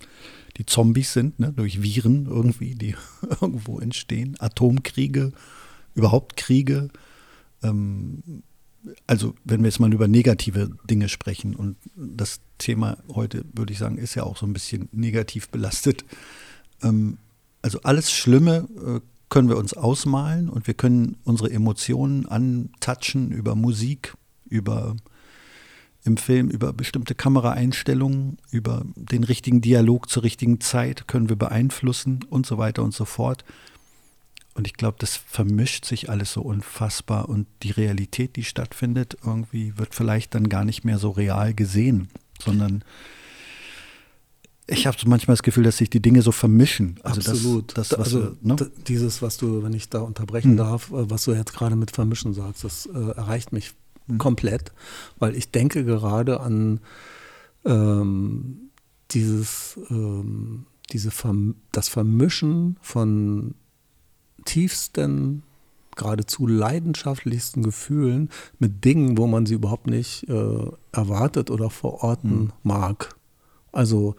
die 0.56 0.66
Zombies 0.66 1.12
sind, 1.12 1.38
ne, 1.38 1.52
durch 1.52 1.82
Viren 1.82 2.26
irgendwie, 2.26 2.74
die 2.74 2.94
irgendwo 3.40 3.80
entstehen, 3.80 4.36
Atomkriege, 4.38 5.32
überhaupt 5.94 6.36
Kriege. 6.36 6.88
Ähm, 7.62 8.42
also 9.06 9.34
wenn 9.44 9.60
wir 9.60 9.68
jetzt 9.68 9.80
mal 9.80 9.92
über 9.92 10.06
negative 10.06 10.70
Dinge 10.88 11.08
sprechen 11.08 11.56
und 11.56 11.76
das 11.96 12.40
Thema 12.58 12.98
heute, 13.12 13.44
würde 13.52 13.72
ich 13.72 13.78
sagen, 13.78 13.98
ist 13.98 14.14
ja 14.14 14.22
auch 14.22 14.36
so 14.36 14.46
ein 14.46 14.52
bisschen 14.52 14.88
negativ 14.92 15.48
belastet. 15.48 16.04
Ähm, 16.82 17.18
also 17.62 17.80
alles 17.82 18.12
Schlimme 18.12 18.68
äh, 18.86 19.00
können 19.28 19.48
wir 19.48 19.56
uns 19.56 19.74
ausmalen 19.74 20.48
und 20.48 20.66
wir 20.66 20.74
können 20.74 21.16
unsere 21.24 21.50
Emotionen 21.50 22.26
antatschen 22.26 23.32
über 23.32 23.54
Musik, 23.54 24.14
über 24.44 24.96
im 26.04 26.16
Film, 26.16 26.48
über 26.48 26.72
bestimmte 26.72 27.14
Kameraeinstellungen, 27.14 28.38
über 28.50 28.84
den 28.94 29.24
richtigen 29.24 29.60
Dialog 29.60 30.08
zur 30.08 30.22
richtigen 30.22 30.60
Zeit 30.60 31.08
können 31.08 31.28
wir 31.28 31.36
beeinflussen 31.36 32.20
und 32.30 32.46
so 32.46 32.58
weiter 32.58 32.84
und 32.84 32.94
so 32.94 33.04
fort. 33.04 33.44
Und 34.54 34.66
ich 34.66 34.74
glaube, 34.74 34.96
das 35.00 35.16
vermischt 35.16 35.84
sich 35.84 36.08
alles 36.08 36.32
so 36.32 36.40
unfassbar 36.42 37.28
und 37.28 37.46
die 37.62 37.72
Realität, 37.72 38.36
die 38.36 38.44
stattfindet, 38.44 39.18
irgendwie 39.24 39.76
wird 39.76 39.94
vielleicht 39.94 40.34
dann 40.34 40.48
gar 40.48 40.64
nicht 40.64 40.84
mehr 40.84 40.98
so 40.98 41.10
real 41.10 41.52
gesehen, 41.52 42.08
sondern 42.40 42.84
ich 44.68 44.86
habe 44.86 44.96
so 44.98 45.08
manchmal 45.08 45.34
das 45.34 45.42
Gefühl, 45.42 45.64
dass 45.64 45.76
sich 45.76 45.90
die 45.90 46.02
Dinge 46.02 46.22
so 46.22 46.32
vermischen. 46.32 46.98
Also 47.02 47.30
Absolut. 47.30 47.76
Das, 47.78 47.90
das, 47.90 47.98
was 47.98 48.06
also 48.06 48.22
wir, 48.40 48.54
ne? 48.54 48.70
dieses, 48.88 49.22
was 49.22 49.36
du, 49.36 49.62
wenn 49.62 49.72
ich 49.72 49.88
da 49.88 50.00
unterbrechen 50.00 50.52
hm. 50.52 50.56
darf, 50.56 50.90
äh, 50.90 51.08
was 51.08 51.24
du 51.24 51.32
jetzt 51.32 51.52
gerade 51.52 51.76
mit 51.76 51.92
Vermischen 51.92 52.34
sagst, 52.34 52.64
das 52.64 52.86
äh, 52.86 52.98
erreicht 52.98 53.52
mich 53.52 53.74
hm. 54.08 54.18
komplett, 54.18 54.72
weil 55.18 55.36
ich 55.36 55.50
denke 55.52 55.84
gerade 55.84 56.40
an 56.40 56.80
ähm, 57.64 58.70
dieses, 59.12 59.78
ähm, 59.90 60.66
diese 60.92 61.12
Verm 61.12 61.54
das 61.70 61.88
Vermischen 61.88 62.76
von 62.80 63.54
tiefsten, 64.44 65.44
geradezu 65.94 66.46
leidenschaftlichsten 66.46 67.62
Gefühlen 67.62 68.30
mit 68.58 68.84
Dingen, 68.84 69.16
wo 69.16 69.26
man 69.26 69.46
sie 69.46 69.54
überhaupt 69.54 69.86
nicht 69.86 70.28
äh, 70.28 70.70
erwartet 70.92 71.50
oder 71.50 71.70
verorten 71.70 72.30
hm. 72.30 72.52
mag. 72.64 73.14
Also 73.72 74.16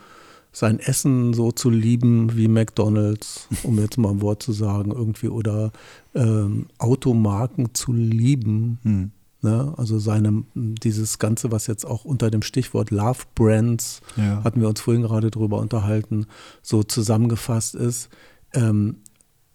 sein 0.57 0.79
Essen 0.79 1.35
so 1.35 1.51
zu 1.51 1.69
lieben 1.69 2.35
wie 2.35 2.47
McDonald's, 2.47 3.47
um 3.61 3.77
jetzt 3.77 3.99
mal 3.99 4.09
ein 4.09 4.21
Wort 4.21 4.41
zu 4.41 4.53
sagen, 4.53 4.89
irgendwie, 4.89 5.27
oder 5.27 5.71
ähm, 6.15 6.65
Automarken 6.79 7.75
zu 7.75 7.93
lieben. 7.93 8.79
Hm. 8.81 9.11
Ne? 9.43 9.75
Also 9.77 9.99
seine, 9.99 10.45
dieses 10.55 11.19
Ganze, 11.19 11.51
was 11.51 11.67
jetzt 11.67 11.85
auch 11.85 12.05
unter 12.05 12.31
dem 12.31 12.41
Stichwort 12.41 12.89
Love 12.89 13.19
Brands, 13.35 14.01
ja. 14.15 14.43
hatten 14.43 14.59
wir 14.59 14.67
uns 14.67 14.81
vorhin 14.81 15.03
gerade 15.03 15.29
drüber 15.29 15.59
unterhalten, 15.59 16.25
so 16.63 16.81
zusammengefasst 16.81 17.75
ist. 17.75 18.09
Ähm, 18.55 18.97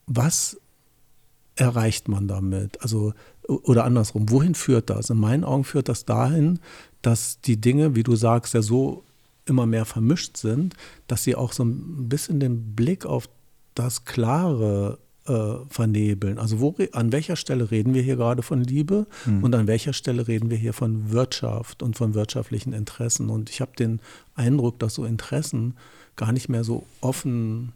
was 0.06 0.60
erreicht 1.56 2.06
man 2.06 2.28
damit? 2.28 2.80
Also, 2.80 3.12
oder 3.48 3.82
andersrum, 3.82 4.30
wohin 4.30 4.54
führt 4.54 4.88
das? 4.88 5.10
In 5.10 5.18
meinen 5.18 5.42
Augen 5.42 5.64
führt 5.64 5.88
das 5.88 6.04
dahin, 6.04 6.60
dass 7.02 7.40
die 7.40 7.60
Dinge, 7.60 7.96
wie 7.96 8.04
du 8.04 8.14
sagst, 8.14 8.54
ja 8.54 8.62
so 8.62 9.02
immer 9.46 9.66
mehr 9.66 9.85
vermischt 9.85 10.37
sind, 10.37 10.74
dass 11.07 11.24
sie 11.24 11.35
auch 11.35 11.52
so 11.52 11.64
ein 11.64 12.09
bisschen 12.09 12.40
den 12.40 12.74
Blick 12.74 13.07
auf 13.07 13.28
das 13.74 14.05
Klare 14.05 14.98
äh, 15.26 15.55
vernebeln. 15.68 16.38
Also 16.38 16.61
wo, 16.61 16.76
an 16.92 17.12
welcher 17.12 17.37
Stelle 17.37 17.70
reden 17.70 17.94
wir 17.94 18.02
hier 18.02 18.16
gerade 18.16 18.42
von 18.42 18.62
Liebe 18.62 19.07
mhm. 19.24 19.44
und 19.44 19.55
an 19.55 19.66
welcher 19.66 19.92
Stelle 19.92 20.28
reden 20.28 20.50
wir 20.50 20.57
hier 20.57 20.72
von 20.72 21.11
Wirtschaft 21.11 21.83
und 21.83 21.96
von 21.96 22.14
wirtschaftlichen 22.14 22.72
Interessen. 22.72 23.31
Und 23.31 23.50
ich 23.50 23.61
habe 23.61 23.72
den 23.76 24.00
Eindruck, 24.35 24.78
dass 24.78 24.94
so 24.94 25.05
Interessen 25.05 25.74
gar 26.16 26.33
nicht 26.33 26.48
mehr 26.48 26.64
so 26.64 26.85
offen 27.00 27.72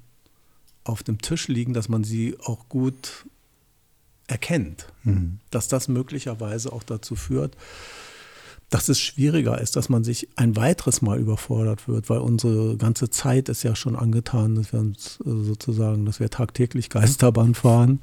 auf 0.85 1.02
dem 1.02 1.20
Tisch 1.20 1.48
liegen, 1.48 1.72
dass 1.72 1.88
man 1.88 2.05
sie 2.05 2.37
auch 2.44 2.68
gut 2.68 3.26
erkennt. 4.26 4.92
Mhm. 5.05 5.38
Dass 5.50 5.68
das 5.68 5.88
möglicherweise 5.88 6.72
auch 6.72 6.83
dazu 6.83 7.16
führt, 7.16 7.57
dass 8.70 8.88
es 8.88 9.00
schwieriger 9.00 9.61
ist, 9.61 9.76
dass 9.76 9.88
man 9.88 10.02
sich 10.02 10.29
ein 10.37 10.57
weiteres 10.57 11.00
Mal 11.00 11.20
überfordert 11.20 11.87
wird, 11.87 12.11
weil 12.11 12.18
unsere 12.18 12.76
ganze 12.76 13.11
Zeit 13.11 13.48
ist 13.48 13.62
ja 13.62 13.76
schon 13.76 13.94
angetan, 13.94 14.57
dass 14.57 14.72
wir 14.72 14.81
uns 14.81 15.20
äh, 15.24 15.44
sozusagen, 15.44 16.05
dass 16.05 16.18
wir 16.18 16.31
tagtäglich 16.31 16.90
Geisterbahn 16.90 17.55
fahren. 17.55 18.00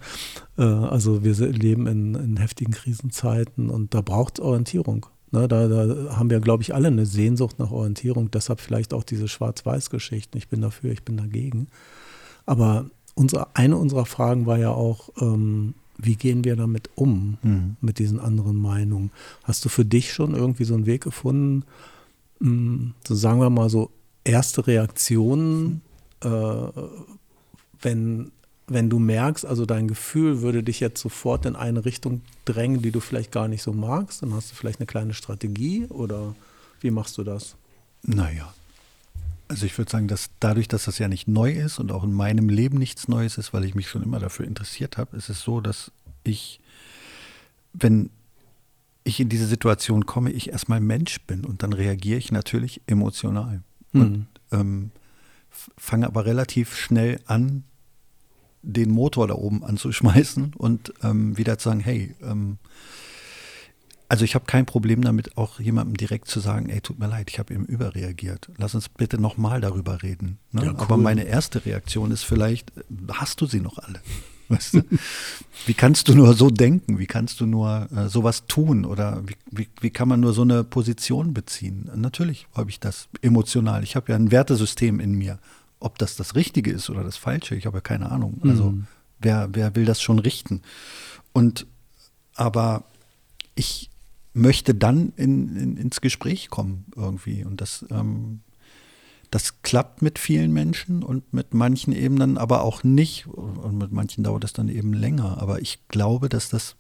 Äh, 0.58 0.64
also 0.64 1.24
wir 1.24 1.34
leben 1.34 1.88
in, 1.88 2.16
in 2.16 2.38
heftigen 2.38 2.74
Krisenzeiten 2.74 3.70
und 3.70 3.94
da 3.94 4.02
braucht 4.02 4.40
es 4.40 4.46
Orientierung. 4.46 5.08
Ne, 5.32 5.48
da, 5.48 5.68
da, 5.68 6.16
haben 6.16 6.30
wir, 6.30 6.40
glaube 6.40 6.62
ich, 6.62 6.76
alle 6.76 6.90
eine 6.90 7.08
Sehnsucht 7.08 7.58
nach 7.58 7.72
Orientierung. 7.72 8.30
Deshalb 8.30 8.62
vielleicht 8.62 8.94
auch 8.94 9.04
diese 9.04 9.28
Schwarz-Weiß-Geschichten. 9.28 10.38
Ich 10.38 10.48
bin 10.48 10.62
dafür, 10.62 10.92
ich 10.92 11.04
bin 11.04 11.18
dagegen. 11.18 11.68
Aber 12.46 12.86
unsere, 13.16 13.48
eine 13.56 13.78
unserer 13.78 14.06
Fragen 14.06 14.46
war 14.46 14.60
ja 14.60 14.70
auch, 14.70 15.10
ähm, 15.20 15.74
wie 16.04 16.16
gehen 16.16 16.44
wir 16.44 16.56
damit 16.56 16.90
um, 16.96 17.38
mhm. 17.42 17.78
mit 17.82 18.00
diesen 18.00 18.20
anderen 18.20 18.58
Meinungen? 18.58 19.12
Hast 19.44 19.66
du 19.66 19.70
für 19.70 19.86
dich 19.86 20.14
schon 20.14 20.36
irgendwie 20.36 20.66
so 20.66 20.74
einen 20.74 20.86
Weg 20.86 21.04
gefunden, 21.04 21.64
mh, 22.40 22.50
hm, 22.50 22.94
so 23.08 23.16
sagen 23.16 23.40
wir 23.40 23.50
mal 23.50 23.70
so 23.70 23.92
erste 24.24 24.68
Reaktionen, 24.68 25.82
äh, 26.22 26.28
wenn, 27.82 28.32
wenn 28.68 28.90
du 28.90 29.00
merkst, 29.00 29.46
also 29.46 29.66
dein 29.66 29.88
Gefühl 29.88 30.42
würde 30.42 30.64
dich 30.64 30.80
jetzt 30.80 31.02
sofort 31.02 31.46
in 31.46 31.56
eine 31.56 31.86
Richtung 31.86 32.22
drängen, 32.46 32.82
die 32.82 32.92
du 32.92 33.00
vielleicht 33.00 33.32
gar 33.32 33.48
nicht 33.48 33.62
so 33.62 33.74
magst, 33.74 34.22
dann 34.22 34.34
hast 34.34 34.52
du 34.52 34.56
vielleicht 34.56 34.80
eine 34.80 34.88
kleine 34.88 35.14
Strategie 35.14 35.86
oder 35.88 36.36
wie 36.80 36.92
machst 36.92 37.18
du 37.18 37.24
das? 37.24 37.56
Naja, 38.04 38.54
also 39.48 39.66
ich 39.66 39.78
würde 39.78 39.92
sagen, 39.92 40.08
dass 40.08 40.30
dadurch, 40.40 40.68
dass 40.68 40.86
das 40.86 41.00
ja 41.00 41.08
nicht 41.08 41.28
neu 41.28 41.52
ist 41.52 41.80
und 41.80 41.92
auch 41.92 42.04
in 42.04 42.14
meinem 42.14 42.50
Leben 42.50 42.78
nichts 42.78 43.08
Neues 43.08 43.38
ist, 43.38 43.54
weil 43.54 43.66
ich 43.66 43.76
mich 43.76 43.90
schon 43.90 44.04
immer 44.04 44.20
dafür 44.20 44.46
interessiert 44.46 44.98
habe, 44.98 45.18
ist 45.18 45.30
es 45.30 45.42
so, 45.42 45.62
dass 45.62 45.92
ich, 46.24 46.60
wenn 47.74 48.10
ich 49.04 49.20
in 49.20 49.30
diese 49.30 49.48
Situation 49.48 50.06
komme, 50.06 50.32
ich 50.32 50.50
erstmal 50.50 50.80
Mensch 50.80 51.22
bin 51.22 51.46
und 51.46 51.64
dann 51.64 51.74
reagiere 51.74 52.18
ich 52.18 52.32
natürlich 52.32 52.82
emotional. 52.88 53.62
Mhm. 53.92 54.02
Und 54.02 54.28
ähm, 54.52 54.92
fange 55.50 56.08
aber 56.08 56.26
relativ 56.26 56.76
schnell 56.76 57.20
an, 57.26 57.64
den 58.64 58.92
Motor 58.92 59.28
da 59.28 59.36
oben 59.36 59.64
anzuschmeißen 59.64 60.54
und 60.58 60.94
ähm, 61.04 61.38
wieder 61.38 61.58
zu 61.58 61.70
sagen, 61.70 61.82
hey, 61.82 62.16
ähm, 62.22 62.58
also 64.14 64.26
ich 64.26 64.36
habe 64.36 64.46
kein 64.46 64.68
Problem 64.68 65.02
damit, 65.02 65.38
auch 65.40 65.60
jemandem 65.60 65.98
direkt 65.98 66.28
zu 66.28 66.40
sagen, 66.40 66.70
ey, 66.70 66.82
tut 66.82 67.00
mir 67.00 67.08
leid, 67.08 67.32
ich 67.32 67.40
habe 67.40 67.52
eben 67.52 67.66
überreagiert. 67.66 68.48
Lass 68.58 68.76
uns 68.76 68.88
bitte 68.88 69.20
nochmal 69.20 69.60
darüber 69.60 70.04
reden. 70.04 70.38
Ne? 70.52 70.66
Ja, 70.66 70.72
cool. 70.72 70.78
Aber 70.82 70.98
meine 70.98 71.24
erste 71.24 71.66
Reaktion 71.66 72.12
ist 72.12 72.22
vielleicht, 72.22 72.72
hast 73.12 73.42
du 73.42 73.48
sie 73.48 73.60
noch 73.60 73.80
alle? 73.80 74.02
Weißt 74.50 74.76
du? 74.76 74.84
wie 75.66 75.74
kannst 75.74 76.10
du 76.10 76.14
nur 76.14 76.36
so 76.36 76.52
denken? 76.52 77.00
Wie 77.00 77.08
kannst 77.08 77.42
du 77.42 77.48
nur 77.48 77.88
äh, 77.92 78.08
sowas 78.08 78.46
tun? 78.46 78.86
Oder 78.86 79.24
wie, 79.26 79.36
wie, 79.50 79.68
wie, 79.82 79.90
kann 79.90 80.08
man 80.08 80.20
nur 80.20 80.34
so 80.34 80.44
eine 80.44 80.64
Position 80.64 81.34
beziehen? 81.34 81.90
Natürlich 81.96 82.46
habe 82.54 82.70
ich 82.70 82.80
das 82.80 83.08
emotional. 83.24 83.82
Ich 83.82 83.96
habe 83.96 84.12
ja 84.12 84.16
ein 84.16 84.30
Wertesystem 84.30 85.00
in 85.00 85.14
mir. 85.14 85.40
Ob 85.80 85.98
das 85.98 86.16
das 86.16 86.36
Richtige 86.36 86.72
ist 86.72 86.92
oder 86.92 87.04
das 87.04 87.18
Falsche, 87.18 87.56
ich 87.56 87.66
habe 87.66 87.78
ja 87.78 87.82
keine 87.82 88.12
Ahnung. 88.12 88.40
Also 88.44 88.74
mhm. 88.74 88.86
wer, 89.20 89.50
wer 89.54 89.76
will 89.76 89.86
das 89.86 90.04
schon 90.04 90.20
richten? 90.20 90.62
Und 91.32 91.66
aber 92.36 92.84
ich 93.56 93.90
möchte 94.34 94.74
dann 94.74 95.14
in, 95.16 95.56
in, 95.56 95.78
ins 95.78 96.02
Gespräch 96.02 96.50
kommen 96.50 96.86
irgendwie. 96.96 97.44
Und 97.46 97.62
das, 97.62 97.86
ähm, 97.92 98.42
das 99.32 99.62
klappt 99.62 100.02
mit 100.02 100.20
vielen 100.20 100.52
Menschen 100.52 101.04
und 101.04 101.34
mit 101.34 101.54
manchen 101.54 101.94
eben 101.94 102.18
dann 102.18 102.38
aber 102.38 102.64
auch 102.64 102.84
nicht. 102.84 103.28
Und 103.28 103.78
mit 103.78 103.92
manchen 103.92 104.24
dauert 104.24 104.44
das 104.44 104.54
dann 104.54 104.70
eben 104.70 104.94
länger. 104.94 105.42
Aber 105.42 105.62
ich 105.62 105.88
glaube, 105.88 106.30
dass 106.30 106.50
das, 106.50 106.76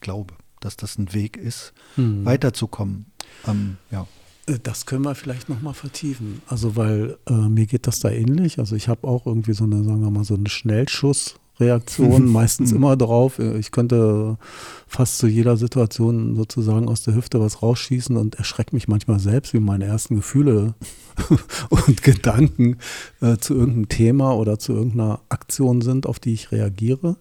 glaube, 0.00 0.34
dass 0.60 0.76
das 0.76 0.98
ein 0.98 1.12
Weg 1.14 1.36
ist, 1.36 1.72
hm. 1.94 2.24
weiterzukommen. 2.24 3.06
Ähm, 3.46 3.76
ja. 3.90 4.06
Äh, 4.46 4.58
das 4.62 4.86
können 4.86 5.04
wir 5.04 5.14
vielleicht 5.14 5.48
nochmal 5.48 5.74
vertiefen. 5.74 6.42
Also, 6.46 6.74
weil 6.74 7.18
äh, 7.28 7.32
mir 7.32 7.66
geht 7.66 7.86
das 7.86 8.00
da 8.00 8.10
ähnlich. 8.10 8.58
Also, 8.58 8.74
ich 8.74 8.88
habe 8.88 9.06
auch 9.06 9.26
irgendwie 9.26 9.52
so 9.52 9.64
eine, 9.64 9.84
sagen 9.84 10.00
wir 10.00 10.10
mal, 10.10 10.24
so 10.24 10.34
eine 10.34 10.48
Schnellschuss- 10.48 11.36
Reaktion 11.60 12.26
meistens 12.26 12.72
immer 12.72 12.96
drauf. 12.96 13.38
Ich 13.38 13.70
könnte 13.70 14.38
fast 14.86 15.18
zu 15.18 15.26
jeder 15.26 15.56
Situation 15.56 16.36
sozusagen 16.36 16.88
aus 16.88 17.02
der 17.02 17.14
Hüfte 17.14 17.40
was 17.40 17.62
rausschießen 17.62 18.16
und 18.16 18.36
erschrecke 18.36 18.74
mich 18.74 18.88
manchmal 18.88 19.18
selbst, 19.18 19.54
wie 19.54 19.60
meine 19.60 19.86
ersten 19.86 20.16
Gefühle 20.16 20.74
und 21.68 22.02
Gedanken 22.02 22.78
äh, 23.20 23.36
zu 23.38 23.54
irgendeinem 23.54 23.88
Thema 23.88 24.36
oder 24.36 24.58
zu 24.58 24.72
irgendeiner 24.72 25.20
Aktion 25.28 25.80
sind, 25.80 26.06
auf 26.06 26.18
die 26.18 26.32
ich 26.32 26.52
reagiere. 26.52 27.16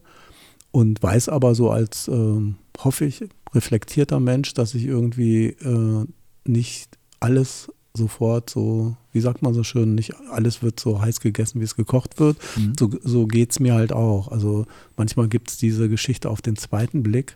Und 0.72 1.02
weiß 1.02 1.30
aber 1.30 1.56
so 1.56 1.72
als, 1.72 2.08
äh, 2.08 2.54
hoffe 2.78 3.06
ich, 3.06 3.24
reflektierter 3.54 4.20
Mensch, 4.20 4.54
dass 4.54 4.76
ich 4.76 4.86
irgendwie 4.86 5.48
äh, 5.48 6.06
nicht 6.46 6.98
alles 7.20 7.72
sofort 7.94 8.50
so, 8.50 8.96
wie 9.18 9.22
sagt 9.22 9.42
man 9.42 9.56
so 9.56 9.64
schön, 9.64 9.96
nicht 9.96 10.14
alles 10.30 10.62
wird 10.62 10.80
so 10.80 11.02
heiß 11.02 11.22
gegessen, 11.22 11.60
wie 11.60 11.64
es 11.64 11.76
gekocht 11.76 12.20
wird. 12.20 12.38
Mhm. 12.56 12.74
So, 12.78 12.92
so 13.04 13.26
geht 13.26 13.50
es 13.50 13.60
mir 13.60 13.74
halt 13.74 13.92
auch. 13.92 14.28
Also 14.28 14.68
manchmal 14.96 15.28
gibt 15.28 15.50
es 15.50 15.58
diese 15.58 15.90
Geschichte 15.90 16.30
auf 16.30 16.44
den 16.44 16.56
zweiten 16.56 17.02
Blick. 17.02 17.36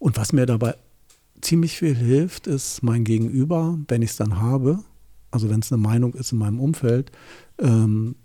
Und 0.00 0.16
was 0.16 0.32
mir 0.32 0.44
dabei 0.44 0.74
ziemlich 1.40 1.78
viel 1.78 1.94
hilft, 1.94 2.48
ist 2.48 2.82
mein 2.82 3.04
Gegenüber, 3.04 3.78
wenn 3.86 4.02
ich 4.02 4.10
es 4.10 4.16
dann 4.16 4.40
habe, 4.40 4.80
also 5.30 5.48
wenn 5.50 5.60
es 5.60 5.70
eine 5.70 5.80
Meinung 5.80 6.14
ist 6.14 6.32
in 6.32 6.38
meinem 6.38 6.58
Umfeld, 6.58 7.12
ähm, 7.60 8.16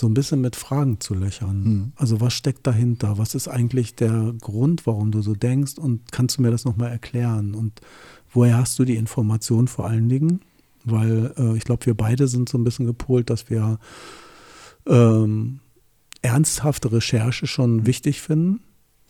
so 0.00 0.06
ein 0.06 0.14
bisschen 0.14 0.40
mit 0.40 0.56
Fragen 0.56 1.00
zu 1.00 1.12
löchern. 1.12 1.62
Mhm. 1.62 1.92
Also 1.96 2.22
was 2.22 2.32
steckt 2.32 2.66
dahinter? 2.66 3.18
Was 3.18 3.34
ist 3.34 3.46
eigentlich 3.46 3.94
der 3.94 4.34
Grund, 4.40 4.86
warum 4.86 5.10
du 5.10 5.20
so 5.20 5.34
denkst? 5.34 5.74
Und 5.76 6.10
kannst 6.12 6.38
du 6.38 6.42
mir 6.42 6.50
das 6.50 6.64
nochmal 6.64 6.90
erklären? 6.90 7.54
Und 7.54 7.82
woher 8.32 8.56
hast 8.56 8.78
du 8.78 8.86
die 8.86 8.96
Information 8.96 9.68
vor 9.68 9.86
allen 9.86 10.08
Dingen? 10.08 10.40
Weil 10.84 11.32
äh, 11.36 11.56
ich 11.56 11.64
glaube, 11.64 11.86
wir 11.86 11.94
beide 11.94 12.28
sind 12.28 12.48
so 12.48 12.58
ein 12.58 12.64
bisschen 12.64 12.86
gepolt, 12.86 13.30
dass 13.30 13.50
wir 13.50 13.78
ähm, 14.86 15.60
ernsthafte 16.22 16.92
Recherche 16.92 17.46
schon 17.46 17.86
wichtig 17.86 18.20
finden, 18.20 18.60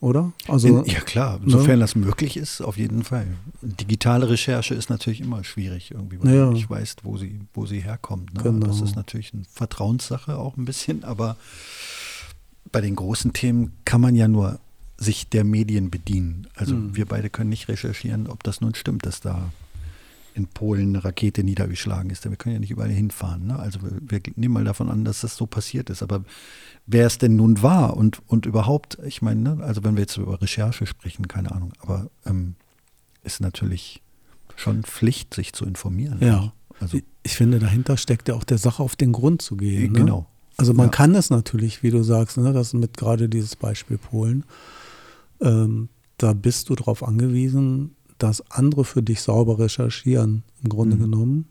oder? 0.00 0.32
Also, 0.48 0.68
In, 0.68 0.85
ja 0.87 1.00
klar, 1.00 1.40
insofern 1.44 1.76
ne? 1.76 1.85
das 1.85 1.94
möglich 1.94 2.37
ist, 2.37 2.61
auf 2.61 2.76
jeden 2.76 3.04
Fall. 3.04 3.26
Digitale 3.62 4.28
Recherche 4.28 4.74
ist 4.74 4.90
natürlich 4.90 5.20
immer 5.20 5.44
schwierig 5.44 5.92
irgendwie, 5.92 6.18
weil 6.22 6.35
ja. 6.35 6.46
du 6.46 6.52
nicht 6.52 6.68
weißt, 6.68 7.04
wo 7.04 7.16
sie, 7.16 7.40
wo 7.54 7.66
sie 7.66 7.80
herkommt. 7.80 8.35
Ne? 8.35 8.42
Genau. 8.42 8.66
Das 8.66 8.80
ist 8.80 8.96
natürlich 8.96 9.32
eine 9.32 9.44
Vertrauenssache 9.44 10.37
auch 10.37 10.56
ein 10.56 10.64
bisschen, 10.64 11.04
aber 11.04 11.37
bei 12.72 12.80
den 12.80 12.96
großen 12.96 13.32
Themen 13.32 13.72
kann 13.85 14.00
man 14.00 14.14
ja 14.14 14.26
nur 14.28 14.58
sich 14.96 15.28
der 15.28 15.44
Medien 15.44 15.90
bedienen. 15.90 16.48
Also 16.54 16.74
mhm. 16.74 16.96
wir 16.96 17.06
beide 17.06 17.30
können 17.30 17.50
nicht 17.50 17.68
recherchieren, 17.68 18.26
ob 18.26 18.42
das 18.42 18.61
nun 18.61 18.74
stimmt, 18.74 19.04
dass 19.06 19.20
da 19.20 19.50
in 20.35 20.47
Polen 20.47 20.90
eine 20.90 21.05
Rakete 21.05 21.45
niedergeschlagen 21.45 22.11
ist. 22.11 22.29
Wir 22.29 22.37
können 22.37 22.55
ja 22.55 22.61
nicht 22.61 22.71
überall 22.71 22.90
hinfahren. 22.90 23.47
Ne? 23.47 23.59
Also 23.59 23.83
wir, 23.83 23.90
wir, 24.01 24.21
nehmen 24.37 24.55
mal 24.55 24.64
davon 24.64 24.88
an, 24.88 25.05
dass 25.05 25.21
das 25.21 25.37
so 25.37 25.47
passiert 25.47 25.90
ist. 25.90 26.03
Aber 26.03 26.25
wer 26.87 27.07
es 27.07 27.18
denn 27.18 27.37
nun 27.37 27.62
war 27.62 27.97
und, 27.97 28.23
und 28.29 28.47
überhaupt, 28.47 28.99
ich 29.05 29.23
meine, 29.23 29.40
ne? 29.40 29.64
also 29.64 29.85
wenn 29.85 29.95
wir 29.95 30.03
jetzt 30.03 30.16
über 30.16 30.40
Recherche 30.40 30.87
sprechen, 30.87 31.29
keine 31.29 31.53
Ahnung, 31.53 31.73
aber 31.81 32.11
ähm, 32.27 32.55
ist 33.23 33.40
natürlich 33.40 34.03
schon 34.57 34.83
Pflicht, 34.83 35.35
sich 35.35 35.53
zu 35.53 35.64
informieren. 35.64 36.18
Ja. 36.21 36.53
Also, 36.81 36.99
ich 37.23 37.37
finde, 37.37 37.59
dahinter 37.59 37.97
steckt 37.97 38.29
ja 38.29 38.35
auch 38.35 38.45
der 38.45 38.59
Sache 38.59 38.83
auf 38.83 38.97
den 38.97 39.12
Grund 39.12 39.42
zu 39.42 39.57
gehen. 39.57 39.92
Ne? 39.92 40.01
Genau. 40.01 40.27
Also 40.57 40.75
man 40.75 40.87
ja. 40.87 40.90
kann 40.90 41.14
es 41.14 41.31
natürlich, 41.31 41.83
wie 41.83 41.90
du 41.90 42.03
sagst, 42.03 42.37
ne, 42.37 42.53
das 42.53 42.73
mit 42.75 42.97
gerade 42.97 43.29
dieses 43.29 43.57
Beispiel 43.57 43.99
Polen, 43.99 44.45
ähm, 45.40 45.88
da 46.18 46.35
bist 46.35 46.68
du 46.68 46.75
darauf 46.75 47.03
angewiesen, 47.03 47.97
dass 48.22 48.50
andere 48.50 48.85
für 48.85 49.02
dich 49.02 49.20
sauber 49.20 49.58
recherchieren, 49.58 50.44
im 50.62 50.68
Grunde 50.68 50.96
mhm. 50.96 51.00
genommen. 51.00 51.48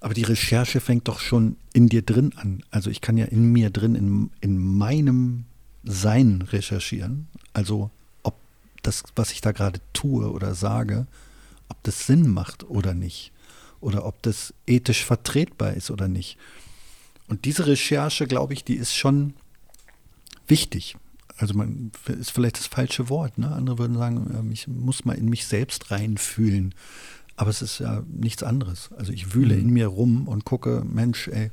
Aber 0.00 0.12
die 0.12 0.24
Recherche 0.24 0.80
fängt 0.80 1.08
doch 1.08 1.20
schon 1.20 1.56
in 1.72 1.88
dir 1.88 2.02
drin 2.02 2.32
an. 2.36 2.62
Also 2.70 2.90
ich 2.90 3.00
kann 3.00 3.16
ja 3.16 3.26
in 3.26 3.52
mir 3.52 3.70
drin, 3.70 3.94
in, 3.94 4.30
in 4.40 4.58
meinem 4.58 5.44
Sein 5.84 6.42
recherchieren. 6.42 7.28
Also 7.52 7.90
ob 8.22 8.36
das, 8.82 9.04
was 9.14 9.32
ich 9.32 9.40
da 9.40 9.52
gerade 9.52 9.80
tue 9.92 10.30
oder 10.30 10.54
sage, 10.54 11.06
ob 11.68 11.82
das 11.84 12.06
Sinn 12.06 12.28
macht 12.28 12.68
oder 12.68 12.92
nicht. 12.92 13.32
Oder 13.80 14.04
ob 14.04 14.20
das 14.22 14.52
ethisch 14.66 15.04
vertretbar 15.04 15.74
ist 15.74 15.90
oder 15.90 16.08
nicht. 16.08 16.38
Und 17.28 17.44
diese 17.44 17.66
Recherche, 17.66 18.26
glaube 18.26 18.52
ich, 18.52 18.64
die 18.64 18.76
ist 18.76 18.94
schon 18.94 19.34
wichtig 20.46 20.96
also 21.38 21.54
man 21.54 21.92
ist 22.18 22.30
vielleicht 22.30 22.58
das 22.58 22.66
falsche 22.66 23.08
Wort. 23.08 23.38
Ne? 23.38 23.50
Andere 23.50 23.78
würden 23.78 23.96
sagen, 23.96 24.34
ähm, 24.38 24.52
ich 24.52 24.68
muss 24.68 25.04
mal 25.04 25.14
in 25.14 25.28
mich 25.28 25.46
selbst 25.46 25.90
reinfühlen. 25.90 26.74
Aber 27.36 27.50
es 27.50 27.60
ist 27.60 27.80
ja 27.80 28.02
nichts 28.08 28.42
anderes. 28.42 28.90
Also 28.96 29.12
ich 29.12 29.34
wühle 29.34 29.54
mhm. 29.54 29.60
in 29.60 29.70
mir 29.70 29.86
rum 29.88 30.28
und 30.28 30.44
gucke, 30.44 30.82
Mensch, 30.86 31.28
ey, 31.28 31.50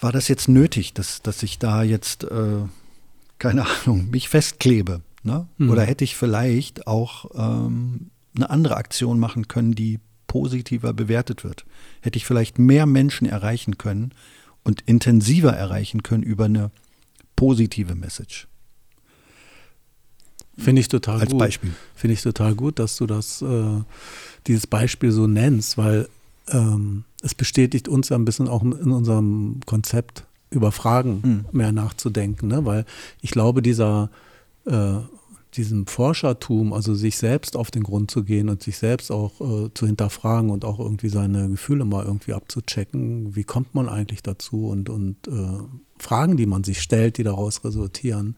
war 0.00 0.12
das 0.12 0.28
jetzt 0.28 0.48
nötig, 0.48 0.94
dass, 0.94 1.22
dass 1.22 1.42
ich 1.42 1.58
da 1.58 1.82
jetzt, 1.82 2.24
äh, 2.24 2.62
keine 3.38 3.66
Ahnung, 3.66 4.10
mich 4.10 4.28
festklebe? 4.28 5.02
Ne? 5.22 5.46
Mhm. 5.58 5.70
Oder 5.70 5.82
hätte 5.82 6.04
ich 6.04 6.16
vielleicht 6.16 6.86
auch 6.86 7.26
ähm, 7.34 8.10
eine 8.34 8.50
andere 8.50 8.76
Aktion 8.76 9.18
machen 9.18 9.48
können, 9.48 9.74
die 9.74 10.00
positiver 10.26 10.94
bewertet 10.94 11.44
wird? 11.44 11.66
Hätte 12.00 12.16
ich 12.16 12.26
vielleicht 12.26 12.58
mehr 12.58 12.86
Menschen 12.86 13.26
erreichen 13.26 13.78
können 13.78 14.12
und 14.62 14.80
intensiver 14.82 15.52
erreichen 15.52 16.02
können 16.02 16.22
über 16.22 16.46
eine 16.46 16.70
positive 17.36 17.94
Message? 17.94 18.48
Finde 20.56 20.80
ich 20.80 20.88
total 20.88 21.20
Als 21.20 21.30
gut. 21.30 21.38
Beispiel. 21.38 21.72
Finde 21.94 22.14
ich 22.14 22.22
total 22.22 22.54
gut, 22.54 22.78
dass 22.78 22.96
du 22.96 23.06
das, 23.06 23.42
äh, 23.42 23.82
dieses 24.46 24.66
Beispiel 24.66 25.10
so 25.10 25.26
nennst, 25.26 25.76
weil 25.78 26.08
ähm, 26.48 27.04
es 27.22 27.34
bestätigt 27.34 27.88
uns 27.88 28.10
ja 28.10 28.16
ein 28.16 28.24
bisschen 28.24 28.48
auch 28.48 28.62
in 28.62 28.92
unserem 28.92 29.60
Konzept 29.66 30.24
über 30.50 30.70
Fragen 30.72 31.20
mhm. 31.22 31.58
mehr 31.58 31.72
nachzudenken, 31.72 32.48
ne? 32.48 32.64
weil 32.64 32.84
ich 33.20 33.30
glaube, 33.30 33.62
dieser 33.62 34.10
äh, 34.66 34.98
diesem 35.56 35.86
Forschertum, 35.86 36.72
also 36.72 36.94
sich 36.94 37.16
selbst 37.16 37.56
auf 37.56 37.70
den 37.70 37.82
Grund 37.82 38.10
zu 38.10 38.24
gehen 38.24 38.48
und 38.48 38.62
sich 38.62 38.78
selbst 38.78 39.10
auch 39.10 39.40
äh, 39.40 39.70
zu 39.74 39.86
hinterfragen 39.86 40.50
und 40.50 40.64
auch 40.64 40.78
irgendwie 40.78 41.08
seine 41.08 41.48
Gefühle 41.48 41.84
mal 41.84 42.04
irgendwie 42.04 42.32
abzuchecken, 42.32 43.34
wie 43.34 43.44
kommt 43.44 43.74
man 43.74 43.88
eigentlich 43.88 44.22
dazu 44.22 44.68
und, 44.68 44.90
und 44.90 45.28
äh, 45.28 45.62
Fragen, 45.98 46.36
die 46.36 46.46
man 46.46 46.64
sich 46.64 46.80
stellt, 46.80 47.18
die 47.18 47.22
daraus 47.22 47.64
resultieren, 47.64 48.36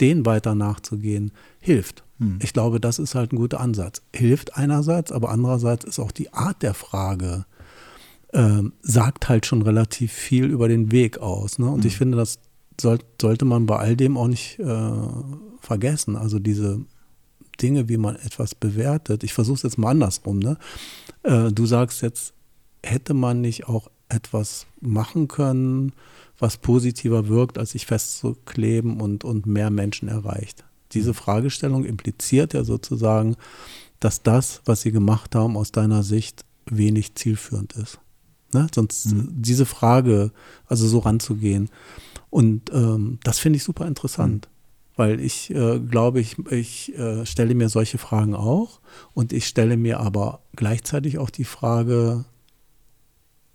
denen 0.00 0.26
weiter 0.26 0.54
nachzugehen, 0.54 1.32
hilft. 1.60 2.04
Hm. 2.18 2.38
Ich 2.42 2.52
glaube, 2.52 2.80
das 2.80 2.98
ist 2.98 3.14
halt 3.14 3.32
ein 3.32 3.36
guter 3.36 3.60
Ansatz. 3.60 4.02
Hilft 4.14 4.56
einerseits, 4.56 5.12
aber 5.12 5.30
andererseits 5.30 5.84
ist 5.84 5.98
auch 5.98 6.12
die 6.12 6.32
Art 6.32 6.62
der 6.62 6.74
Frage, 6.74 7.44
äh, 8.32 8.62
sagt 8.82 9.28
halt 9.28 9.46
schon 9.46 9.62
relativ 9.62 10.12
viel 10.12 10.46
über 10.46 10.68
den 10.68 10.92
Weg 10.92 11.18
aus. 11.18 11.58
Ne? 11.58 11.66
Und 11.68 11.82
hm. 11.82 11.88
ich 11.88 11.96
finde, 11.96 12.16
das 12.16 12.38
soll, 12.80 12.98
sollte 13.20 13.44
man 13.44 13.66
bei 13.66 13.76
all 13.76 13.96
dem 13.96 14.16
auch 14.16 14.28
nicht 14.28 14.58
äh, 14.58 14.92
vergessen. 15.60 16.16
Also 16.16 16.38
diese 16.38 16.80
Dinge, 17.60 17.88
wie 17.88 17.96
man 17.96 18.16
etwas 18.16 18.54
bewertet. 18.54 19.24
Ich 19.24 19.34
versuche 19.34 19.56
es 19.56 19.62
jetzt 19.62 19.78
mal 19.78 19.90
andersrum. 19.90 20.38
Ne? 20.38 20.58
Äh, 21.22 21.50
du 21.52 21.66
sagst 21.66 22.02
jetzt, 22.02 22.34
hätte 22.82 23.14
man 23.14 23.40
nicht 23.40 23.68
auch 23.68 23.90
etwas 24.08 24.66
machen 24.80 25.28
können, 25.28 25.92
was 26.38 26.56
positiver 26.56 27.28
wirkt, 27.28 27.58
als 27.58 27.72
sich 27.72 27.86
festzukleben 27.86 29.00
und, 29.00 29.24
und 29.24 29.46
mehr 29.46 29.70
Menschen 29.70 30.08
erreicht. 30.08 30.64
Diese 30.92 31.12
Fragestellung 31.12 31.84
impliziert 31.84 32.54
ja 32.54 32.64
sozusagen, 32.64 33.36
dass 34.00 34.22
das, 34.22 34.62
was 34.64 34.82
sie 34.82 34.92
gemacht 34.92 35.34
haben, 35.34 35.56
aus 35.56 35.72
deiner 35.72 36.02
Sicht 36.02 36.44
wenig 36.66 37.14
zielführend 37.16 37.72
ist. 37.74 37.98
Ne? 38.54 38.68
Sonst 38.74 39.12
mhm. 39.12 39.28
diese 39.34 39.66
Frage, 39.66 40.32
also 40.66 40.86
so 40.86 41.00
ranzugehen. 41.00 41.68
Und 42.30 42.70
ähm, 42.72 43.18
das 43.24 43.38
finde 43.38 43.56
ich 43.56 43.64
super 43.64 43.86
interessant, 43.86 44.48
mhm. 44.48 44.57
Weil 44.98 45.20
ich 45.20 45.50
äh, 45.54 45.78
glaube, 45.78 46.20
ich, 46.20 46.36
ich 46.50 46.98
äh, 46.98 47.24
stelle 47.24 47.54
mir 47.54 47.68
solche 47.68 47.98
Fragen 47.98 48.34
auch 48.34 48.80
und 49.14 49.32
ich 49.32 49.46
stelle 49.46 49.76
mir 49.76 50.00
aber 50.00 50.40
gleichzeitig 50.56 51.18
auch 51.18 51.30
die 51.30 51.44
Frage, 51.44 52.24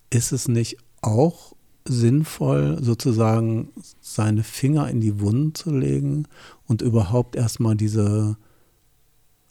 ist 0.09 0.31
es 0.31 0.47
nicht 0.47 0.77
auch 1.01 1.53
sinnvoll, 1.85 2.81
sozusagen 2.81 3.73
seine 3.99 4.43
Finger 4.43 4.87
in 4.87 5.01
die 5.01 5.19
Wunden 5.19 5.53
zu 5.53 5.75
legen 5.75 6.29
und 6.65 6.81
überhaupt 6.81 7.35
erstmal 7.35 7.75
diese 7.75 8.37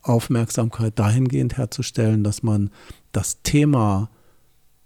Aufmerksamkeit 0.01 0.99
dahingehend 0.99 1.59
herzustellen, 1.59 2.25
dass 2.25 2.43
man 2.43 2.71
das 3.13 3.43
Thema, 3.43 4.09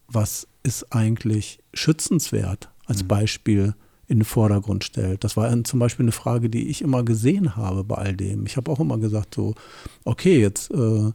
was 0.09 0.49
ist 0.64 0.92
eigentlich 0.92 1.61
schützenswert, 1.73 2.69
als 2.85 3.05
mhm. 3.05 3.09
Beispiel 3.09 3.75
in 4.09 4.19
den 4.19 4.25
Vordergrund 4.25 4.85
stellt. 4.85 5.25
Das 5.25 5.37
war 5.37 5.64
zum 5.64 5.81
Beispiel 5.81 6.05
eine 6.05 6.12
Frage, 6.12 6.49
die 6.49 6.69
ich 6.69 6.83
immer 6.83 7.03
gesehen 7.03 7.57
habe 7.57 7.85
bei 7.85 7.97
all 7.97 8.16
dem. 8.16 8.47
Ich 8.47 8.57
habe 8.57 8.71
auch 8.71 8.81
immer 8.81 8.99
gesagt, 8.99 9.35
so, 9.35 9.55
okay, 10.05 10.40
jetzt 10.40 10.71
äh, 10.71 11.11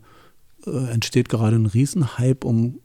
äh, 0.65 0.91
entsteht 0.91 1.29
gerade 1.29 1.55
ein 1.55 1.67
Riesenhype 1.67 2.45
um 2.45 2.79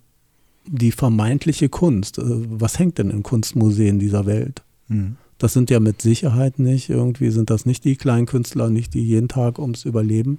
die 0.67 0.93
vermeintliche 0.93 1.69
Kunst. 1.69 2.19
Äh, 2.19 2.23
was 2.25 2.79
hängt 2.79 2.99
denn 2.99 3.11
in 3.11 3.23
Kunstmuseen 3.23 3.99
dieser 3.99 4.27
Welt? 4.27 4.63
Mhm. 4.89 5.17
Das 5.39 5.53
sind 5.53 5.71
ja 5.71 5.81
mit 5.81 6.01
Sicherheit 6.01 6.59
nicht, 6.59 6.89
irgendwie 6.89 7.31
sind 7.31 7.51
das 7.51 7.67
nicht 7.67 7.85
die 7.85 7.97
kleinen 7.97 8.27
Künstler, 8.27 8.71
nicht 8.71 8.95
die 8.95 9.05
jeden 9.05 9.29
Tag 9.29 9.59
ums 9.59 9.85
Überleben 9.85 10.39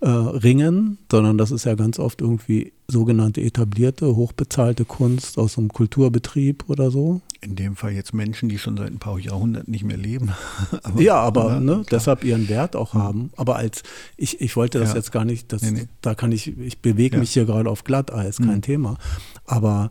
äh, 0.00 0.08
ringen, 0.08 0.98
sondern 1.10 1.38
das 1.38 1.50
ist 1.50 1.64
ja 1.64 1.74
ganz 1.74 1.98
oft 1.98 2.20
irgendwie 2.20 2.72
sogenannte 2.88 3.40
etablierte, 3.40 4.14
hochbezahlte 4.14 4.84
Kunst 4.84 5.38
aus 5.38 5.58
einem 5.58 5.72
Kulturbetrieb 5.72 6.64
oder 6.68 6.90
so. 6.90 7.20
In 7.40 7.56
dem 7.56 7.76
Fall 7.76 7.92
jetzt 7.92 8.12
Menschen, 8.12 8.48
die 8.48 8.58
schon 8.58 8.76
seit 8.76 8.88
ein 8.88 8.98
paar 8.98 9.18
Jahrhunderten 9.18 9.70
nicht 9.70 9.84
mehr 9.84 9.96
leben. 9.96 10.32
aber, 10.82 11.00
ja, 11.00 11.16
aber 11.16 11.54
ja, 11.54 11.60
ne, 11.60 11.82
deshalb 11.90 12.24
ihren 12.24 12.48
Wert 12.48 12.76
auch 12.76 12.94
mhm. 12.94 12.98
haben. 12.98 13.30
Aber 13.36 13.56
als 13.56 13.82
ich, 14.16 14.40
ich 14.40 14.54
wollte 14.56 14.78
das 14.78 14.90
ja. 14.90 14.96
jetzt 14.96 15.12
gar 15.12 15.24
nicht, 15.24 15.52
das, 15.52 15.62
nee, 15.62 15.70
nee. 15.70 15.88
da 16.02 16.14
kann 16.14 16.32
ich, 16.32 16.58
ich 16.58 16.80
bewege 16.80 17.16
ja. 17.16 17.20
mich 17.20 17.32
hier 17.32 17.46
gerade 17.46 17.70
auf 17.70 17.84
Glatteis, 17.84 18.36
kein 18.36 18.56
mhm. 18.56 18.62
Thema. 18.62 18.98
Aber 19.44 19.90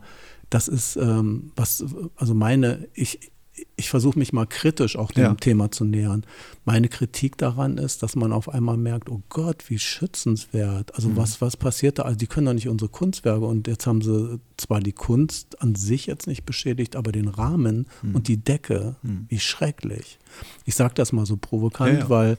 das 0.50 0.68
ist 0.68 0.96
ähm, 0.96 1.50
was, 1.56 1.84
also 2.16 2.34
meine, 2.34 2.88
ich, 2.94 3.32
ich 3.76 3.90
versuche 3.90 4.18
mich 4.18 4.32
mal 4.32 4.46
kritisch 4.46 4.96
auch 4.96 5.12
dem 5.12 5.24
ja. 5.24 5.34
Thema 5.34 5.70
zu 5.70 5.84
nähern. 5.84 6.24
Meine 6.64 6.88
Kritik 6.88 7.36
daran 7.36 7.78
ist, 7.78 8.02
dass 8.02 8.16
man 8.16 8.32
auf 8.32 8.48
einmal 8.48 8.76
merkt, 8.76 9.10
oh 9.10 9.22
Gott, 9.28 9.68
wie 9.68 9.78
schützenswert. 9.78 10.94
Also 10.94 11.10
mhm. 11.10 11.16
was, 11.16 11.40
was 11.40 11.56
passiert 11.56 11.98
da? 11.98 12.02
Also 12.02 12.16
die 12.16 12.26
können 12.26 12.46
doch 12.46 12.54
nicht 12.54 12.68
unsere 12.68 12.90
Kunstwerke 12.90 13.44
und 13.44 13.66
jetzt 13.66 13.86
haben 13.86 14.02
sie 14.02 14.40
zwar 14.56 14.80
die 14.80 14.92
Kunst 14.92 15.60
an 15.60 15.74
sich 15.74 16.06
jetzt 16.06 16.26
nicht 16.26 16.44
beschädigt, 16.44 16.96
aber 16.96 17.12
den 17.12 17.28
Rahmen 17.28 17.86
mhm. 18.02 18.14
und 18.14 18.28
die 18.28 18.38
Decke, 18.38 18.96
mhm. 19.02 19.26
wie 19.28 19.40
schrecklich. 19.40 20.18
Ich 20.64 20.74
sage 20.74 20.94
das 20.94 21.12
mal 21.12 21.26
so 21.26 21.36
provokant, 21.36 21.92
ja, 21.92 21.98
ja. 22.00 22.08
weil 22.08 22.38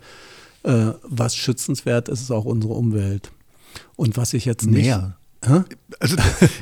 äh, 0.63 0.93
was 1.03 1.35
schützenswert 1.35 2.09
ist, 2.09 2.21
ist 2.21 2.31
auch 2.31 2.45
unsere 2.45 2.73
Umwelt. 2.73 3.31
Und 3.95 4.17
was 4.17 4.33
ich 4.33 4.45
jetzt 4.45 4.65
nicht. 4.65 4.87
Mehr. 5.49 5.65
Also 5.99 6.17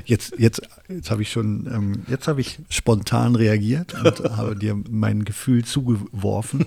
jetzt, 0.06 0.36
jetzt, 0.38 0.62
jetzt 0.88 1.12
habe 1.12 1.21
ich 1.21 1.32
schon, 1.32 1.67
ähm, 1.67 2.04
jetzt 2.08 2.28
habe 2.28 2.41
ich 2.41 2.60
spontan 2.69 3.36
reagiert 3.36 3.93
und 3.93 4.19
habe 4.38 4.56
dir 4.56 4.76
mein 4.89 5.26
Gefühl 5.26 5.63
zugeworfen. 5.63 6.65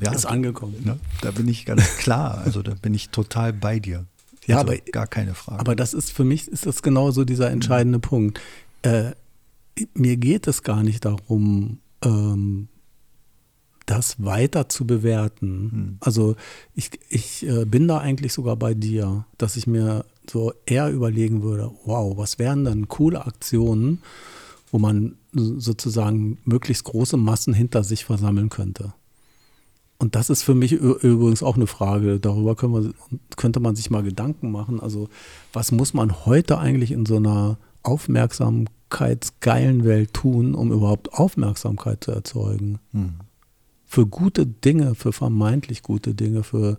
Ja, 0.00 0.12
ist 0.12 0.26
angekommen. 0.26 0.76
Ne, 0.84 0.98
da 1.20 1.30
bin 1.30 1.48
ich 1.48 1.66
ganz 1.66 1.96
klar. 1.98 2.42
Also 2.44 2.62
da 2.62 2.74
bin 2.74 2.94
ich 2.94 3.10
total 3.10 3.52
bei 3.52 3.78
dir. 3.78 4.06
Ja, 4.46 4.58
also, 4.58 4.72
aber 4.72 4.78
gar 4.92 5.06
keine 5.06 5.34
Frage. 5.34 5.60
Aber 5.60 5.76
das 5.76 5.94
ist 5.94 6.12
für 6.12 6.24
mich 6.24 6.48
ist 6.48 6.66
das 6.66 6.82
genau 6.82 7.10
so 7.10 7.24
dieser 7.24 7.50
entscheidende 7.50 7.98
mhm. 7.98 8.02
Punkt. 8.02 8.40
Äh, 8.82 9.12
mir 9.94 10.16
geht 10.16 10.46
es 10.46 10.62
gar 10.62 10.82
nicht 10.82 11.04
darum, 11.04 11.78
ähm, 12.04 12.68
das 13.90 14.22
weiter 14.22 14.68
zu 14.68 14.86
bewerten. 14.86 15.70
Hm. 15.72 15.96
Also 16.00 16.36
ich, 16.74 16.90
ich 17.08 17.46
äh, 17.46 17.64
bin 17.64 17.88
da 17.88 17.98
eigentlich 17.98 18.32
sogar 18.32 18.56
bei 18.56 18.74
dir, 18.74 19.26
dass 19.36 19.56
ich 19.56 19.66
mir 19.66 20.04
so 20.28 20.52
eher 20.66 20.90
überlegen 20.90 21.42
würde, 21.42 21.70
wow, 21.84 22.16
was 22.16 22.38
wären 22.38 22.64
dann 22.64 22.88
coole 22.88 23.26
Aktionen, 23.26 24.02
wo 24.70 24.78
man 24.78 25.16
sozusagen 25.32 26.38
möglichst 26.44 26.84
große 26.84 27.16
Massen 27.16 27.54
hinter 27.54 27.82
sich 27.84 28.04
versammeln 28.04 28.50
könnte. 28.50 28.92
Und 29.98 30.14
das 30.14 30.30
ist 30.30 30.42
für 30.42 30.54
mich 30.54 30.72
übrigens 30.72 31.42
auch 31.42 31.56
eine 31.56 31.66
Frage. 31.66 32.20
Darüber 32.20 32.56
wir, 32.56 32.94
könnte 33.36 33.60
man 33.60 33.76
sich 33.76 33.90
mal 33.90 34.02
Gedanken 34.02 34.50
machen. 34.50 34.80
Also, 34.80 35.10
was 35.52 35.72
muss 35.72 35.92
man 35.92 36.24
heute 36.24 36.56
eigentlich 36.58 36.92
in 36.92 37.04
so 37.04 37.16
einer 37.16 37.58
aufmerksamkeitsgeilen 37.82 39.84
Welt 39.84 40.14
tun, 40.14 40.54
um 40.54 40.72
überhaupt 40.72 41.12
Aufmerksamkeit 41.12 42.02
zu 42.02 42.12
erzeugen? 42.12 42.78
Hm 42.92 43.16
für 43.90 44.06
gute 44.06 44.46
Dinge, 44.46 44.94
für 44.94 45.12
vermeintlich 45.12 45.82
gute 45.82 46.14
Dinge, 46.14 46.44
für 46.44 46.78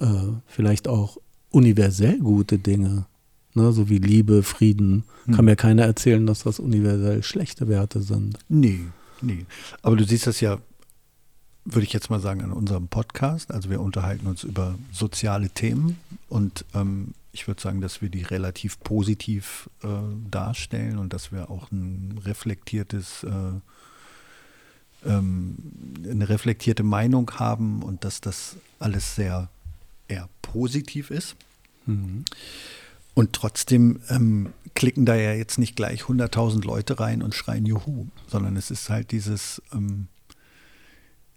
äh, 0.00 0.06
vielleicht 0.46 0.88
auch 0.88 1.16
universell 1.50 2.18
gute 2.18 2.58
Dinge, 2.58 3.06
ne, 3.54 3.72
so 3.72 3.88
wie 3.88 3.98
Liebe, 3.98 4.42
Frieden, 4.42 5.04
hm. 5.24 5.34
kann 5.34 5.44
mir 5.44 5.56
keiner 5.56 5.84
erzählen, 5.84 6.26
dass 6.26 6.42
das 6.42 6.58
universell 6.58 7.22
schlechte 7.22 7.68
Werte 7.68 8.00
sind. 8.02 8.38
Nee, 8.48 8.80
nee. 9.20 9.46
Aber 9.82 9.96
du 9.96 10.04
siehst 10.04 10.26
das 10.26 10.40
ja, 10.40 10.58
würde 11.64 11.84
ich 11.84 11.92
jetzt 11.92 12.10
mal 12.10 12.20
sagen, 12.20 12.42
an 12.42 12.52
unserem 12.52 12.88
Podcast. 12.88 13.52
Also 13.52 13.70
wir 13.70 13.80
unterhalten 13.80 14.26
uns 14.26 14.44
über 14.44 14.78
soziale 14.92 15.50
Themen 15.50 15.98
und 16.28 16.64
ähm, 16.74 17.14
ich 17.32 17.46
würde 17.46 17.60
sagen, 17.60 17.80
dass 17.80 18.02
wir 18.02 18.08
die 18.08 18.22
relativ 18.22 18.80
positiv 18.80 19.70
äh, 19.82 19.88
darstellen 20.30 20.98
und 20.98 21.12
dass 21.12 21.30
wir 21.30 21.50
auch 21.50 21.70
ein 21.70 22.20
reflektiertes 22.24 23.24
äh, 23.24 23.60
ähm, 25.06 25.56
eine 26.04 26.28
reflektierte 26.28 26.82
Meinung 26.82 27.30
haben 27.36 27.82
und 27.82 28.04
dass 28.04 28.20
das 28.20 28.56
alles 28.78 29.14
sehr 29.14 29.48
eher 30.10 30.28
positiv 30.42 31.10
ist. 31.10 31.36
Mhm. 31.86 32.24
Und 33.14 33.32
trotzdem 33.32 34.00
ähm, 34.08 34.52
klicken 34.74 35.04
da 35.04 35.14
ja 35.14 35.32
jetzt 35.34 35.58
nicht 35.58 35.76
gleich 35.76 36.02
100.000 36.02 36.64
Leute 36.64 37.00
rein 37.00 37.22
und 37.22 37.34
schreien 37.34 37.66
Juhu, 37.66 38.06
sondern 38.26 38.56
es 38.56 38.70
ist 38.70 38.88
halt 38.88 39.10
dieses, 39.10 39.60
ähm, 39.72 40.06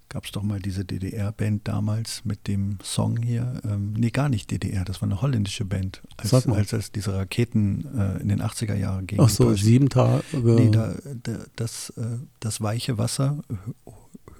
gab 0.07 0.25
es 0.25 0.31
doch 0.31 0.43
mal 0.43 0.59
diese 0.59 0.85
DDR-Band 0.85 1.67
damals 1.67 2.23
mit 2.25 2.47
dem 2.47 2.77
Song 2.83 3.17
hier. 3.17 3.59
Ähm, 3.65 3.93
nee, 3.93 4.11
gar 4.11 4.29
nicht 4.29 4.51
DDR, 4.51 4.85
das 4.85 5.01
war 5.01 5.09
eine 5.09 5.21
holländische 5.21 5.65
Band, 5.65 6.03
als, 6.17 6.33
als 6.47 6.73
es 6.73 6.91
diese 6.91 7.13
Raketen 7.15 7.87
äh, 7.97 8.21
in 8.21 8.29
den 8.29 8.41
80er 8.41 8.75
Jahren 8.75 9.07
ging. 9.07 9.19
Ach 9.19 9.29
so, 9.29 9.55
sieben 9.55 9.89
Tage. 9.89 10.23
Nee, 10.31 10.69
da, 10.69 10.93
da, 11.23 11.45
das, 11.55 11.91
äh, 11.97 12.19
das 12.39 12.61
weiche 12.61 12.97
Wasser 12.99 13.43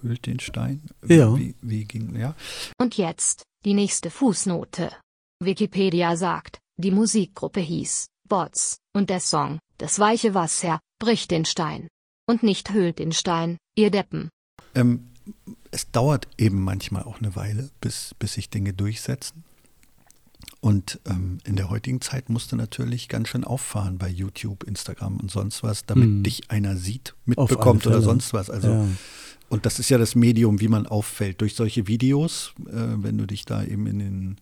hüllt 0.03 0.25
den 0.25 0.39
Stein. 0.39 0.83
Ja. 1.07 1.35
Wie, 1.35 1.55
wie 1.61 1.85
ging, 1.85 2.15
ja. 2.15 2.35
Und 2.79 2.97
jetzt, 2.97 3.43
die 3.65 3.73
nächste 3.73 4.11
Fußnote. 4.11 4.91
Wikipedia 5.41 6.15
sagt, 6.15 6.59
die 6.77 6.91
Musikgruppe 6.91 7.59
hieß 7.59 8.07
Bots, 8.27 8.77
und 8.95 9.09
der 9.09 9.19
Song, 9.19 9.59
das 9.77 9.99
weiche 9.99 10.33
Wasser, 10.33 10.79
bricht 10.99 11.31
den 11.31 11.45
Stein. 11.45 11.87
Und 12.27 12.43
nicht 12.43 12.71
hüllt 12.71 12.99
den 12.99 13.11
Stein, 13.11 13.57
ihr 13.75 13.91
Deppen. 13.91 14.29
Ähm, 14.75 15.09
es 15.71 15.91
dauert 15.91 16.27
eben 16.37 16.61
manchmal 16.61 17.03
auch 17.03 17.19
eine 17.19 17.35
Weile, 17.35 17.69
bis, 17.81 18.15
bis 18.17 18.33
sich 18.33 18.49
Dinge 18.49 18.73
durchsetzen. 18.73 19.43
Und 20.61 21.01
ähm, 21.05 21.39
in 21.43 21.57
der 21.57 21.69
heutigen 21.69 21.99
Zeit 21.99 22.29
musst 22.29 22.51
du 22.51 22.55
natürlich 22.55 23.09
ganz 23.09 23.27
schön 23.27 23.43
auffahren 23.43 23.97
bei 23.97 24.07
YouTube, 24.07 24.63
Instagram 24.63 25.17
und 25.17 25.29
sonst 25.29 25.61
was, 25.61 25.85
damit 25.85 26.05
hm. 26.05 26.23
dich 26.23 26.49
einer 26.49 26.77
sieht, 26.77 27.15
mitbekommt 27.25 27.85
oder 27.85 28.01
sonst 28.01 28.33
was. 28.33 28.49
Also 28.49 28.69
ja. 28.69 28.87
Und 29.53 29.67
das 29.67 29.77
ist 29.77 29.89
ja 29.89 29.99
das 29.99 30.15
Medium, 30.15 30.61
wie 30.61 30.67
man 30.67 30.87
auffällt 30.87 31.41
durch 31.41 31.53
solche 31.53 31.87
Videos, 31.87 32.55
äh, 32.65 32.71
wenn 32.73 33.19
du 33.19 33.27
dich 33.27 33.45
da 33.45 33.63
eben 33.63 33.85
in 33.85 33.99
den 33.99 34.37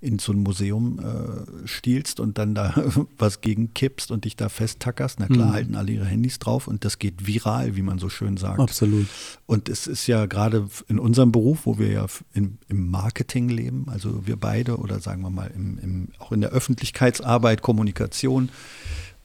in 0.00 0.20
so 0.20 0.30
ein 0.30 0.38
Museum 0.38 1.00
äh, 1.00 1.66
stiehlst 1.66 2.20
und 2.20 2.38
dann 2.38 2.54
da 2.54 2.74
was 3.18 3.40
gegen 3.40 3.74
kippst 3.74 4.12
und 4.12 4.24
dich 4.24 4.36
da 4.36 4.48
festtackerst, 4.48 5.18
na 5.18 5.26
klar, 5.26 5.48
mhm. 5.48 5.52
halten 5.52 5.74
alle 5.74 5.90
ihre 5.90 6.04
Handys 6.04 6.38
drauf 6.38 6.68
und 6.68 6.84
das 6.84 7.00
geht 7.00 7.26
viral, 7.26 7.74
wie 7.74 7.82
man 7.82 7.98
so 7.98 8.08
schön 8.08 8.36
sagt. 8.36 8.60
Absolut. 8.60 9.06
Und 9.46 9.68
es 9.68 9.88
ist 9.88 10.06
ja 10.06 10.26
gerade 10.26 10.68
in 10.86 11.00
unserem 11.00 11.32
Beruf, 11.32 11.64
wo 11.64 11.78
wir 11.78 11.90
ja 11.90 12.06
in, 12.34 12.58
im 12.68 12.88
Marketing 12.88 13.48
leben, 13.48 13.86
also 13.88 14.26
wir 14.28 14.36
beide 14.36 14.76
oder 14.76 15.00
sagen 15.00 15.22
wir 15.22 15.30
mal 15.30 15.50
im, 15.52 15.78
im, 15.78 16.08
auch 16.18 16.30
in 16.30 16.40
der 16.40 16.50
Öffentlichkeitsarbeit, 16.50 17.62
Kommunikation, 17.62 18.50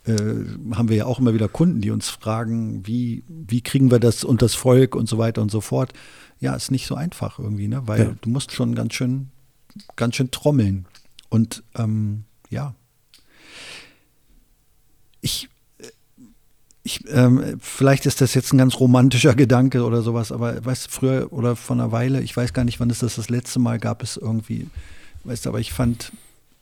äh, 0.05 0.75
haben 0.75 0.89
wir 0.89 0.97
ja 0.97 1.05
auch 1.05 1.19
immer 1.19 1.33
wieder 1.33 1.47
Kunden, 1.47 1.81
die 1.81 1.91
uns 1.91 2.09
fragen, 2.09 2.85
wie, 2.87 3.23
wie 3.27 3.61
kriegen 3.61 3.91
wir 3.91 3.99
das 3.99 4.23
und 4.23 4.41
das 4.41 4.55
Volk 4.55 4.95
und 4.95 5.07
so 5.07 5.17
weiter 5.17 5.41
und 5.41 5.51
so 5.51 5.61
fort. 5.61 5.93
Ja, 6.39 6.55
ist 6.55 6.71
nicht 6.71 6.87
so 6.87 6.95
einfach 6.95 7.37
irgendwie, 7.39 7.67
ne? 7.67 7.83
Weil 7.85 7.99
ja. 7.99 8.15
du 8.19 8.29
musst 8.29 8.51
schon 8.51 8.73
ganz 8.73 8.93
schön 8.95 9.29
ganz 9.95 10.15
schön 10.15 10.31
trommeln. 10.31 10.85
Und 11.29 11.63
ähm, 11.75 12.25
ja, 12.49 12.75
ich, 15.21 15.49
ich 16.83 17.07
ähm, 17.09 17.57
vielleicht 17.59 18.05
ist 18.05 18.21
das 18.21 18.33
jetzt 18.33 18.53
ein 18.53 18.57
ganz 18.57 18.79
romantischer 18.79 19.35
Gedanke 19.35 19.83
oder 19.83 20.01
sowas, 20.01 20.31
aber 20.31 20.63
weißt 20.63 20.87
du, 20.87 20.91
früher 20.91 21.33
oder 21.33 21.55
vor 21.55 21.75
einer 21.75 21.91
Weile, 21.91 22.21
ich 22.21 22.35
weiß 22.35 22.53
gar 22.53 22.65
nicht, 22.65 22.79
wann 22.79 22.89
es 22.89 22.99
das 22.99 23.15
das 23.15 23.29
letzte 23.29 23.59
Mal 23.59 23.79
gab, 23.79 24.03
es 24.03 24.17
irgendwie, 24.17 24.67
weißt 25.23 25.45
du, 25.45 25.49
aber 25.49 25.59
ich 25.59 25.71
fand, 25.71 26.11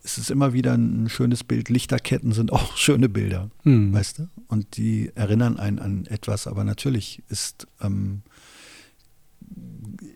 es 0.10 0.17
ist 0.17 0.32
immer 0.32 0.54
wieder 0.54 0.74
ein 0.74 1.08
schönes 1.10 1.43
Bild. 1.43 1.69
Lichterketten 1.69 2.32
sind 2.32 2.52
auch 2.52 2.76
schöne 2.78 3.10
Bilder, 3.10 3.50
hm. 3.63 3.93
weißt 3.93 4.19
du? 4.19 4.30
Und 4.48 4.78
die 4.78 5.12
erinnern 5.15 5.58
einen 5.58 5.80
an 5.80 6.06
etwas, 6.08 6.48
aber 6.48 6.63
natürlich 6.63 7.22
ist 7.30 7.67
ähm, 7.82 8.24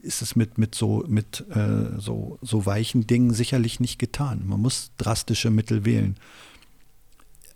ist 0.01 0.21
es 0.21 0.35
mit, 0.35 0.57
mit, 0.57 0.75
so, 0.75 1.03
mit 1.07 1.45
äh, 1.49 1.99
so, 1.99 2.37
so 2.41 2.65
weichen 2.65 3.07
Dingen 3.07 3.33
sicherlich 3.33 3.79
nicht 3.79 3.99
getan. 3.99 4.43
Man 4.45 4.61
muss 4.61 4.91
drastische 4.97 5.49
Mittel 5.49 5.85
wählen. 5.85 6.17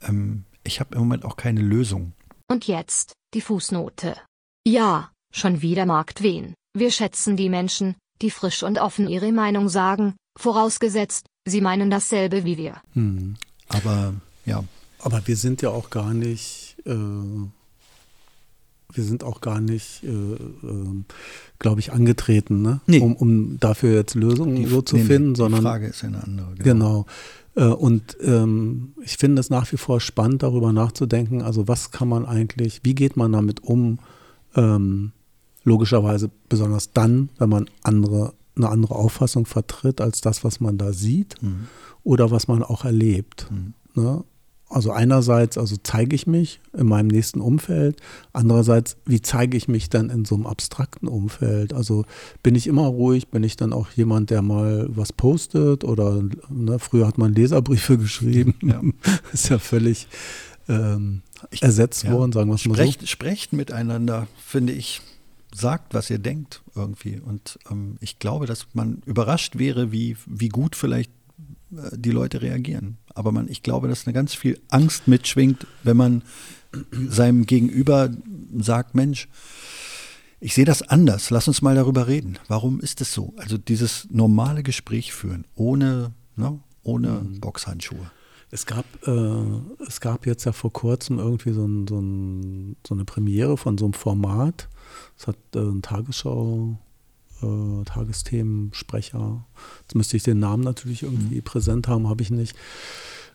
Ähm, 0.02 0.45
ich 0.63 0.80
habe 0.80 0.95
im 0.95 1.02
Moment 1.02 1.26
auch 1.26 1.38
keine 1.38 1.62
Lösung. 1.62 2.13
Und 2.50 2.67
jetzt 2.67 3.13
die 3.34 3.41
Fußnote. 3.41 4.15
Ja, 4.65 5.12
schon 5.34 5.62
wieder 5.62 5.86
Markt 5.86 6.23
wen. 6.23 6.54
Wir 6.73 6.91
schätzen 6.91 7.38
die 7.38 7.50
Menschen, 7.50 7.95
die 8.21 8.32
frisch 8.32 8.63
und 8.63 8.80
offen 8.80 9.08
ihre 9.08 9.32
Meinung 9.32 9.69
sagen, 9.69 10.15
vorausgesetzt, 10.38 11.26
sie 11.50 11.62
meinen 11.62 11.90
dasselbe 11.90 12.46
wie 12.46 12.58
wir. 12.58 12.76
Hm. 12.94 13.36
Aber 13.70 14.14
ja. 14.46 14.64
Aber 15.00 15.22
wir 15.26 15.36
sind 15.36 15.62
ja 15.62 15.70
auch 15.70 15.90
gar 15.90 16.14
nicht 16.14 16.78
äh, 16.86 16.92
wir 18.94 19.04
sind 19.04 19.24
auch 19.24 19.42
gar 19.42 19.60
nicht, 19.60 20.04
äh, 20.04 20.08
äh, 20.08 21.04
glaube 21.60 21.80
ich, 21.80 21.92
angetreten, 21.92 22.62
ne? 22.62 22.80
Nee. 22.88 23.00
um, 23.00 23.16
um 23.16 23.60
dafür 23.60 23.94
jetzt 23.94 24.16
Lösungen 24.16 24.56
die, 24.56 24.66
so 24.66 24.82
zu 24.82 24.96
nee, 24.98 25.04
finden, 25.04 25.34
die 25.34 25.38
sondern. 25.38 25.62
Die 25.62 25.66
Frage 25.66 25.88
ist 25.88 26.04
eine 26.04 26.24
andere. 26.24 26.56
Genau. 26.56 27.06
genau. 27.56 27.72
Äh, 27.72 27.74
und 27.74 28.18
ähm, 28.22 28.94
ich 29.04 29.18
finde 29.18 29.40
es 29.40 29.50
nach 29.50 29.72
wie 29.72 29.78
vor 29.78 30.00
spannend, 30.00 30.44
darüber 30.44 30.72
nachzudenken, 30.72 31.42
also 31.42 31.68
was 31.68 31.92
kann 31.92 32.08
man 32.08 32.26
eigentlich, 32.26 32.82
wie 32.84 32.96
geht 32.96 33.18
man 33.18 33.32
damit 33.32 33.64
um, 33.64 34.00
ähm, 34.56 35.12
logischerweise 35.64 36.32
besonders 36.48 36.94
dann, 36.94 37.30
wenn 37.38 37.50
man 37.50 37.70
andere, 37.84 38.34
eine 38.58 38.70
andere 38.70 38.96
Auffassung 38.96 39.46
vertritt 39.46 40.02
als 40.02 40.22
das, 40.22 40.43
was 40.43 40.60
man 40.60 40.78
da 40.78 40.93
sieht 40.93 41.41
mhm. 41.41 41.67
oder 42.04 42.32
was 42.32 42.48
man 42.48 42.63
auch 42.63 42.86
erlebt. 42.86 43.48
Mhm. 43.52 43.74
Ne? 43.96 44.24
Also 44.70 44.91
einerseits, 44.91 45.58
also 45.58 45.78
zeige 45.82 46.13
ich 46.13 46.28
mich 46.28 46.60
in 46.74 46.88
meinem 46.88 47.08
nächsten 47.08 47.39
Umfeld, 47.39 48.02
andererseits, 48.34 48.98
wie 49.06 49.22
zeige 49.22 49.56
ich 49.56 49.70
mich 49.70 49.89
dann 49.89 50.10
in 50.10 50.26
so 50.26 50.36
einem 50.36 50.46
abstrakten 50.46 51.08
Umfeld? 51.08 51.74
Also 51.74 52.04
bin 52.43 52.54
ich 52.54 52.67
immer 52.67 52.86
ruhig, 52.86 53.30
bin 53.30 53.43
ich 53.43 53.56
dann 53.56 53.72
auch 53.72 53.89
jemand, 53.91 54.30
der 54.30 54.41
mal 54.41 54.88
was 54.89 55.13
postet 55.13 55.86
oder 55.86 56.22
ne, 56.49 56.80
früher 56.80 57.08
hat 57.08 57.18
man 57.18 57.34
Leserbriefe 57.34 57.97
geschrieben, 57.97 58.55
ja. 58.62 58.82
ist 59.32 59.47
ja 59.47 59.58
völlig 59.58 60.08
ähm, 60.68 61.22
ersetzt 61.62 62.03
ja. 62.03 62.12
worden, 62.12 62.34
sagen 62.34 62.49
wir 62.49 62.55
es 62.55 62.66
mal 62.66 62.76
so. 62.76 63.05
Sprecht 63.05 63.53
miteinander, 63.53 64.28
finde 64.38 64.74
ich, 64.74 65.01
sagt, 65.58 65.93
was 65.93 66.10
ihr 66.10 66.20
denkt 66.20 66.62
irgendwie. 66.76 67.20
Und 67.20 67.60
ähm, 67.70 67.97
ich 67.99 68.20
glaube, 68.20 68.45
dass 68.45 68.68
man 68.74 69.01
überrascht 69.05 69.58
wäre, 69.58 69.91
wie, 69.91 70.18
wie 70.26 70.49
gut 70.49 70.76
vielleicht 70.76 71.12
äh, 71.72 71.97
die 71.97 72.12
Leute 72.12 72.41
reagieren. 72.41 72.97
Aber 73.14 73.32
man, 73.32 73.47
ich 73.49 73.64
glaube, 73.64 73.88
dass 73.88 74.05
eine 74.05 74.14
ganz 74.14 74.34
viel 74.34 74.60
Angst 74.70 75.08
mitschwingt, 75.08 75.66
wenn 75.84 75.97
man 75.97 76.22
seinem 76.91 77.45
Gegenüber 77.45 78.10
sagt, 78.60 78.95
Mensch, 78.95 79.28
ich 80.39 80.53
sehe 80.53 80.66
das 80.66 80.84
anders, 80.84 81.32
lass 81.32 81.47
uns 81.47 81.62
mal 81.62 81.76
darüber 81.76 82.08
reden. 82.08 82.38
Warum 82.47 82.80
ist 82.80 83.01
es 83.01 83.14
so? 83.14 83.34
Also 83.38 83.58
dieses 83.58 84.08
normale 84.12 84.62
Gespräch 84.62 85.14
führen, 85.14 85.45
ohne, 85.55 86.14
ne, 86.36 86.60
ohne 86.84 87.10
mhm. 87.10 87.39
Boxhandschuhe. 87.39 88.12
Es 88.51 88.66
gab, 88.66 88.86
äh, 89.05 89.84
es 89.88 89.99
gab 89.99 90.26
jetzt 90.26 90.45
ja 90.45 90.51
vor 90.53 90.72
kurzem 90.72 91.20
irgendwie 91.20 91.51
so, 91.51 91.66
ein, 91.66 91.88
so, 91.88 91.99
ein, 91.99 92.76
so 92.88 92.93
eine 92.93 93.03
Premiere 93.03 93.58
von 93.58 93.78
so 93.78 93.86
einem 93.86 93.93
Format. 93.93 94.70
Es 95.18 95.28
hat 95.28 95.38
äh, 95.56 95.60
ein 95.60 95.82
Tagesschau 95.82 96.78
äh, 97.42 97.84
Tagesthemensprecher. 97.86 99.46
Jetzt 99.82 99.96
müsste 99.96 100.18
ich 100.18 100.24
den 100.24 100.40
Namen 100.40 100.64
natürlich 100.64 101.04
irgendwie 101.04 101.38
mhm. 101.38 101.44
präsent 101.44 101.88
haben, 101.88 102.08
habe 102.10 102.22
ich 102.22 102.32
nicht. 102.32 102.56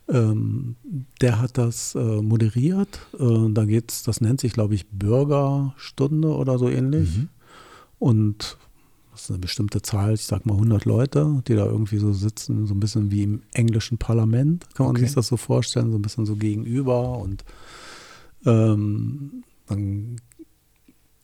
Ähm, 0.09 0.75
der 1.21 1.39
hat 1.39 1.57
das 1.57 1.95
äh, 1.95 2.21
moderiert. 2.21 2.99
Äh, 3.17 3.49
da 3.51 3.65
geht's, 3.65 4.03
das 4.03 4.19
nennt 4.19 4.41
sich, 4.41 4.53
glaube 4.53 4.75
ich, 4.75 4.87
Bürgerstunde 4.87 6.29
oder 6.29 6.57
so 6.57 6.67
ähnlich. 6.67 7.17
Mhm. 7.17 7.29
Und 7.99 8.57
das 9.13 9.23
ist 9.23 9.29
eine 9.29 9.39
bestimmte 9.39 9.81
Zahl, 9.81 10.15
ich 10.15 10.25
sag 10.25 10.45
mal 10.45 10.55
100 10.55 10.85
Leute, 10.85 11.41
die 11.47 11.55
da 11.55 11.65
irgendwie 11.65 11.99
so 11.99 12.11
sitzen, 12.11 12.65
so 12.65 12.73
ein 12.73 12.79
bisschen 12.79 13.11
wie 13.11 13.23
im 13.23 13.43
englischen 13.53 13.97
Parlament, 13.97 14.67
kann 14.73 14.87
man 14.87 14.95
okay. 14.95 15.05
sich 15.05 15.13
das 15.13 15.27
so 15.27 15.37
vorstellen, 15.37 15.91
so 15.91 15.99
ein 15.99 16.01
bisschen 16.01 16.25
so 16.25 16.35
gegenüber 16.35 17.19
und 17.19 17.45
ähm, 18.45 19.43
dann 19.67 20.17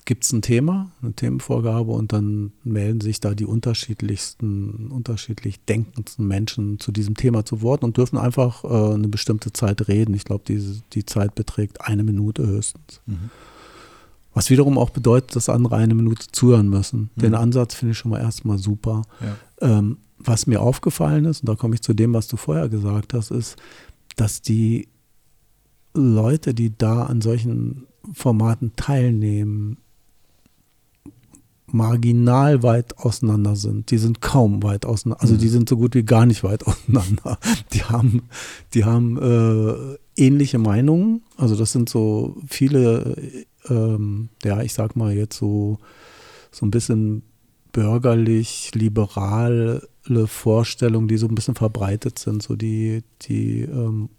gibt 0.09 0.23
es 0.23 0.33
ein 0.33 0.41
Thema, 0.41 0.91
eine 1.03 1.13
Themenvorgabe 1.13 1.91
und 1.91 2.13
dann 2.13 2.51
melden 2.63 2.99
sich 2.99 3.19
da 3.19 3.35
die 3.35 3.45
unterschiedlichsten, 3.45 4.89
unterschiedlich 4.89 5.63
denkendsten 5.65 6.27
Menschen 6.27 6.79
zu 6.79 6.91
diesem 6.91 7.15
Thema 7.15 7.45
zu 7.45 7.61
Wort 7.61 7.83
und 7.83 7.95
dürfen 7.95 8.17
einfach 8.17 8.63
äh, 8.63 8.95
eine 8.95 9.07
bestimmte 9.07 9.53
Zeit 9.53 9.87
reden. 9.87 10.15
Ich 10.15 10.25
glaube, 10.25 10.43
die, 10.47 10.81
die 10.93 11.05
Zeit 11.05 11.35
beträgt 11.35 11.81
eine 11.81 12.01
Minute 12.01 12.47
höchstens. 12.47 13.01
Mhm. 13.05 13.29
Was 14.33 14.49
wiederum 14.49 14.79
auch 14.79 14.89
bedeutet, 14.89 15.35
dass 15.35 15.47
andere 15.47 15.75
eine 15.75 15.93
Minute 15.93 16.25
zuhören 16.31 16.69
müssen. 16.69 17.11
Mhm. 17.15 17.21
Den 17.21 17.35
Ansatz 17.35 17.75
finde 17.75 17.91
ich 17.91 17.99
schon 17.99 18.09
mal 18.09 18.19
erstmal 18.19 18.57
super. 18.57 19.03
Ja. 19.21 19.77
Ähm, 19.77 19.97
was 20.17 20.47
mir 20.47 20.63
aufgefallen 20.63 21.25
ist, 21.25 21.41
und 21.41 21.49
da 21.49 21.55
komme 21.55 21.75
ich 21.75 21.81
zu 21.81 21.93
dem, 21.93 22.15
was 22.15 22.27
du 22.27 22.35
vorher 22.35 22.67
gesagt 22.67 23.13
hast, 23.13 23.29
ist, 23.29 23.57
dass 24.15 24.41
die 24.41 24.87
Leute, 25.93 26.55
die 26.55 26.75
da 26.75 27.03
an 27.03 27.21
solchen 27.21 27.85
Formaten 28.11 28.75
teilnehmen, 28.75 29.77
marginal 31.73 32.63
weit 32.63 32.97
auseinander 32.97 33.55
sind. 33.55 33.91
Die 33.91 33.97
sind 33.97 34.21
kaum 34.21 34.63
weit 34.63 34.85
auseinander. 34.85 35.21
Also 35.21 35.37
die 35.37 35.47
mhm. 35.47 35.51
sind 35.51 35.69
so 35.69 35.77
gut 35.77 35.95
wie 35.95 36.03
gar 36.03 36.25
nicht 36.25 36.43
weit 36.43 36.65
auseinander. 36.67 37.39
Die 37.73 37.83
haben, 37.83 38.23
die 38.73 38.85
haben 38.85 39.17
äh, 39.17 39.97
ähnliche 40.21 40.59
Meinungen. 40.59 41.23
Also 41.37 41.55
das 41.55 41.71
sind 41.71 41.89
so 41.89 42.37
viele, 42.47 43.15
ähm, 43.69 44.29
ja, 44.43 44.61
ich 44.61 44.73
sag 44.73 44.95
mal 44.95 45.13
jetzt 45.13 45.37
so, 45.37 45.77
so 46.51 46.65
ein 46.65 46.71
bisschen 46.71 47.23
bürgerlich, 47.71 48.71
liberale 48.73 49.87
Vorstellungen, 50.25 51.07
die 51.07 51.17
so 51.17 51.27
ein 51.27 51.35
bisschen 51.35 51.55
verbreitet 51.55 52.19
sind. 52.19 52.41
So 52.41 52.55
die, 52.55 53.03
die 53.21 53.61
ähm, 53.61 54.09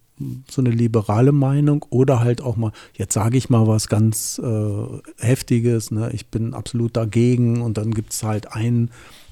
so 0.51 0.61
eine 0.61 0.71
liberale 0.71 1.33
Meinung 1.33 1.85
oder 1.91 2.21
halt 2.21 2.43
auch 2.43 2.57
mal, 2.57 2.73
jetzt 2.95 3.15
sage 3.15 3.39
ich 3.39 3.51
mal 3.51 3.67
was 3.67 3.89
ganz 3.89 4.41
äh, 4.43 4.87
Heftiges, 5.19 5.91
ne? 5.91 6.11
ich 6.13 6.27
bin 6.27 6.55
absolut 6.55 6.97
dagegen 6.97 7.63
und 7.63 7.79
dann 7.79 7.93
gibt 7.93 8.13
es 8.13 8.23
halt 8.23 8.53
einen, 8.53 8.91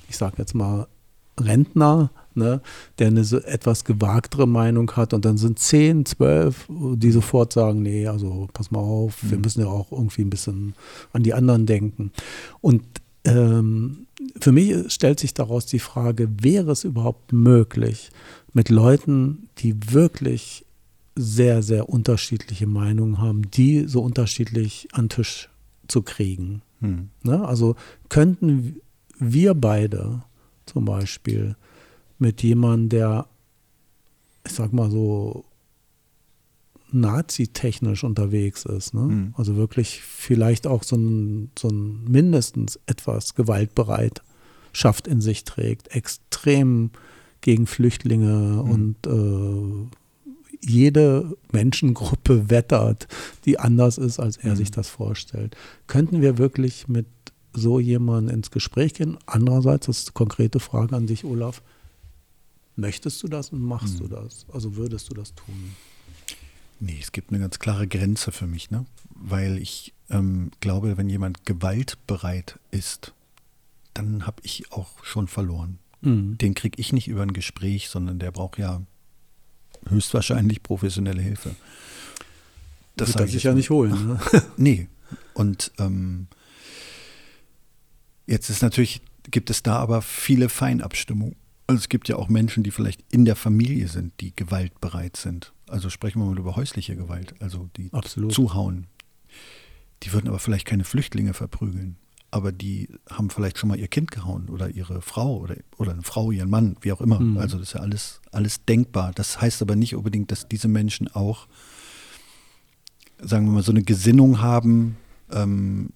ich 0.09 0.17
sage 0.17 0.37
jetzt 0.39 0.55
mal 0.55 0.87
Rentner, 1.41 2.11
ne, 2.35 2.61
der 2.99 3.09
eine 3.09 3.25
so 3.25 3.39
etwas 3.39 3.85
gewagtere 3.85 4.47
Meinung 4.47 4.91
hat 4.93 5.13
und 5.13 5.25
dann 5.25 5.37
sind 5.37 5.59
zehn, 5.59 6.07
zwölf, 6.07 6.67
die 6.69 7.11
sofort 7.11 7.53
sagen, 7.53 7.83
nee, 7.83 8.07
also 8.07 8.49
pass 8.53 8.71
mal 8.71 8.81
auf, 8.81 9.23
mhm. 9.23 9.31
wir 9.31 9.39
müssen 9.39 9.61
ja 9.61 9.67
auch 9.67 9.93
irgendwie 9.93 10.23
ein 10.23 10.31
bisschen 10.31 10.75
an 11.13 11.23
die 11.23 11.35
anderen 11.35 11.67
denken. 11.67 12.13
Und 12.61 12.83
ähm, 13.25 14.07
für 14.41 14.53
mich 14.53 14.93
stellt 14.93 15.21
sich 15.21 15.35
daraus 15.35 15.67
die 15.67 15.79
Frage, 15.79 16.29
wäre 16.41 16.73
es 16.73 16.85
überhaupt 16.85 17.33
möglich, 17.33 18.11
mit 18.53 18.71
Leuten, 18.71 19.49
die 19.59 19.93
wirklich 19.93 20.65
sehr, 21.19 21.63
sehr 21.63 21.89
unterschiedliche 21.89 22.67
Meinungen 22.67 23.19
haben, 23.19 23.51
die 23.51 23.85
so 23.87 24.03
unterschiedlich 24.03 24.89
an 24.93 25.05
den 25.05 25.09
Tisch 25.11 25.49
zu 25.89 26.03
kriegen. 26.03 26.63
Hm. 26.81 27.09
Ne? 27.25 27.47
Also 27.47 27.75
könnten 28.09 28.81
wir 29.19 29.55
beide 29.55 30.23
zum 30.67 30.85
Beispiel 30.85 31.57
mit 32.19 32.43
jemandem, 32.43 32.89
der, 32.89 33.27
ich 34.47 34.53
sag 34.53 34.73
mal 34.73 34.91
so, 34.91 35.45
nazi-technisch 36.91 38.03
unterwegs 38.03 38.65
ist, 38.65 38.95
ne? 38.95 39.03
Hm. 39.03 39.35
also 39.37 39.57
wirklich 39.57 40.01
vielleicht 40.01 40.67
auch 40.67 40.83
so 40.83 40.97
ein, 40.97 41.51
so 41.59 41.69
ein 41.69 42.05
mindestens 42.05 42.79
etwas 42.87 43.35
gewaltbereit 43.35 44.23
schafft 44.73 45.07
in 45.07 45.21
sich 45.21 45.45
trägt, 45.45 45.95
extrem 45.95 46.91
gegen 47.43 47.67
Flüchtlinge 47.67 48.63
hm. 48.65 48.71
und 48.71 49.07
äh, 49.07 49.97
jede 50.61 51.37
Menschengruppe 51.53 52.51
wettert, 52.51 53.09
die 53.45 53.59
anders 53.59 53.99
ist, 53.99 54.19
als 54.19 54.37
er 54.37 54.53
mhm. 54.53 54.57
sich 54.57 54.71
das 54.71 54.89
vorstellt. 54.89 55.57
Könnten 55.87 56.21
wir 56.21 56.39
wirklich 56.39 56.89
mit 56.89 57.07
so 57.53 57.81
jemandem 57.81 58.37
ins 58.37 58.51
Gespräch 58.51 58.95
gehen? 58.95 59.19
Andererseits, 59.27 59.87
das 59.87 60.01
ist 60.01 60.09
eine 60.09 60.15
konkrete 60.15 60.61
Frage 60.61 60.97
an 60.97 61.07
dich, 61.07 61.25
Olaf. 61.25 61.63
Möchtest 62.77 63.23
du 63.23 63.29
das 63.29 63.51
und 63.51 63.61
machst 63.61 63.95
mhm. 63.95 64.09
du 64.09 64.09
das? 64.09 64.47
Also 64.53 64.77
würdest 64.77 65.11
du 65.11 65.15
das 65.15 65.35
tun? 65.35 65.75
Nee, 66.81 66.99
es 67.01 67.11
gibt 67.11 67.31
eine 67.31 67.41
ganz 67.41 67.59
klare 67.59 67.89
Grenze 67.89 68.31
für 68.31 68.47
mich, 68.47 68.71
ne? 68.71 68.87
weil 69.19 69.59
ich 69.59 69.95
ähm, 70.11 70.51
glaube, 70.61 70.97
wenn 70.97 71.09
jemand 71.09 71.45
gewaltbereit 71.45 72.59
ist, 72.71 73.15
dann 73.95 74.27
habe 74.27 74.41
ich 74.45 74.71
auch 74.73 75.05
schon 75.05 75.27
verloren. 75.27 75.79
Mhm. 76.01 76.39
Den 76.39 76.55
kriege 76.55 76.81
ich 76.81 76.93
nicht 76.93 77.09
über 77.09 77.23
ein 77.23 77.33
Gespräch, 77.33 77.89
sondern 77.89 78.19
der 78.19 78.31
braucht 78.31 78.59
ja 78.59 78.83
höchstwahrscheinlich 79.91 80.63
professionelle 80.63 81.23
Hilfe. 81.23 81.55
Das 82.97 83.11
wird 83.11 83.21
er 83.21 83.29
sich 83.29 83.43
ja 83.45 83.55
nicht 83.55 83.71
holen. 83.71 84.19
Ne? 84.33 84.43
nee. 84.57 84.89
Und 85.35 85.73
ähm, 85.79 86.27
jetzt 88.27 88.51
ist 88.51 88.63
natürlich, 88.63 89.01
gibt 89.31 89.51
es 89.51 89.63
da 89.63 89.77
aber 89.77 90.03
viele 90.03 90.49
Feinabstimmungen. 90.49 91.37
Also 91.67 91.81
es 91.81 91.89
gibt 91.89 92.09
ja 92.09 92.17
auch 92.17 92.29
Menschen, 92.29 92.63
die 92.63 92.71
vielleicht 92.71 93.05
in 93.11 93.25
der 93.25 93.37
Familie 93.37 93.89
sind, 93.89 94.13
die 94.21 94.35
gewaltbereit 94.35 95.17
sind. 95.17 95.53
Also 95.69 95.91
sprechen 95.91 96.21
wir 96.21 96.27
mal 96.27 96.39
über 96.39 96.57
häusliche 96.57 96.97
Gewalt, 96.97 97.35
also 97.41 97.69
die 97.77 97.93
Absolut. 97.93 98.33
zuhauen. 98.33 98.87
Die 100.03 100.13
würden 100.13 100.29
aber 100.29 100.39
vielleicht 100.39 100.67
keine 100.67 100.85
Flüchtlinge 100.85 101.35
verprügeln 101.35 101.97
aber 102.31 102.53
die 102.53 102.89
haben 103.11 103.31
vielleicht 103.31 103.59
schon 103.59 103.71
mal 103.71 103.79
ihr 103.79 103.89
Kind 103.89 104.11
gehauen 104.11 104.49
oder 104.49 104.69
ihre 104.71 105.01
Frau 105.01 105.39
oder, 105.39 105.57
oder 105.79 105.93
eine 105.93 106.03
Frau, 106.03 106.31
ihren 106.31 106.51
Mann, 106.51 106.77
wie 106.83 106.93
auch 106.93 107.01
immer. 107.01 107.21
Mhm. 107.21 107.39
Also 107.39 107.59
das 107.59 107.69
ist 107.69 107.75
ja 107.75 107.81
alles, 107.81 108.21
alles 108.33 108.65
denkbar. 108.65 109.13
Das 109.15 109.41
heißt 109.41 109.63
aber 109.63 109.77
nicht 109.77 109.95
unbedingt, 109.95 110.31
dass 110.31 110.49
diese 110.49 110.69
Menschen 110.69 111.09
auch, 111.09 111.49
sagen 113.19 113.47
wir 113.47 113.53
mal, 113.53 113.63
so 113.63 113.73
eine 113.73 113.83
Gesinnung 113.83 114.43
haben, 114.43 114.97
ähm, 115.31 115.91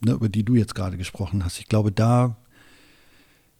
ne, 0.00 0.12
über 0.12 0.28
die 0.28 0.42
du 0.42 0.54
jetzt 0.54 0.74
gerade 0.74 0.96
gesprochen 0.96 1.44
hast. 1.44 1.58
Ich 1.58 1.68
glaube, 1.68 1.92
da. 1.92 2.36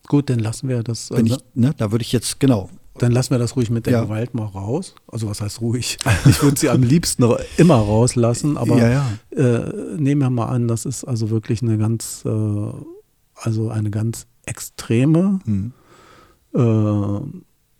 Gut, 0.06 0.30
dann 0.30 0.38
lassen 0.38 0.68
wir 0.68 0.82
das. 0.82 1.10
Äh, 1.10 1.22
ich, 1.22 1.36
ne? 1.54 1.74
da 1.76 1.90
würde 1.90 2.02
ich 2.02 2.12
jetzt, 2.12 2.40
genau, 2.40 2.70
dann 2.98 3.12
lassen 3.12 3.30
wir 3.30 3.38
das 3.38 3.56
ruhig 3.56 3.70
mit 3.70 3.86
der 3.86 3.94
ja. 3.94 4.04
Gewalt 4.04 4.34
mal 4.34 4.44
raus. 4.44 4.94
Also 5.06 5.28
was 5.28 5.40
heißt 5.40 5.60
ruhig? 5.60 5.98
Ich 6.28 6.42
würde 6.42 6.58
sie 6.58 6.70
am 6.70 6.82
liebsten 6.84 7.24
immer 7.56 7.76
rauslassen, 7.76 8.56
aber 8.56 8.78
ja, 8.78 8.90
ja. 9.36 9.58
Äh, 9.58 9.96
nehmen 9.96 10.20
wir 10.20 10.30
mal 10.30 10.46
an, 10.46 10.68
das 10.68 10.84
ist 10.84 11.04
also 11.04 11.30
wirklich 11.30 11.62
eine 11.62 11.78
ganz, 11.78 12.22
äh, 12.24 12.72
also 13.34 13.70
eine 13.70 13.90
ganz 13.90 14.26
extreme 14.46 15.40
mhm. 15.44 15.72
äh, 16.54 17.20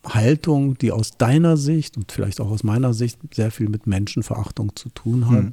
Haltung, 0.09 0.79
die 0.79 0.93
aus 0.93 1.12
deiner 1.19 1.57
Sicht 1.57 1.97
und 1.97 2.12
vielleicht 2.12 2.41
auch 2.41 2.51
aus 2.51 2.62
meiner 2.62 2.95
Sicht 2.95 3.19
sehr 3.35 3.51
viel 3.51 3.69
mit 3.69 3.87
Menschenverachtung 3.87 4.77
zu 4.77 4.89
tun 4.91 5.31
hat. 5.31 5.45
Mhm. 5.45 5.51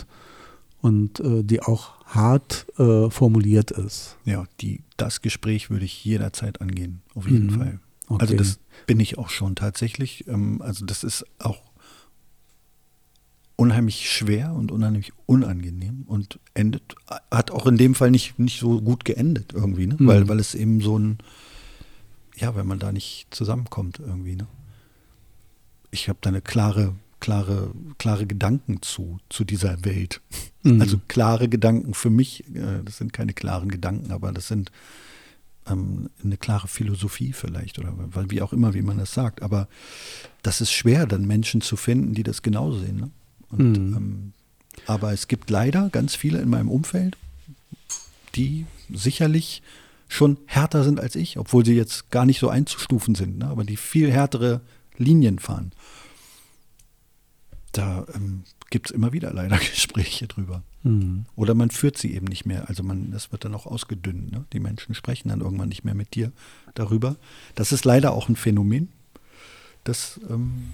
Und 0.82 1.20
äh, 1.22 1.44
die 1.44 1.62
auch 1.62 1.94
hart 2.06 2.66
äh, 2.78 3.10
formuliert 3.10 3.72
ist. 3.72 4.18
Ja, 4.26 4.44
die, 4.60 4.82
das 4.98 5.22
Gespräch 5.22 5.70
würde 5.70 5.86
ich 5.86 6.04
jederzeit 6.04 6.60
angehen, 6.60 7.02
auf 7.16 7.26
jeden 7.26 7.48
mhm. 7.48 7.52
Fall. 7.52 7.80
Also 8.10 8.16
okay. 8.16 8.24
Also 8.24 8.36
das 8.38 8.60
bin 8.86 9.00
ich 9.00 9.18
auch 9.18 9.30
schon 9.30 9.56
tatsächlich. 9.56 10.28
Ähm, 10.28 10.62
also 10.62 10.86
das 10.86 11.04
ist 11.04 11.26
auch 11.40 11.62
unheimlich 13.56 14.10
schwer 14.10 14.54
und 14.54 14.72
unheimlich 14.72 15.14
unangenehm 15.26 16.04
und 16.08 16.40
endet, 16.54 16.96
hat 17.32 17.52
auch 17.52 17.68
in 17.68 17.78
dem 17.78 17.96
Fall 17.96 18.12
nicht, 18.12 18.40
nicht 18.40 18.60
so 18.60 18.82
gut 18.82 19.06
geendet 19.06 19.54
irgendwie, 19.54 19.88
ne? 19.88 19.96
Mhm. 19.98 20.08
weil, 20.08 20.28
weil 20.28 20.40
es 20.40 20.56
eben 20.56 20.82
so 20.82 20.98
ein, 20.98 21.20
ja, 22.36 22.56
wenn 22.56 22.68
man 22.68 22.80
da 22.80 22.92
nicht 22.92 23.28
zusammenkommt 23.32 24.00
irgendwie. 24.00 24.36
Ne? 24.36 24.48
Ich 25.92 26.10
habe 26.10 26.20
da 26.22 26.30
eine 26.30 26.42
klare, 26.42 26.96
klare, 27.20 27.72
klare 28.00 28.26
Gedanken 28.26 28.82
zu, 28.82 29.20
zu 29.30 29.44
dieser 29.44 29.86
Welt. 29.86 30.22
Mhm. 30.64 30.82
Also 30.82 31.00
klare 31.08 31.48
Gedanken 31.48 31.94
für 31.94 32.10
mich, 32.10 32.44
äh, 32.56 32.82
das 32.84 32.98
sind 32.98 33.14
keine 33.14 33.34
klaren 33.34 33.70
Gedanken, 33.70 34.12
aber 34.12 34.32
das 34.32 34.48
sind 34.48 34.72
ähm, 35.70 36.10
eine 36.24 36.38
klare 36.38 36.68
Philosophie 36.68 37.34
vielleicht 37.34 37.80
oder 37.80 37.94
weil 37.96 38.30
wie 38.32 38.42
auch 38.42 38.54
immer, 38.54 38.74
wie 38.74 38.82
man 38.82 38.98
das 38.98 39.14
sagt. 39.14 39.42
Aber 39.42 39.68
das 40.42 40.62
ist 40.62 40.72
schwer, 40.72 41.06
dann 41.06 41.26
Menschen 41.26 41.62
zu 41.62 41.76
finden, 41.76 42.14
die 42.14 42.24
das 42.24 42.42
genauso 42.42 42.80
sehen. 42.80 42.98
Ne? 42.98 43.10
Und, 43.50 43.72
mhm. 43.72 43.96
ähm, 43.96 44.34
aber 44.88 45.14
es 45.14 45.28
gibt 45.28 45.50
leider 45.50 45.90
ganz 45.90 46.16
viele 46.16 46.40
in 46.42 46.50
meinem 46.50 46.70
Umfeld, 46.70 47.18
die 48.36 48.66
sicherlich 48.92 49.62
schon 50.08 50.38
härter 50.46 50.84
sind 50.84 51.00
als 51.00 51.16
ich, 51.16 51.38
obwohl 51.38 51.66
sie 51.66 51.76
jetzt 51.76 52.12
gar 52.12 52.26
nicht 52.26 52.40
so 52.40 52.50
einzustufen 52.50 53.16
sind, 53.16 53.40
ne? 53.40 53.48
aber 53.48 53.64
die 53.64 53.78
viel 53.78 54.12
härtere 54.12 54.62
Linien 54.98 55.40
fahren. 55.40 55.72
Da 57.72 58.06
ähm, 58.14 58.44
gibt 58.74 58.90
es 58.90 58.96
immer 58.96 59.14
wieder 59.14 59.32
leider 59.32 59.58
Gespräche 59.72 60.28
drüber. 60.28 60.64
Mhm. 60.82 61.26
Oder 61.36 61.54
man 61.54 61.70
führt 61.70 61.96
sie 61.96 62.14
eben 62.16 62.26
nicht 62.26 62.46
mehr. 62.46 62.68
Also 62.68 62.82
man, 62.82 63.12
das 63.12 63.32
wird 63.32 63.46
dann 63.46 63.54
auch 63.54 63.68
ausgedünnt. 63.68 64.32
Ne? 64.32 64.46
Die 64.52 64.60
Menschen 64.60 64.96
sprechen 64.96 65.30
dann 65.30 65.42
irgendwann 65.42 65.70
nicht 65.70 65.86
mehr 65.86 65.94
mit 65.94 66.16
dir 66.16 66.32
darüber. 66.74 67.16
Das 67.54 67.72
ist 67.72 67.86
leider 67.86 68.14
auch 68.14 68.30
ein 68.30 68.36
Phänomen. 68.36 68.90
Das, 69.84 70.20
ähm 70.28 70.74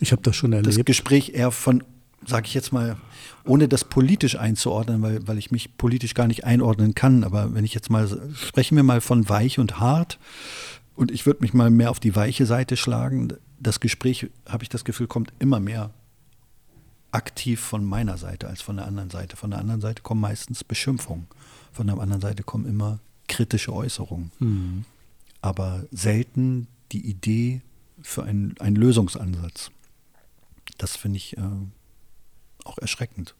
Ich 0.00 0.10
habe 0.10 0.22
das 0.22 0.36
schon 0.36 0.54
erlebt. 0.54 0.78
Das 0.78 0.84
Gespräch 0.86 1.34
eher 1.34 1.50
von, 1.50 1.84
sage 2.26 2.46
ich 2.46 2.54
jetzt 2.54 2.72
mal, 2.72 2.96
ohne 3.44 3.68
das 3.68 3.84
politisch 3.84 4.36
einzuordnen, 4.36 5.02
weil, 5.02 5.28
weil 5.28 5.36
ich 5.36 5.50
mich 5.50 5.76
politisch 5.76 6.14
gar 6.14 6.28
nicht 6.28 6.46
einordnen 6.46 6.94
kann, 6.94 7.24
aber 7.24 7.52
wenn 7.54 7.64
ich 7.64 7.74
jetzt 7.74 7.90
mal, 7.90 8.08
sprechen 8.34 8.74
wir 8.74 8.84
mal 8.84 9.02
von 9.02 9.28
weich 9.28 9.58
und 9.58 9.78
hart 9.78 10.18
und 10.94 11.10
ich 11.10 11.26
würde 11.26 11.42
mich 11.42 11.52
mal 11.52 11.68
mehr 11.68 11.90
auf 11.90 12.00
die 12.00 12.16
weiche 12.16 12.46
Seite 12.46 12.78
schlagen. 12.78 13.34
Das 13.60 13.80
Gespräch, 13.80 14.30
habe 14.48 14.62
ich 14.62 14.70
das 14.70 14.84
Gefühl, 14.84 15.08
kommt 15.08 15.32
immer 15.38 15.60
mehr 15.60 15.92
aktiv 17.10 17.60
von 17.60 17.84
meiner 17.84 18.18
Seite 18.18 18.48
als 18.48 18.60
von 18.60 18.76
der 18.76 18.86
anderen 18.86 19.10
Seite. 19.10 19.36
Von 19.36 19.50
der 19.50 19.60
anderen 19.60 19.80
Seite 19.80 20.02
kommen 20.02 20.20
meistens 20.20 20.64
Beschimpfungen. 20.64 21.26
Von 21.72 21.86
der 21.86 21.98
anderen 21.98 22.20
Seite 22.20 22.42
kommen 22.42 22.66
immer 22.66 23.00
kritische 23.28 23.72
Äußerungen. 23.72 24.32
Mhm. 24.38 24.84
Aber 25.40 25.84
selten 25.90 26.66
die 26.92 27.06
Idee 27.06 27.62
für 28.02 28.24
einen, 28.24 28.56
einen 28.58 28.76
Lösungsansatz. 28.76 29.70
Das 30.78 30.96
finde 30.96 31.16
ich 31.16 31.36
äh, 31.36 31.42
auch 32.64 32.78
erschreckend. 32.78 33.34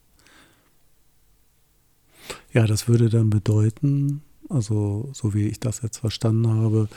Ja, 2.52 2.66
das 2.66 2.88
würde 2.88 3.08
dann 3.08 3.30
bedeuten, 3.30 4.22
also 4.48 5.10
so 5.12 5.34
wie 5.34 5.46
ich 5.46 5.60
das 5.60 5.82
jetzt 5.82 5.98
verstanden 5.98 6.48
habe, 6.48 6.88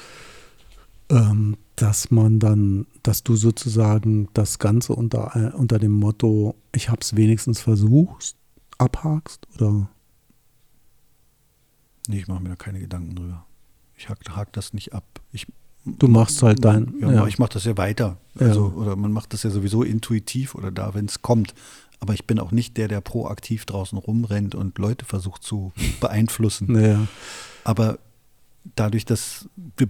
ähm, 1.11 1.57
dass 1.75 2.09
man 2.09 2.39
dann, 2.39 2.87
dass 3.03 3.23
du 3.23 3.35
sozusagen 3.35 4.29
das 4.33 4.59
Ganze 4.59 4.93
unter, 4.93 5.35
äh, 5.35 5.55
unter 5.55 5.77
dem 5.77 5.91
Motto, 5.91 6.55
ich 6.73 6.89
habe 6.89 7.01
es 7.01 7.15
wenigstens 7.15 7.59
versucht, 7.59 8.35
abhakst 8.77 9.47
oder? 9.55 9.89
Nee, 12.07 12.19
ich 12.19 12.27
mache 12.27 12.41
mir 12.41 12.49
da 12.49 12.55
keine 12.55 12.79
Gedanken 12.79 13.15
drüber. 13.15 13.45
Ich 13.95 14.09
hake 14.09 14.35
hak 14.35 14.53
das 14.53 14.73
nicht 14.73 14.93
ab. 14.93 15.03
Ich, 15.31 15.47
du 15.85 16.07
machst 16.07 16.41
halt 16.41 16.63
dein. 16.65 16.95
Ja, 16.99 17.11
ja. 17.11 17.27
ich 17.27 17.37
mache 17.37 17.53
das 17.53 17.65
ja 17.65 17.77
weiter. 17.77 18.17
Also, 18.39 18.69
ja. 18.69 18.73
Oder 18.73 18.95
man 18.95 19.11
macht 19.11 19.33
das 19.33 19.43
ja 19.43 19.49
sowieso 19.49 19.83
intuitiv 19.83 20.55
oder 20.55 20.71
da, 20.71 20.93
wenn 20.93 21.05
es 21.05 21.21
kommt. 21.21 21.53
Aber 21.99 22.15
ich 22.15 22.25
bin 22.25 22.39
auch 22.39 22.51
nicht 22.51 22.77
der, 22.77 22.87
der 22.87 23.01
proaktiv 23.01 23.65
draußen 23.65 23.97
rumrennt 23.97 24.55
und 24.55 24.79
Leute 24.79 25.05
versucht 25.05 25.43
zu 25.43 25.71
beeinflussen. 25.99 27.07
Aber 27.63 27.99
dadurch, 28.75 29.05
dass 29.05 29.47
wir 29.77 29.87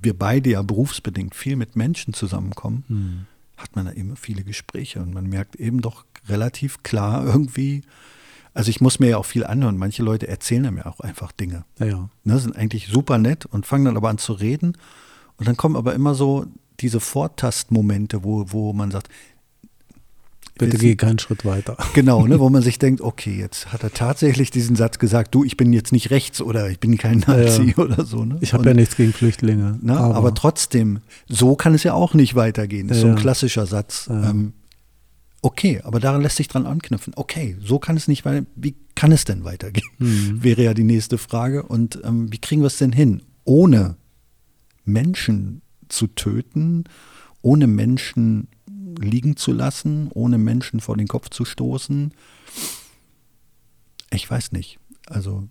wir 0.00 0.18
beide 0.18 0.50
ja 0.50 0.62
berufsbedingt 0.62 1.34
viel 1.34 1.56
mit 1.56 1.76
Menschen 1.76 2.14
zusammenkommen, 2.14 2.84
mhm. 2.88 3.26
hat 3.56 3.76
man 3.76 3.86
da 3.86 3.92
eben 3.92 4.16
viele 4.16 4.42
Gespräche 4.42 5.00
und 5.00 5.14
man 5.14 5.28
merkt 5.28 5.56
eben 5.56 5.80
doch 5.80 6.04
relativ 6.28 6.82
klar 6.82 7.24
irgendwie, 7.26 7.82
also 8.52 8.70
ich 8.70 8.80
muss 8.80 8.98
mir 8.98 9.10
ja 9.10 9.16
auch 9.16 9.24
viel 9.24 9.44
anhören. 9.44 9.76
Manche 9.76 10.02
Leute 10.02 10.28
erzählen 10.28 10.74
mir 10.74 10.86
auch 10.86 11.00
einfach 11.00 11.32
Dinge. 11.32 11.64
Ja, 11.78 11.86
ja. 11.86 12.10
Ne, 12.24 12.38
sind 12.38 12.56
eigentlich 12.56 12.88
super 12.88 13.18
nett 13.18 13.46
und 13.46 13.66
fangen 13.66 13.84
dann 13.84 13.96
aber 13.96 14.08
an 14.08 14.18
zu 14.18 14.32
reden. 14.32 14.76
Und 15.36 15.48
dann 15.48 15.56
kommen 15.56 15.76
aber 15.76 15.94
immer 15.94 16.14
so 16.14 16.46
diese 16.80 17.00
Vortastmomente, 17.00 18.24
wo, 18.24 18.46
wo 18.48 18.72
man 18.72 18.90
sagt, 18.90 19.08
Bitte 20.66 20.78
geh 20.78 20.96
keinen 20.96 21.18
Schritt 21.18 21.44
weiter. 21.44 21.76
Genau, 21.94 22.26
ne, 22.26 22.38
wo 22.38 22.48
man 22.48 22.62
sich 22.62 22.78
denkt, 22.78 23.00
okay, 23.00 23.36
jetzt 23.36 23.72
hat 23.72 23.82
er 23.82 23.92
tatsächlich 23.92 24.50
diesen 24.50 24.76
Satz 24.76 24.98
gesagt, 24.98 25.34
du, 25.34 25.44
ich 25.44 25.56
bin 25.56 25.72
jetzt 25.72 25.92
nicht 25.92 26.10
rechts 26.10 26.40
oder 26.40 26.70
ich 26.70 26.78
bin 26.78 26.96
kein 26.98 27.18
Nazi 27.20 27.74
ja, 27.76 27.78
oder 27.84 28.04
so. 28.04 28.24
Ne? 28.24 28.38
Ich 28.40 28.52
habe 28.52 28.64
ja 28.64 28.74
nichts 28.74 28.96
gegen 28.96 29.12
Flüchtlinge. 29.12 29.78
Ne, 29.82 29.96
aber, 29.96 30.14
aber, 30.14 30.34
trotzdem, 30.34 31.00
so 31.28 31.56
kann 31.56 31.74
es 31.74 31.82
ja 31.82 31.94
auch 31.94 32.14
nicht 32.14 32.34
weitergehen. 32.34 32.88
Das 32.88 32.98
ist 32.98 33.02
ja, 33.02 33.10
so 33.10 33.16
ein 33.16 33.20
klassischer 33.20 33.66
Satz. 33.66 34.08
Ähm, 34.10 34.52
okay, 35.42 35.80
aber 35.82 36.00
daran 36.00 36.22
lässt 36.22 36.36
sich 36.36 36.48
dran 36.48 36.66
anknüpfen. 36.66 37.12
Okay, 37.16 37.56
so 37.62 37.78
kann 37.78 37.96
es 37.96 38.06
nicht 38.06 38.24
weiter. 38.24 38.46
Wie 38.54 38.76
kann 38.94 39.12
es 39.12 39.24
denn 39.24 39.44
weitergehen? 39.44 39.88
Mhm. 39.98 40.38
Wäre 40.42 40.62
ja 40.62 40.74
die 40.74 40.84
nächste 40.84 41.18
Frage. 41.18 41.64
Und 41.64 42.00
ähm, 42.04 42.32
wie 42.32 42.38
kriegen 42.38 42.62
wir 42.62 42.68
es 42.68 42.78
denn 42.78 42.92
hin, 42.92 43.22
ohne 43.44 43.96
Menschen 44.84 45.62
zu 45.88 46.06
töten, 46.06 46.84
ohne 47.42 47.66
Menschen 47.66 48.48
liegen 49.00 49.36
zu 49.36 49.52
lassen, 49.52 50.10
ohne 50.12 50.38
Menschen 50.38 50.80
vor 50.80 50.96
den 50.96 51.08
Kopf 51.08 51.30
zu 51.30 51.44
stoßen. 51.44 52.12
Ich 54.12 54.30
weiß 54.30 54.52
nicht. 54.52 54.78
Also 55.06 55.48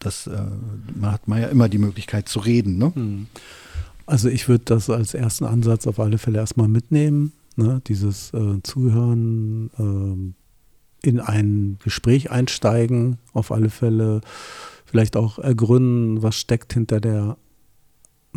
das 0.00 0.26
äh, 0.26 0.46
man 0.94 1.12
hat 1.12 1.28
man 1.28 1.40
ja 1.40 1.48
immer 1.48 1.68
die 1.68 1.78
Möglichkeit 1.78 2.28
zu 2.28 2.40
reden. 2.40 2.78
Ne? 2.78 2.94
Hm. 2.94 3.26
Also 4.06 4.28
ich 4.28 4.48
würde 4.48 4.64
das 4.64 4.88
als 4.88 5.14
ersten 5.14 5.44
Ansatz 5.44 5.86
auf 5.86 6.00
alle 6.00 6.18
Fälle 6.18 6.38
erstmal 6.38 6.68
mitnehmen. 6.68 7.32
Ne? 7.56 7.82
Dieses 7.86 8.32
äh, 8.32 8.62
Zuhören, 8.62 9.70
äh, 9.78 10.34
in 11.02 11.20
ein 11.20 11.78
Gespräch 11.82 12.30
einsteigen, 12.30 13.18
auf 13.32 13.52
alle 13.52 13.70
Fälle 13.70 14.20
vielleicht 14.84 15.16
auch 15.16 15.38
ergründen, 15.38 16.22
was 16.22 16.36
steckt 16.36 16.72
hinter 16.72 17.00
der 17.00 17.36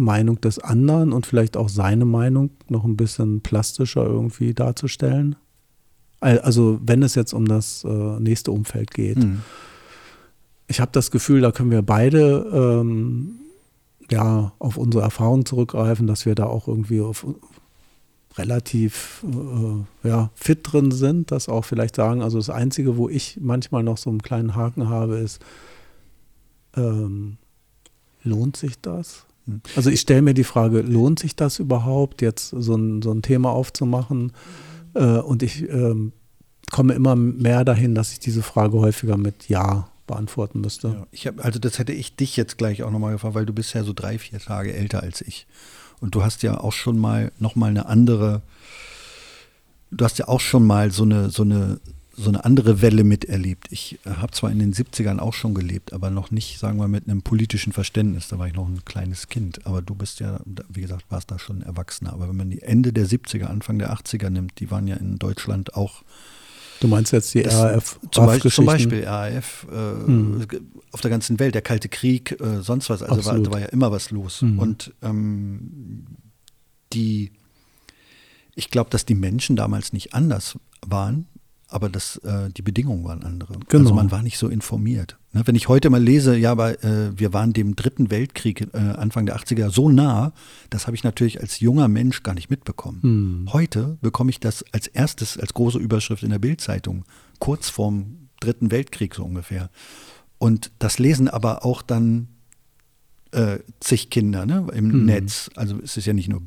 Meinung 0.02 0.42
des 0.42 0.60
anderen 0.60 1.14
und 1.14 1.26
vielleicht 1.26 1.56
auch 1.56 1.70
seine 1.70 2.06
Meinung 2.06 2.52
noch 2.68 2.84
ein 2.84 2.98
bisschen 2.98 3.42
plastischer 3.42 4.06
irgendwie 4.06 4.54
darzustellen. 4.54 5.36
Also 6.20 6.80
wenn 6.84 7.02
es 7.02 7.16
jetzt 7.16 7.34
um 7.34 7.48
das 7.48 7.84
äh, 7.84 8.20
nächste 8.20 8.52
Umfeld 8.52 8.92
geht. 8.92 9.18
Mhm. 9.18 9.42
Ich 10.68 10.80
habe 10.80 10.92
das 10.94 11.10
Gefühl, 11.12 11.42
da 11.42 11.52
können 11.52 11.72
wir 11.72 11.82
beide 11.82 12.48
ähm, 12.54 13.40
ja 14.10 14.54
auf 14.60 14.78
unsere 14.78 15.04
Erfahrung 15.04 15.46
zurückgreifen, 15.46 16.06
dass 16.06 16.26
wir 16.26 16.36
da 16.36 16.46
auch 16.46 16.68
irgendwie 16.68 17.02
auf 17.02 17.26
relativ 18.38 19.26
äh, 19.26 20.08
ja, 20.08 20.30
fit 20.36 20.60
drin 20.64 20.92
sind, 20.92 21.32
das 21.32 21.50
auch 21.50 21.66
vielleicht 21.66 21.96
sagen. 21.96 22.22
Also 22.22 22.38
das 22.38 22.50
Einzige, 22.50 22.98
wo 22.98 23.10
ich 23.10 23.40
manchmal 23.42 23.84
noch 23.84 23.98
so 23.98 24.10
einen 24.10 24.22
kleinen 24.22 24.56
Haken 24.56 24.90
habe, 24.90 25.18
ist, 25.18 25.42
ähm, 26.76 27.38
lohnt 28.24 28.56
sich 28.56 28.80
das? 28.80 29.26
Also 29.76 29.90
ich 29.90 30.02
stelle 30.02 30.22
mir 30.22 30.34
die 30.34 30.44
Frage, 30.44 30.82
lohnt 30.82 31.20
sich 31.20 31.36
das 31.36 31.60
überhaupt, 31.60 32.22
jetzt 32.22 32.50
so 32.50 32.76
ein, 32.76 33.02
so 33.02 33.12
ein 33.12 33.22
Thema 33.22 33.52
aufzumachen? 33.52 34.32
Äh, 34.94 35.18
und 35.18 35.44
ich 35.44 35.70
ähm, 35.70 36.14
komme 36.72 36.94
immer 36.94 37.16
mehr 37.16 37.66
dahin, 37.66 37.96
dass 37.96 38.12
ich 38.12 38.20
diese 38.20 38.42
Frage 38.42 38.80
häufiger 38.80 39.18
mit 39.18 39.50
Ja 39.50 39.90
beantworten 40.08 40.62
müsste. 40.62 40.88
Ja, 40.90 41.08
ich 41.12 41.28
hab, 41.28 41.44
also 41.44 41.60
das 41.60 41.80
hätte 41.80 41.94
ich 41.94 42.16
dich 42.16 42.36
jetzt 42.36 42.58
gleich 42.58 42.84
auch 42.84 42.92
nochmal 42.92 43.14
gefragt, 43.14 43.36
weil 43.36 43.46
du 43.46 43.54
bist 43.54 43.74
ja 43.74 43.84
so 43.84 43.94
drei, 43.94 44.18
vier 44.20 44.40
Tage 44.40 44.74
älter 44.74 45.02
als 45.04 45.22
ich. 45.22 45.48
Und 46.00 46.16
du 46.16 46.24
hast 46.24 46.44
ja 46.44 46.60
auch 46.60 46.74
schon 46.74 46.98
mal 46.98 47.32
nochmal 47.40 47.70
eine 47.70 47.86
andere, 47.86 48.42
du 49.92 50.04
hast 50.04 50.18
ja 50.18 50.28
auch 50.28 50.40
schon 50.40 50.66
mal 50.66 50.92
so 50.92 51.04
eine, 51.04 51.30
so 51.30 51.44
eine 51.44 51.80
so 52.14 52.30
eine 52.30 52.44
andere 52.44 52.82
Welle 52.82 53.04
miterlebt. 53.04 53.68
Ich 53.72 54.00
äh, 54.06 54.12
habe 54.12 54.32
zwar 54.32 54.52
in 54.52 54.60
den 54.60 54.74
70ern 54.74 55.20
auch 55.20 55.34
schon 55.34 55.54
gelebt, 55.54 55.94
aber 55.94 56.10
noch 56.10 56.32
nicht, 56.32 56.60
sagen 56.60 56.78
wir, 56.78 56.88
mit 56.88 57.08
einem 57.08 57.22
politischen 57.22 57.72
Verständnis. 57.72 58.28
Da 58.28 58.38
war 58.38 58.48
ich 58.48 58.54
noch 58.54 58.68
ein 58.68 58.84
kleines 58.84 59.30
Kind. 59.30 59.66
Aber 59.66 59.82
du 59.82 59.96
bist 59.96 60.20
ja, 60.20 60.40
wie 60.70 60.82
gesagt, 60.82 61.06
warst 61.10 61.32
da 61.32 61.40
schon 61.40 61.62
Erwachsener. 61.62 62.14
Aber 62.14 62.28
wenn 62.28 62.36
man 62.36 62.50
die 62.50 62.62
Ende 62.62 62.92
der 62.92 63.08
70er, 63.08 63.46
Anfang 63.46 63.80
der 63.80 63.94
80er 63.94 64.30
nimmt, 64.30 64.60
die 64.60 64.72
waren 64.72 64.88
ja 64.88 64.98
in 64.98 65.20
Deutschland 65.20 65.76
auch. 65.76 66.04
Du 66.82 66.88
meinst 66.88 67.14
jetzt 67.14 67.34
die 67.34 67.42
RAF? 67.42 68.00
Zum, 68.12 68.26
Beispiel, 68.26 68.52
zum 68.52 68.66
Beispiel 68.66 69.04
RAF 69.06 69.68
äh, 69.72 69.76
hm. 69.76 70.48
auf 70.92 71.02
der 71.02 71.12
ganzen 71.12 71.40
Welt, 71.40 71.54
der 71.56 71.62
Kalte 71.62 71.90
Krieg, 71.90 72.42
äh, 72.42 72.62
sonst 72.62 72.90
was. 72.90 73.04
Also 73.04 73.24
war, 73.26 73.40
da 73.40 73.52
war 73.52 73.60
ja 73.60 73.68
immer 73.68 73.92
was 73.92 74.12
los. 74.12 74.42
Hm. 74.42 74.60
Und 74.60 74.94
ähm, 75.02 76.08
die, 76.92 77.32
ich 78.56 78.70
glaube, 78.70 78.90
dass 78.90 79.06
die 79.06 79.16
Menschen 79.16 79.56
damals 79.56 79.94
nicht 79.94 80.14
anders 80.14 80.58
waren 80.86 81.28
aber 81.72 81.90
das, 81.90 82.18
äh, 82.18 82.50
die 82.50 82.62
Bedingungen 82.62 83.04
waren 83.04 83.24
andere. 83.24 83.54
Also 83.54 83.66
genau. 83.68 83.84
Also 83.84 83.94
man 83.96 84.12
war 84.12 84.22
nicht 84.22 84.38
so 84.38 84.48
informiert. 84.48 85.18
Ne? 85.34 85.42
Wenn 85.46 85.56
ich 85.56 85.68
heute 85.68 85.90
mal 85.90 86.02
lese, 86.02 86.36
ja, 86.36 86.52
aber 86.52 86.84
äh, 86.84 87.18
wir 87.18 87.34
waren 87.34 87.54
dem 87.54 87.76
Dritten 87.76 88.12
Weltkrieg 88.12 88.68
äh, 88.74 88.78
Anfang 88.78 89.26
der 89.26 89.38
80er 89.38 89.70
so 89.70 89.90
nah, 89.90 90.34
das 90.70 90.88
habe 90.88 90.96
ich 90.96 91.04
natürlich 91.04 91.40
als 91.40 91.60
junger 91.60 91.88
Mensch 91.88 92.24
gar 92.24 92.34
nicht 92.34 92.50
mitbekommen. 92.50 93.02
Hm. 93.02 93.54
Heute 93.54 93.98
bekomme 94.02 94.30
ich 94.30 94.40
das 94.40 94.66
als 94.72 94.88
erstes, 94.88 95.38
als 95.38 95.54
große 95.54 95.80
Überschrift 95.80 96.24
in 96.24 96.30
der 96.30 96.40
Bildzeitung, 96.40 97.06
kurz 97.40 97.70
vorm 97.70 98.18
Dritten 98.40 98.72
Weltkrieg 98.72 99.16
so 99.16 99.24
ungefähr. 99.24 99.70
Und 100.40 100.72
das 100.80 100.98
lesen 100.98 101.28
aber 101.28 101.64
auch 101.64 101.84
dann 101.84 102.28
äh, 103.32 103.60
zig 103.80 104.10
Kinder 104.10 104.46
ne, 104.46 104.68
im 104.74 104.92
hm. 104.92 105.06
Netz. 105.06 105.50
Also 105.56 105.80
es 105.82 105.96
ist 105.96 106.06
ja 106.06 106.14
nicht 106.14 106.28
nur 106.28 106.42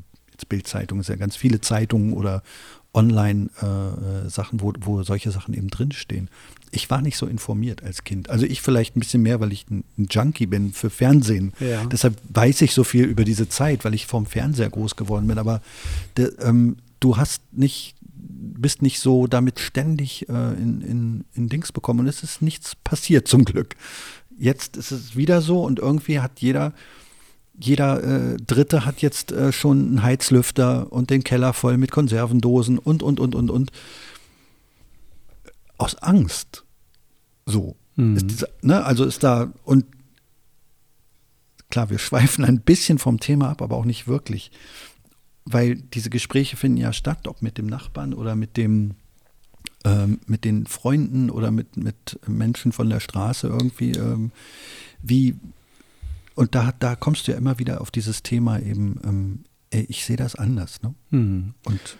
Bildzeitung, 0.49 0.99
es 0.99 1.07
sind 1.07 1.15
ja 1.15 1.19
ganz 1.19 1.35
viele 1.35 1.61
Zeitungen 1.61 2.13
oder 2.13 2.43
Online-Sachen, 2.95 4.59
äh, 4.59 4.61
wo, 4.61 4.73
wo 4.79 5.03
solche 5.03 5.31
Sachen 5.31 5.53
eben 5.53 5.69
drinstehen. 5.69 6.29
Ich 6.71 6.89
war 6.89 7.01
nicht 7.01 7.17
so 7.17 7.27
informiert 7.27 7.83
als 7.83 8.03
Kind. 8.03 8.29
Also 8.29 8.45
ich 8.45 8.61
vielleicht 8.61 8.95
ein 8.95 8.99
bisschen 8.99 9.21
mehr, 9.21 9.39
weil 9.39 9.51
ich 9.51 9.69
ein, 9.69 9.83
ein 9.97 10.07
Junkie 10.09 10.45
bin 10.45 10.73
für 10.73 10.89
Fernsehen. 10.89 11.53
Ja. 11.59 11.85
Deshalb 11.85 12.17
weiß 12.29 12.61
ich 12.61 12.73
so 12.73 12.83
viel 12.83 13.05
über 13.05 13.23
diese 13.23 13.49
Zeit, 13.49 13.85
weil 13.85 13.93
ich 13.93 14.07
vom 14.07 14.25
Fernseher 14.25 14.69
groß 14.69 14.95
geworden 14.95 15.27
bin. 15.27 15.37
Aber 15.37 15.61
de, 16.17 16.31
ähm, 16.39 16.77
du 16.99 17.17
hast 17.17 17.41
nicht, 17.51 17.95
bist 18.03 18.81
nicht 18.81 18.99
so 18.99 19.27
damit 19.27 19.59
ständig 19.59 20.27
äh, 20.29 20.53
in, 20.53 20.81
in, 20.81 21.25
in 21.33 21.49
Dings 21.49 21.71
bekommen. 21.71 22.01
Und 22.01 22.07
es 22.07 22.23
ist 22.23 22.41
nichts 22.41 22.75
passiert 22.75 23.27
zum 23.27 23.45
Glück. 23.45 23.75
Jetzt 24.37 24.77
ist 24.77 24.91
es 24.91 25.15
wieder 25.15 25.41
so 25.41 25.63
und 25.63 25.79
irgendwie 25.79 26.19
hat 26.19 26.39
jeder 26.39 26.73
jeder 27.59 28.03
äh, 28.03 28.37
Dritte 28.37 28.85
hat 28.85 29.01
jetzt 29.01 29.31
äh, 29.31 29.51
schon 29.51 29.87
einen 29.87 30.03
Heizlüfter 30.03 30.91
und 30.91 31.09
den 31.09 31.23
Keller 31.23 31.53
voll 31.53 31.77
mit 31.77 31.91
Konservendosen 31.91 32.77
und, 32.79 33.03
und, 33.03 33.19
und, 33.19 33.35
und, 33.35 33.49
und. 33.49 33.71
Aus 35.77 35.95
Angst. 35.95 36.63
So. 37.45 37.75
Mhm. 37.95 38.17
Ist 38.17 38.47
ne, 38.61 38.83
also 38.83 39.05
ist 39.05 39.23
da, 39.23 39.51
und 39.63 39.85
klar, 41.69 41.89
wir 41.89 41.99
schweifen 41.99 42.45
ein 42.45 42.61
bisschen 42.61 42.99
vom 42.99 43.19
Thema 43.19 43.49
ab, 43.49 43.61
aber 43.61 43.75
auch 43.77 43.85
nicht 43.85 44.07
wirklich. 44.07 44.51
weil 45.45 45.75
diese 45.75 46.09
Gespräche 46.09 46.57
finden 46.57 46.77
ja 46.77 46.91
statt, 46.91 47.27
ob 47.27 47.41
mit 47.41 47.57
dem 47.57 47.67
Nachbarn 47.67 48.13
oder 48.13 48.35
mit 48.35 48.57
dem 48.57 48.95
ähm, 49.85 50.19
mit 50.25 50.43
den 50.43 50.65
Freunden 50.65 51.29
oder 51.29 51.51
mit, 51.51 51.77
mit 51.77 52.19
Menschen 52.27 52.71
von 52.71 52.89
der 52.89 52.99
Straße 52.99 53.47
irgendwie, 53.47 53.91
ähm, 53.91 54.31
wie, 55.01 55.35
und 56.35 56.53
da, 56.55 56.73
da 56.79 56.95
kommst 56.95 57.27
du 57.27 57.31
ja 57.31 57.37
immer 57.37 57.59
wieder 57.59 57.81
auf 57.81 57.91
dieses 57.91 58.23
Thema 58.23 58.59
eben, 58.59 58.99
ähm, 59.03 59.43
ey, 59.71 59.85
ich 59.89 60.05
sehe 60.05 60.17
das 60.17 60.35
anders. 60.35 60.81
Ne? 60.81 60.93
Hm. 61.09 61.53
Und 61.63 61.97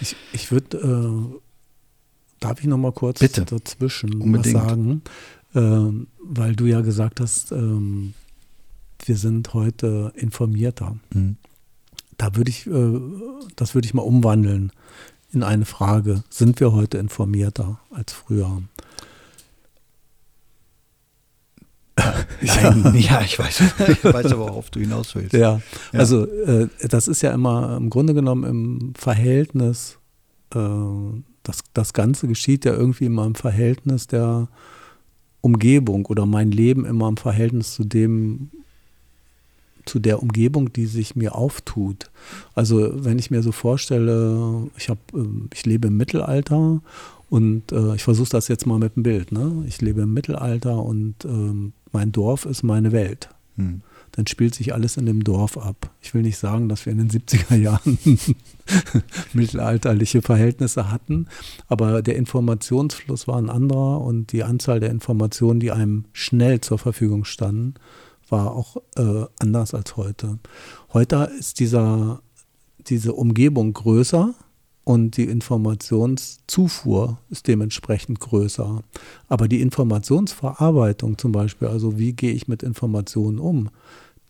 Ich, 0.00 0.16
ich 0.32 0.50
würde, 0.52 0.76
äh, 0.78 1.40
darf 2.40 2.60
ich 2.60 2.66
noch 2.66 2.78
mal 2.78 2.92
kurz 2.92 3.20
Bitte. 3.20 3.44
dazwischen 3.44 4.20
Unbedingt. 4.20 4.54
was 4.56 4.62
sagen? 4.68 5.02
Ähm, 5.54 6.08
weil 6.20 6.56
du 6.56 6.66
ja 6.66 6.80
gesagt 6.80 7.20
hast, 7.20 7.52
ähm, 7.52 8.14
wir 9.04 9.16
sind 9.16 9.54
heute 9.54 10.12
informierter. 10.16 10.96
Mhm. 11.12 11.36
Da 12.16 12.34
würde 12.36 12.50
ich, 12.50 12.66
äh, 12.66 13.00
das 13.56 13.74
würde 13.74 13.86
ich 13.86 13.94
mal 13.94 14.02
umwandeln 14.02 14.72
in 15.32 15.42
eine 15.42 15.64
Frage. 15.64 16.22
Sind 16.30 16.58
wir 16.60 16.72
heute 16.72 16.98
informierter 16.98 17.80
als 17.90 18.12
früher? 18.12 18.62
Nein, 22.40 22.94
ja, 22.98 23.22
ich 23.22 23.38
weiß, 23.38 23.62
ich 23.88 24.04
weiß 24.04 24.26
aber, 24.32 24.48
worauf 24.48 24.70
du 24.70 24.80
hinaus 24.80 25.14
willst. 25.14 25.32
Ja, 25.32 25.60
Ja. 25.92 25.98
also 25.98 26.24
äh, 26.26 26.68
das 26.88 27.08
ist 27.08 27.22
ja 27.22 27.32
immer 27.32 27.76
im 27.76 27.90
Grunde 27.90 28.14
genommen 28.14 28.44
im 28.44 28.92
Verhältnis, 28.96 29.98
äh, 30.54 30.58
das, 31.42 31.58
das 31.74 31.92
Ganze 31.92 32.26
geschieht 32.28 32.64
ja 32.64 32.72
irgendwie 32.74 33.04
immer 33.06 33.26
im 33.26 33.34
Verhältnis 33.34 34.06
der 34.06 34.48
Umgebung 35.40 36.06
oder 36.06 36.24
mein 36.24 36.50
Leben 36.50 36.86
immer 36.86 37.06
im 37.08 37.18
Verhältnis 37.18 37.74
zu 37.74 37.84
dem, 37.84 38.50
zu 39.84 39.98
der 39.98 40.22
Umgebung, 40.22 40.72
die 40.72 40.86
sich 40.86 41.14
mir 41.16 41.34
auftut. 41.34 42.10
Also 42.54 43.04
wenn 43.04 43.18
ich 43.18 43.30
mir 43.30 43.42
so 43.42 43.52
vorstelle, 43.52 44.68
ich 44.78 44.88
habe, 44.88 45.00
ich 45.52 45.66
lebe 45.66 45.88
im 45.88 45.98
Mittelalter 45.98 46.80
und 47.28 47.72
äh, 47.72 47.94
ich 47.94 48.04
versuche 48.04 48.30
das 48.30 48.48
jetzt 48.48 48.66
mal 48.66 48.78
mit 48.78 48.96
dem 48.96 49.02
Bild. 49.02 49.32
Ne? 49.32 49.64
Ich 49.66 49.82
lebe 49.82 50.00
im 50.02 50.14
Mittelalter 50.14 50.82
und 50.82 51.16
ähm, 51.26 51.74
mein 51.94 52.12
Dorf 52.12 52.44
ist 52.44 52.62
meine 52.62 52.92
Welt 52.92 53.30
Hm. 53.56 53.82
dann 54.12 54.26
spielt 54.26 54.54
sich 54.54 54.74
alles 54.74 54.96
in 54.96 55.06
dem 55.06 55.22
Dorf 55.22 55.56
ab. 55.56 55.90
Ich 56.02 56.12
will 56.12 56.22
nicht 56.22 56.38
sagen, 56.38 56.68
dass 56.68 56.86
wir 56.86 56.92
in 56.92 56.98
den 56.98 57.10
70er 57.10 57.54
Jahren 57.54 57.98
mittelalterliche 59.32 60.22
Verhältnisse 60.22 60.90
hatten, 60.90 61.28
aber 61.68 62.02
der 62.02 62.16
Informationsfluss 62.16 63.28
war 63.28 63.36
ein 63.36 63.48
anderer 63.48 64.00
und 64.00 64.32
die 64.32 64.42
Anzahl 64.42 64.80
der 64.80 64.90
Informationen, 64.90 65.60
die 65.60 65.70
einem 65.70 66.06
schnell 66.12 66.60
zur 66.60 66.78
Verfügung 66.78 67.24
standen, 67.24 67.74
war 68.28 68.52
auch 68.52 68.76
äh, 68.96 69.26
anders 69.38 69.72
als 69.72 69.96
heute. 69.96 70.40
Heute 70.92 71.30
ist 71.38 71.60
dieser, 71.60 72.22
diese 72.88 73.12
Umgebung 73.12 73.72
größer 73.72 74.34
und 74.84 75.16
die 75.16 75.24
Informationszufuhr 75.24 77.18
ist 77.30 77.48
dementsprechend 77.48 78.20
größer. 78.20 78.82
Aber 79.28 79.48
die 79.48 79.62
Informationsverarbeitung 79.62 81.18
zum 81.18 81.32
Beispiel, 81.32 81.68
also 81.68 81.98
wie 81.98 82.12
gehe 82.12 82.32
ich 82.32 82.48
mit 82.48 82.62
Informationen 82.62 83.38
um, 83.38 83.70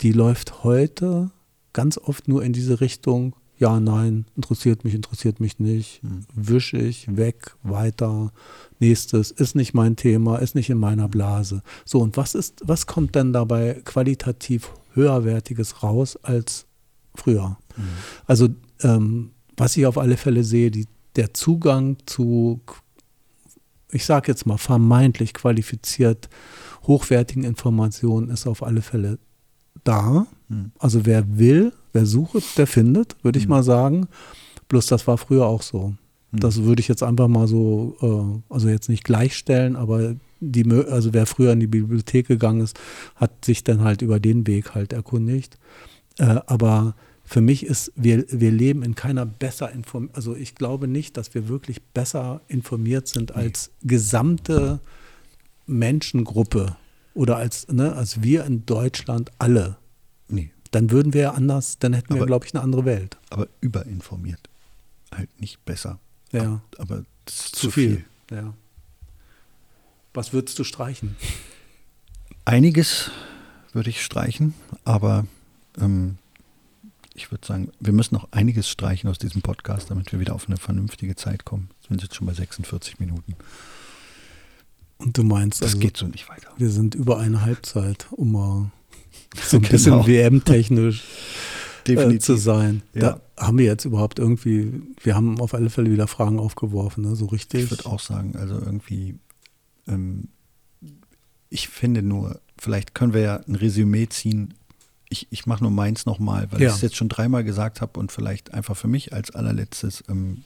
die 0.00 0.12
läuft 0.12 0.64
heute 0.64 1.30
ganz 1.72 1.98
oft 1.98 2.28
nur 2.28 2.44
in 2.44 2.52
diese 2.52 2.80
Richtung, 2.80 3.34
ja, 3.56 3.78
nein, 3.78 4.26
interessiert 4.36 4.84
mich, 4.84 4.94
interessiert 4.94 5.40
mich 5.40 5.58
nicht, 5.58 6.02
Hm. 6.02 6.24
wisch 6.34 6.74
ich, 6.74 7.16
weg, 7.16 7.56
weiter, 7.62 8.32
nächstes, 8.80 9.30
ist 9.30 9.54
nicht 9.54 9.74
mein 9.74 9.96
Thema, 9.96 10.38
ist 10.38 10.54
nicht 10.54 10.70
in 10.70 10.78
meiner 10.78 11.08
Blase. 11.08 11.62
So, 11.84 12.00
und 12.00 12.16
was 12.16 12.34
ist, 12.34 12.62
was 12.64 12.86
kommt 12.86 13.14
denn 13.14 13.32
dabei 13.32 13.80
qualitativ 13.84 14.70
höherwertiges 14.94 15.82
raus 15.82 16.16
als 16.22 16.66
früher? 17.14 17.58
Hm. 17.76 17.84
Also, 18.26 18.48
ähm, 18.82 19.30
was 19.56 19.76
ich 19.76 19.86
auf 19.86 19.98
alle 19.98 20.16
Fälle 20.16 20.44
sehe, 20.44 20.70
die, 20.70 20.86
der 21.16 21.34
Zugang 21.34 21.96
zu, 22.06 22.60
ich 23.90 24.04
sage 24.04 24.30
jetzt 24.30 24.46
mal, 24.46 24.58
vermeintlich 24.58 25.34
qualifiziert 25.34 26.28
hochwertigen 26.86 27.44
Informationen 27.44 28.28
ist 28.30 28.46
auf 28.46 28.62
alle 28.62 28.82
Fälle 28.82 29.18
da. 29.84 30.26
Hm. 30.48 30.72
Also 30.78 31.06
wer 31.06 31.38
will, 31.38 31.72
wer 31.92 32.06
sucht, 32.06 32.58
der 32.58 32.66
findet, 32.66 33.16
würde 33.22 33.38
ich 33.38 33.44
Hm. 33.44 33.50
mal 33.50 33.62
sagen. 33.62 34.08
Bloß 34.68 34.86
das 34.86 35.06
war 35.06 35.18
früher 35.18 35.46
auch 35.46 35.62
so. 35.62 35.94
Hm. 36.30 36.40
Das 36.40 36.62
würde 36.62 36.80
ich 36.80 36.88
jetzt 36.88 37.02
einfach 37.02 37.28
mal 37.28 37.48
so, 37.48 37.96
äh, 38.02 38.52
also 38.52 38.68
jetzt 38.68 38.88
nicht 38.88 39.04
gleichstellen, 39.04 39.76
aber 39.76 40.16
die, 40.40 40.70
also 40.70 41.12
wer 41.14 41.26
früher 41.26 41.52
in 41.52 41.60
die 41.60 41.66
Bibliothek 41.66 42.28
gegangen 42.28 42.60
ist, 42.60 42.78
hat 43.16 43.44
sich 43.44 43.64
dann 43.64 43.82
halt 43.82 44.02
über 44.02 44.20
den 44.20 44.46
Weg 44.46 44.74
halt 44.74 44.92
erkundigt. 44.92 45.58
Äh, 46.18 46.40
aber 46.46 46.94
für 47.34 47.40
mich 47.40 47.66
ist, 47.66 47.90
wir, 47.96 48.24
wir 48.28 48.52
leben 48.52 48.84
in 48.84 48.94
keiner 48.94 49.26
besser 49.26 49.72
informiert, 49.72 50.14
also 50.14 50.36
ich 50.36 50.54
glaube 50.54 50.86
nicht, 50.86 51.16
dass 51.16 51.34
wir 51.34 51.48
wirklich 51.48 51.82
besser 51.82 52.40
informiert 52.46 53.08
sind 53.08 53.34
als 53.34 53.72
gesamte 53.82 54.78
Menschengruppe 55.66 56.76
oder 57.12 57.36
als, 57.36 57.66
ne, 57.66 57.92
als 57.96 58.22
wir 58.22 58.44
in 58.44 58.64
Deutschland 58.66 59.32
alle. 59.40 59.78
Nee, 60.28 60.52
Dann 60.70 60.92
würden 60.92 61.12
wir 61.12 61.22
ja 61.22 61.30
anders, 61.32 61.76
dann 61.80 61.92
hätten 61.92 62.10
wir, 62.10 62.18
Aber- 62.18 62.26
glaube 62.26 62.46
ich, 62.46 62.54
eine 62.54 62.62
andere 62.62 62.84
Welt. 62.84 63.18
aber 63.30 63.48
überinformiert. 63.60 64.48
Halt 65.12 65.40
nicht 65.40 65.64
besser. 65.64 65.98
Ja, 66.30 66.62
Aber 66.78 67.02
das 67.24 67.46
ist 67.46 67.56
zu, 67.56 67.72
viel. 67.72 68.04
Ja. 68.30 68.54
Was 70.12 70.32
würdest 70.32 70.56
du 70.60 70.62
streichen? 70.62 71.16
Einiges 72.44 73.10
würde 73.72 73.90
ich 73.90 74.04
streichen, 74.04 74.54
aber 74.84 75.26
ähm, 75.80 76.18
ich 77.14 77.30
würde 77.30 77.46
sagen, 77.46 77.70
wir 77.80 77.92
müssen 77.92 78.14
noch 78.14 78.28
einiges 78.32 78.68
streichen 78.68 79.08
aus 79.08 79.18
diesem 79.18 79.40
Podcast, 79.40 79.90
damit 79.90 80.10
wir 80.12 80.18
wieder 80.20 80.34
auf 80.34 80.48
eine 80.48 80.56
vernünftige 80.56 81.14
Zeit 81.16 81.44
kommen. 81.44 81.68
Wir 81.82 81.88
sind 81.90 82.02
jetzt 82.02 82.14
schon 82.16 82.26
bei 82.26 82.34
46 82.34 82.98
Minuten. 82.98 83.34
Und 84.98 85.16
du 85.16 85.22
meinst, 85.24 85.60
Das 85.62 85.68
also, 85.70 85.78
geht 85.80 85.96
so 85.96 86.06
nicht 86.06 86.28
weiter. 86.28 86.48
wir 86.56 86.70
sind 86.70 86.94
über 86.94 87.18
eine 87.18 87.42
Halbzeit, 87.42 88.06
um 88.10 88.32
mal 88.32 88.70
so 89.44 89.56
ein 89.58 89.62
Genau. 89.62 89.72
bisschen 89.72 90.06
WM-technisch 90.06 91.04
äh, 91.88 92.18
zu 92.18 92.36
sein. 92.36 92.82
Ja. 92.94 93.00
Da 93.00 93.20
haben 93.46 93.58
wir 93.58 93.66
jetzt 93.66 93.84
überhaupt 93.84 94.18
irgendwie, 94.18 94.82
wir 95.02 95.14
haben 95.14 95.40
auf 95.40 95.54
alle 95.54 95.70
Fälle 95.70 95.90
wieder 95.90 96.06
Fragen 96.08 96.38
aufgeworfen, 96.38 97.04
ne? 97.04 97.14
so 97.16 97.26
richtig. 97.26 97.64
Ich 97.64 97.70
würde 97.70 97.86
auch 97.86 98.00
sagen, 98.00 98.36
also 98.36 98.54
irgendwie, 98.54 99.18
ähm, 99.86 100.28
ich 101.50 101.68
finde 101.68 102.02
nur, 102.02 102.40
vielleicht 102.58 102.94
können 102.94 103.12
wir 103.12 103.20
ja 103.20 103.36
ein 103.46 103.54
Resümee 103.54 104.08
ziehen. 104.08 104.54
Ich, 105.14 105.28
ich 105.30 105.46
mache 105.46 105.62
nur 105.62 105.70
meins 105.70 106.06
nochmal, 106.06 106.50
weil 106.50 106.60
Ja. 106.60 106.70
ich 106.70 106.74
es 106.74 106.80
jetzt 106.82 106.96
schon 106.96 107.08
dreimal 107.08 107.44
gesagt 107.44 107.80
habe 107.80 108.00
und 108.00 108.10
vielleicht 108.10 108.52
einfach 108.52 108.76
für 108.76 108.88
mich 108.88 109.12
als 109.12 109.30
allerletztes, 109.30 110.02
ähm, 110.08 110.42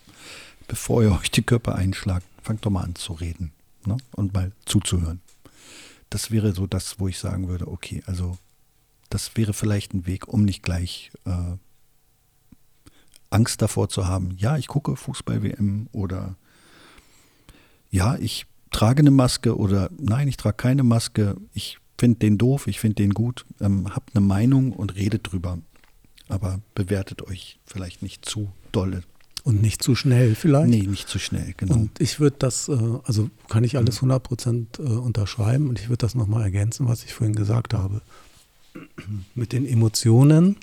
bevor 0.67 1.03
ihr 1.03 1.13
euch 1.19 1.31
die 1.31 1.41
Köpfe 1.43 1.75
einschlagt, 1.75 2.27
fangt 2.43 2.67
doch 2.67 2.71
mal 2.71 2.83
an 2.85 2.95
zu 2.95 3.15
reden 3.15 3.53
ne? 3.87 3.97
und 4.15 4.35
mal 4.35 4.53
zuzuhören. 4.67 5.21
Das 6.11 6.31
wäre 6.31 6.53
so 6.53 6.67
das, 6.67 7.01
wo 7.01 7.09
ich 7.09 7.19
sagen 7.19 7.49
würde, 7.49 7.67
okay, 7.69 8.03
also 8.05 8.37
das 9.09 9.37
wäre 9.37 9.55
vielleicht 9.55 9.95
ein 9.95 10.05
Weg, 10.07 10.29
um 10.29 10.45
nicht 10.45 10.63
gleich 10.63 11.11
äh, 11.25 11.57
Angst 13.31 13.63
davor 13.63 13.89
zu 13.89 14.07
haben, 14.07 14.35
ja, 14.37 14.57
ich 14.59 14.69
gucke 14.69 14.97
Fußball-WM 14.97 15.89
oder 15.93 16.37
ja, 17.91 18.17
ich 18.17 18.45
trage 18.71 19.01
eine 19.01 19.11
Maske 19.11 19.57
oder 19.57 19.89
nein, 19.99 20.29
ich 20.29 20.37
trage 20.37 20.57
keine 20.59 20.83
Maske, 20.83 21.37
ich 21.55 21.79
finde 21.99 22.19
den 22.21 22.39
doof, 22.39 22.67
ich 22.67 22.81
finde 22.81 22.97
den 22.97 23.15
gut, 23.15 23.45
ähm, 23.61 23.95
habt 23.95 24.15
eine 24.15 24.25
Meinung 24.25 24.73
und 24.73 24.95
redet 24.95 25.31
drüber. 25.33 25.59
Aber 26.29 26.61
bewertet 26.75 27.23
euch 27.23 27.59
vielleicht 27.65 28.03
nicht 28.03 28.25
zu 28.25 28.51
dolle. 28.73 29.03
Und 29.45 29.63
nicht 29.63 29.83
zu 29.83 29.95
schnell 29.95 30.35
vielleicht. 30.35 30.69
Nee, 30.69 30.83
nicht 30.83 31.09
zu 31.09 31.19
schnell, 31.19 31.55
genau. 31.57 31.75
Und 31.75 32.01
ich 32.01 32.21
würde 32.21 32.37
das, 32.39 32.69
äh, 32.69 32.79
also 33.05 33.31
kann 33.49 33.65
ich 33.65 33.77
alles 33.79 33.97
100 33.97 34.23
Prozent 34.23 34.79
äh, 34.79 34.83
unterschreiben 34.83 35.69
und 35.69 35.79
ich 35.79 35.89
würde 35.89 35.99
das 35.99 36.15
nochmal 36.15 36.43
ergänzen, 36.43 36.87
was 36.87 37.05
ich 37.05 37.15
vorhin 37.15 37.35
gesagt 37.35 37.73
habe. 37.73 38.03
Mit 39.35 39.53
den 39.53 39.67
Emotionen, 39.67 40.57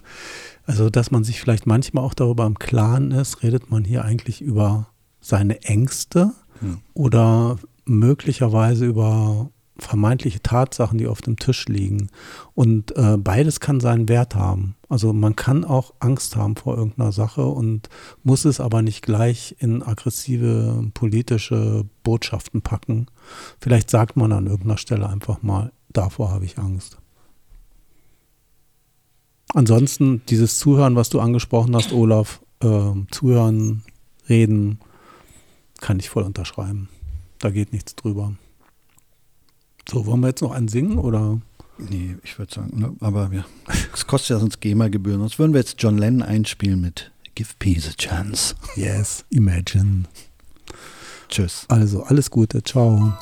also 0.66 0.90
dass 0.90 1.10
man 1.10 1.24
sich 1.24 1.42
vielleicht 1.42 1.66
manchmal 1.66 2.04
auch 2.04 2.14
darüber 2.14 2.46
im 2.46 2.60
Klaren 2.60 3.12
ist, 3.12 3.42
redet 3.42 3.72
man 3.72 3.84
hier 3.84 4.06
eigentlich 4.06 4.42
über 4.42 4.90
seine 5.20 5.64
Ängste 5.64 6.34
Hm. 6.60 6.78
oder 6.94 7.58
möglicherweise 7.86 8.86
über 8.86 9.50
vermeintliche 9.78 10.42
Tatsachen, 10.42 10.98
die 10.98 11.08
auf 11.08 11.22
dem 11.22 11.38
Tisch 11.38 11.66
liegen. 11.68 12.10
Und 12.54 12.96
äh, 12.96 13.18
beides 13.18 13.60
kann 13.60 13.80
seinen 13.80 14.08
Wert 14.08 14.36
haben. 14.36 14.76
Also 14.88 15.12
man 15.14 15.36
kann 15.36 15.66
auch 15.66 15.94
Angst 16.00 16.36
haben 16.36 16.56
vor 16.56 16.78
irgendeiner 16.78 17.12
Sache 17.12 17.46
und 17.46 17.90
muss 18.24 18.46
es 18.46 18.60
aber 18.60 18.82
nicht 18.82 19.02
gleich 19.02 19.56
in 19.60 19.84
aggressive 19.84 20.90
politische 20.94 21.86
Botschaften 22.04 22.62
packen. 22.62 23.08
Vielleicht 23.60 23.90
sagt 23.90 24.16
man 24.16 24.32
an 24.32 24.48
irgendeiner 24.48 24.78
Stelle 24.78 25.10
einfach 25.10 25.42
mal, 25.42 25.72
davor 25.90 26.32
habe 26.32 26.46
ich 26.46 26.58
Angst. 26.58 26.98
Ansonsten 29.54 30.22
dieses 30.28 30.58
Zuhören, 30.60 30.96
was 30.96 31.10
du 31.10 31.20
angesprochen 31.20 31.76
hast, 31.76 31.94
Olaf, 31.94 32.42
äh, 32.62 32.92
zuhören, 33.12 33.84
reden, 34.28 34.80
kann 35.80 36.00
ich 36.00 36.10
voll 36.10 36.24
unterschreiben. 36.24 36.90
Da 37.40 37.50
geht 37.50 37.74
nichts 37.74 37.96
drüber. 37.96 38.34
So, 39.90 40.06
wollen 40.06 40.22
wir 40.22 40.30
jetzt 40.30 40.42
noch 40.42 40.52
einen 40.52 40.68
singen 40.68 40.98
oder? 40.98 41.40
Nee, 41.78 42.16
ich 42.24 42.40
würde 42.40 42.54
sagen, 42.54 42.80
ne, 42.80 42.96
aber 43.02 43.30
ja, 43.34 43.46
es 43.94 44.08
kostet 44.08 44.30
ja 44.30 44.40
sonst 44.40 44.62
GEMA-Gebühren. 44.62 45.20
Sonst 45.20 45.40
würden 45.40 45.54
wir 45.54 45.60
jetzt 45.60 45.76
John 45.80 45.98
Lennon 45.98 46.22
einspielen 46.22 46.80
mit 46.82 47.12
Give 47.36 47.50
peace 47.60 47.90
a 47.90 47.94
chance. 47.94 48.56
Yes, 48.76 49.26
imagine. 49.30 50.06
Tschüss. 51.28 51.66
Also 51.68 52.04
alles 52.04 52.32
Gute, 52.32 52.64
ciao. 52.64 53.14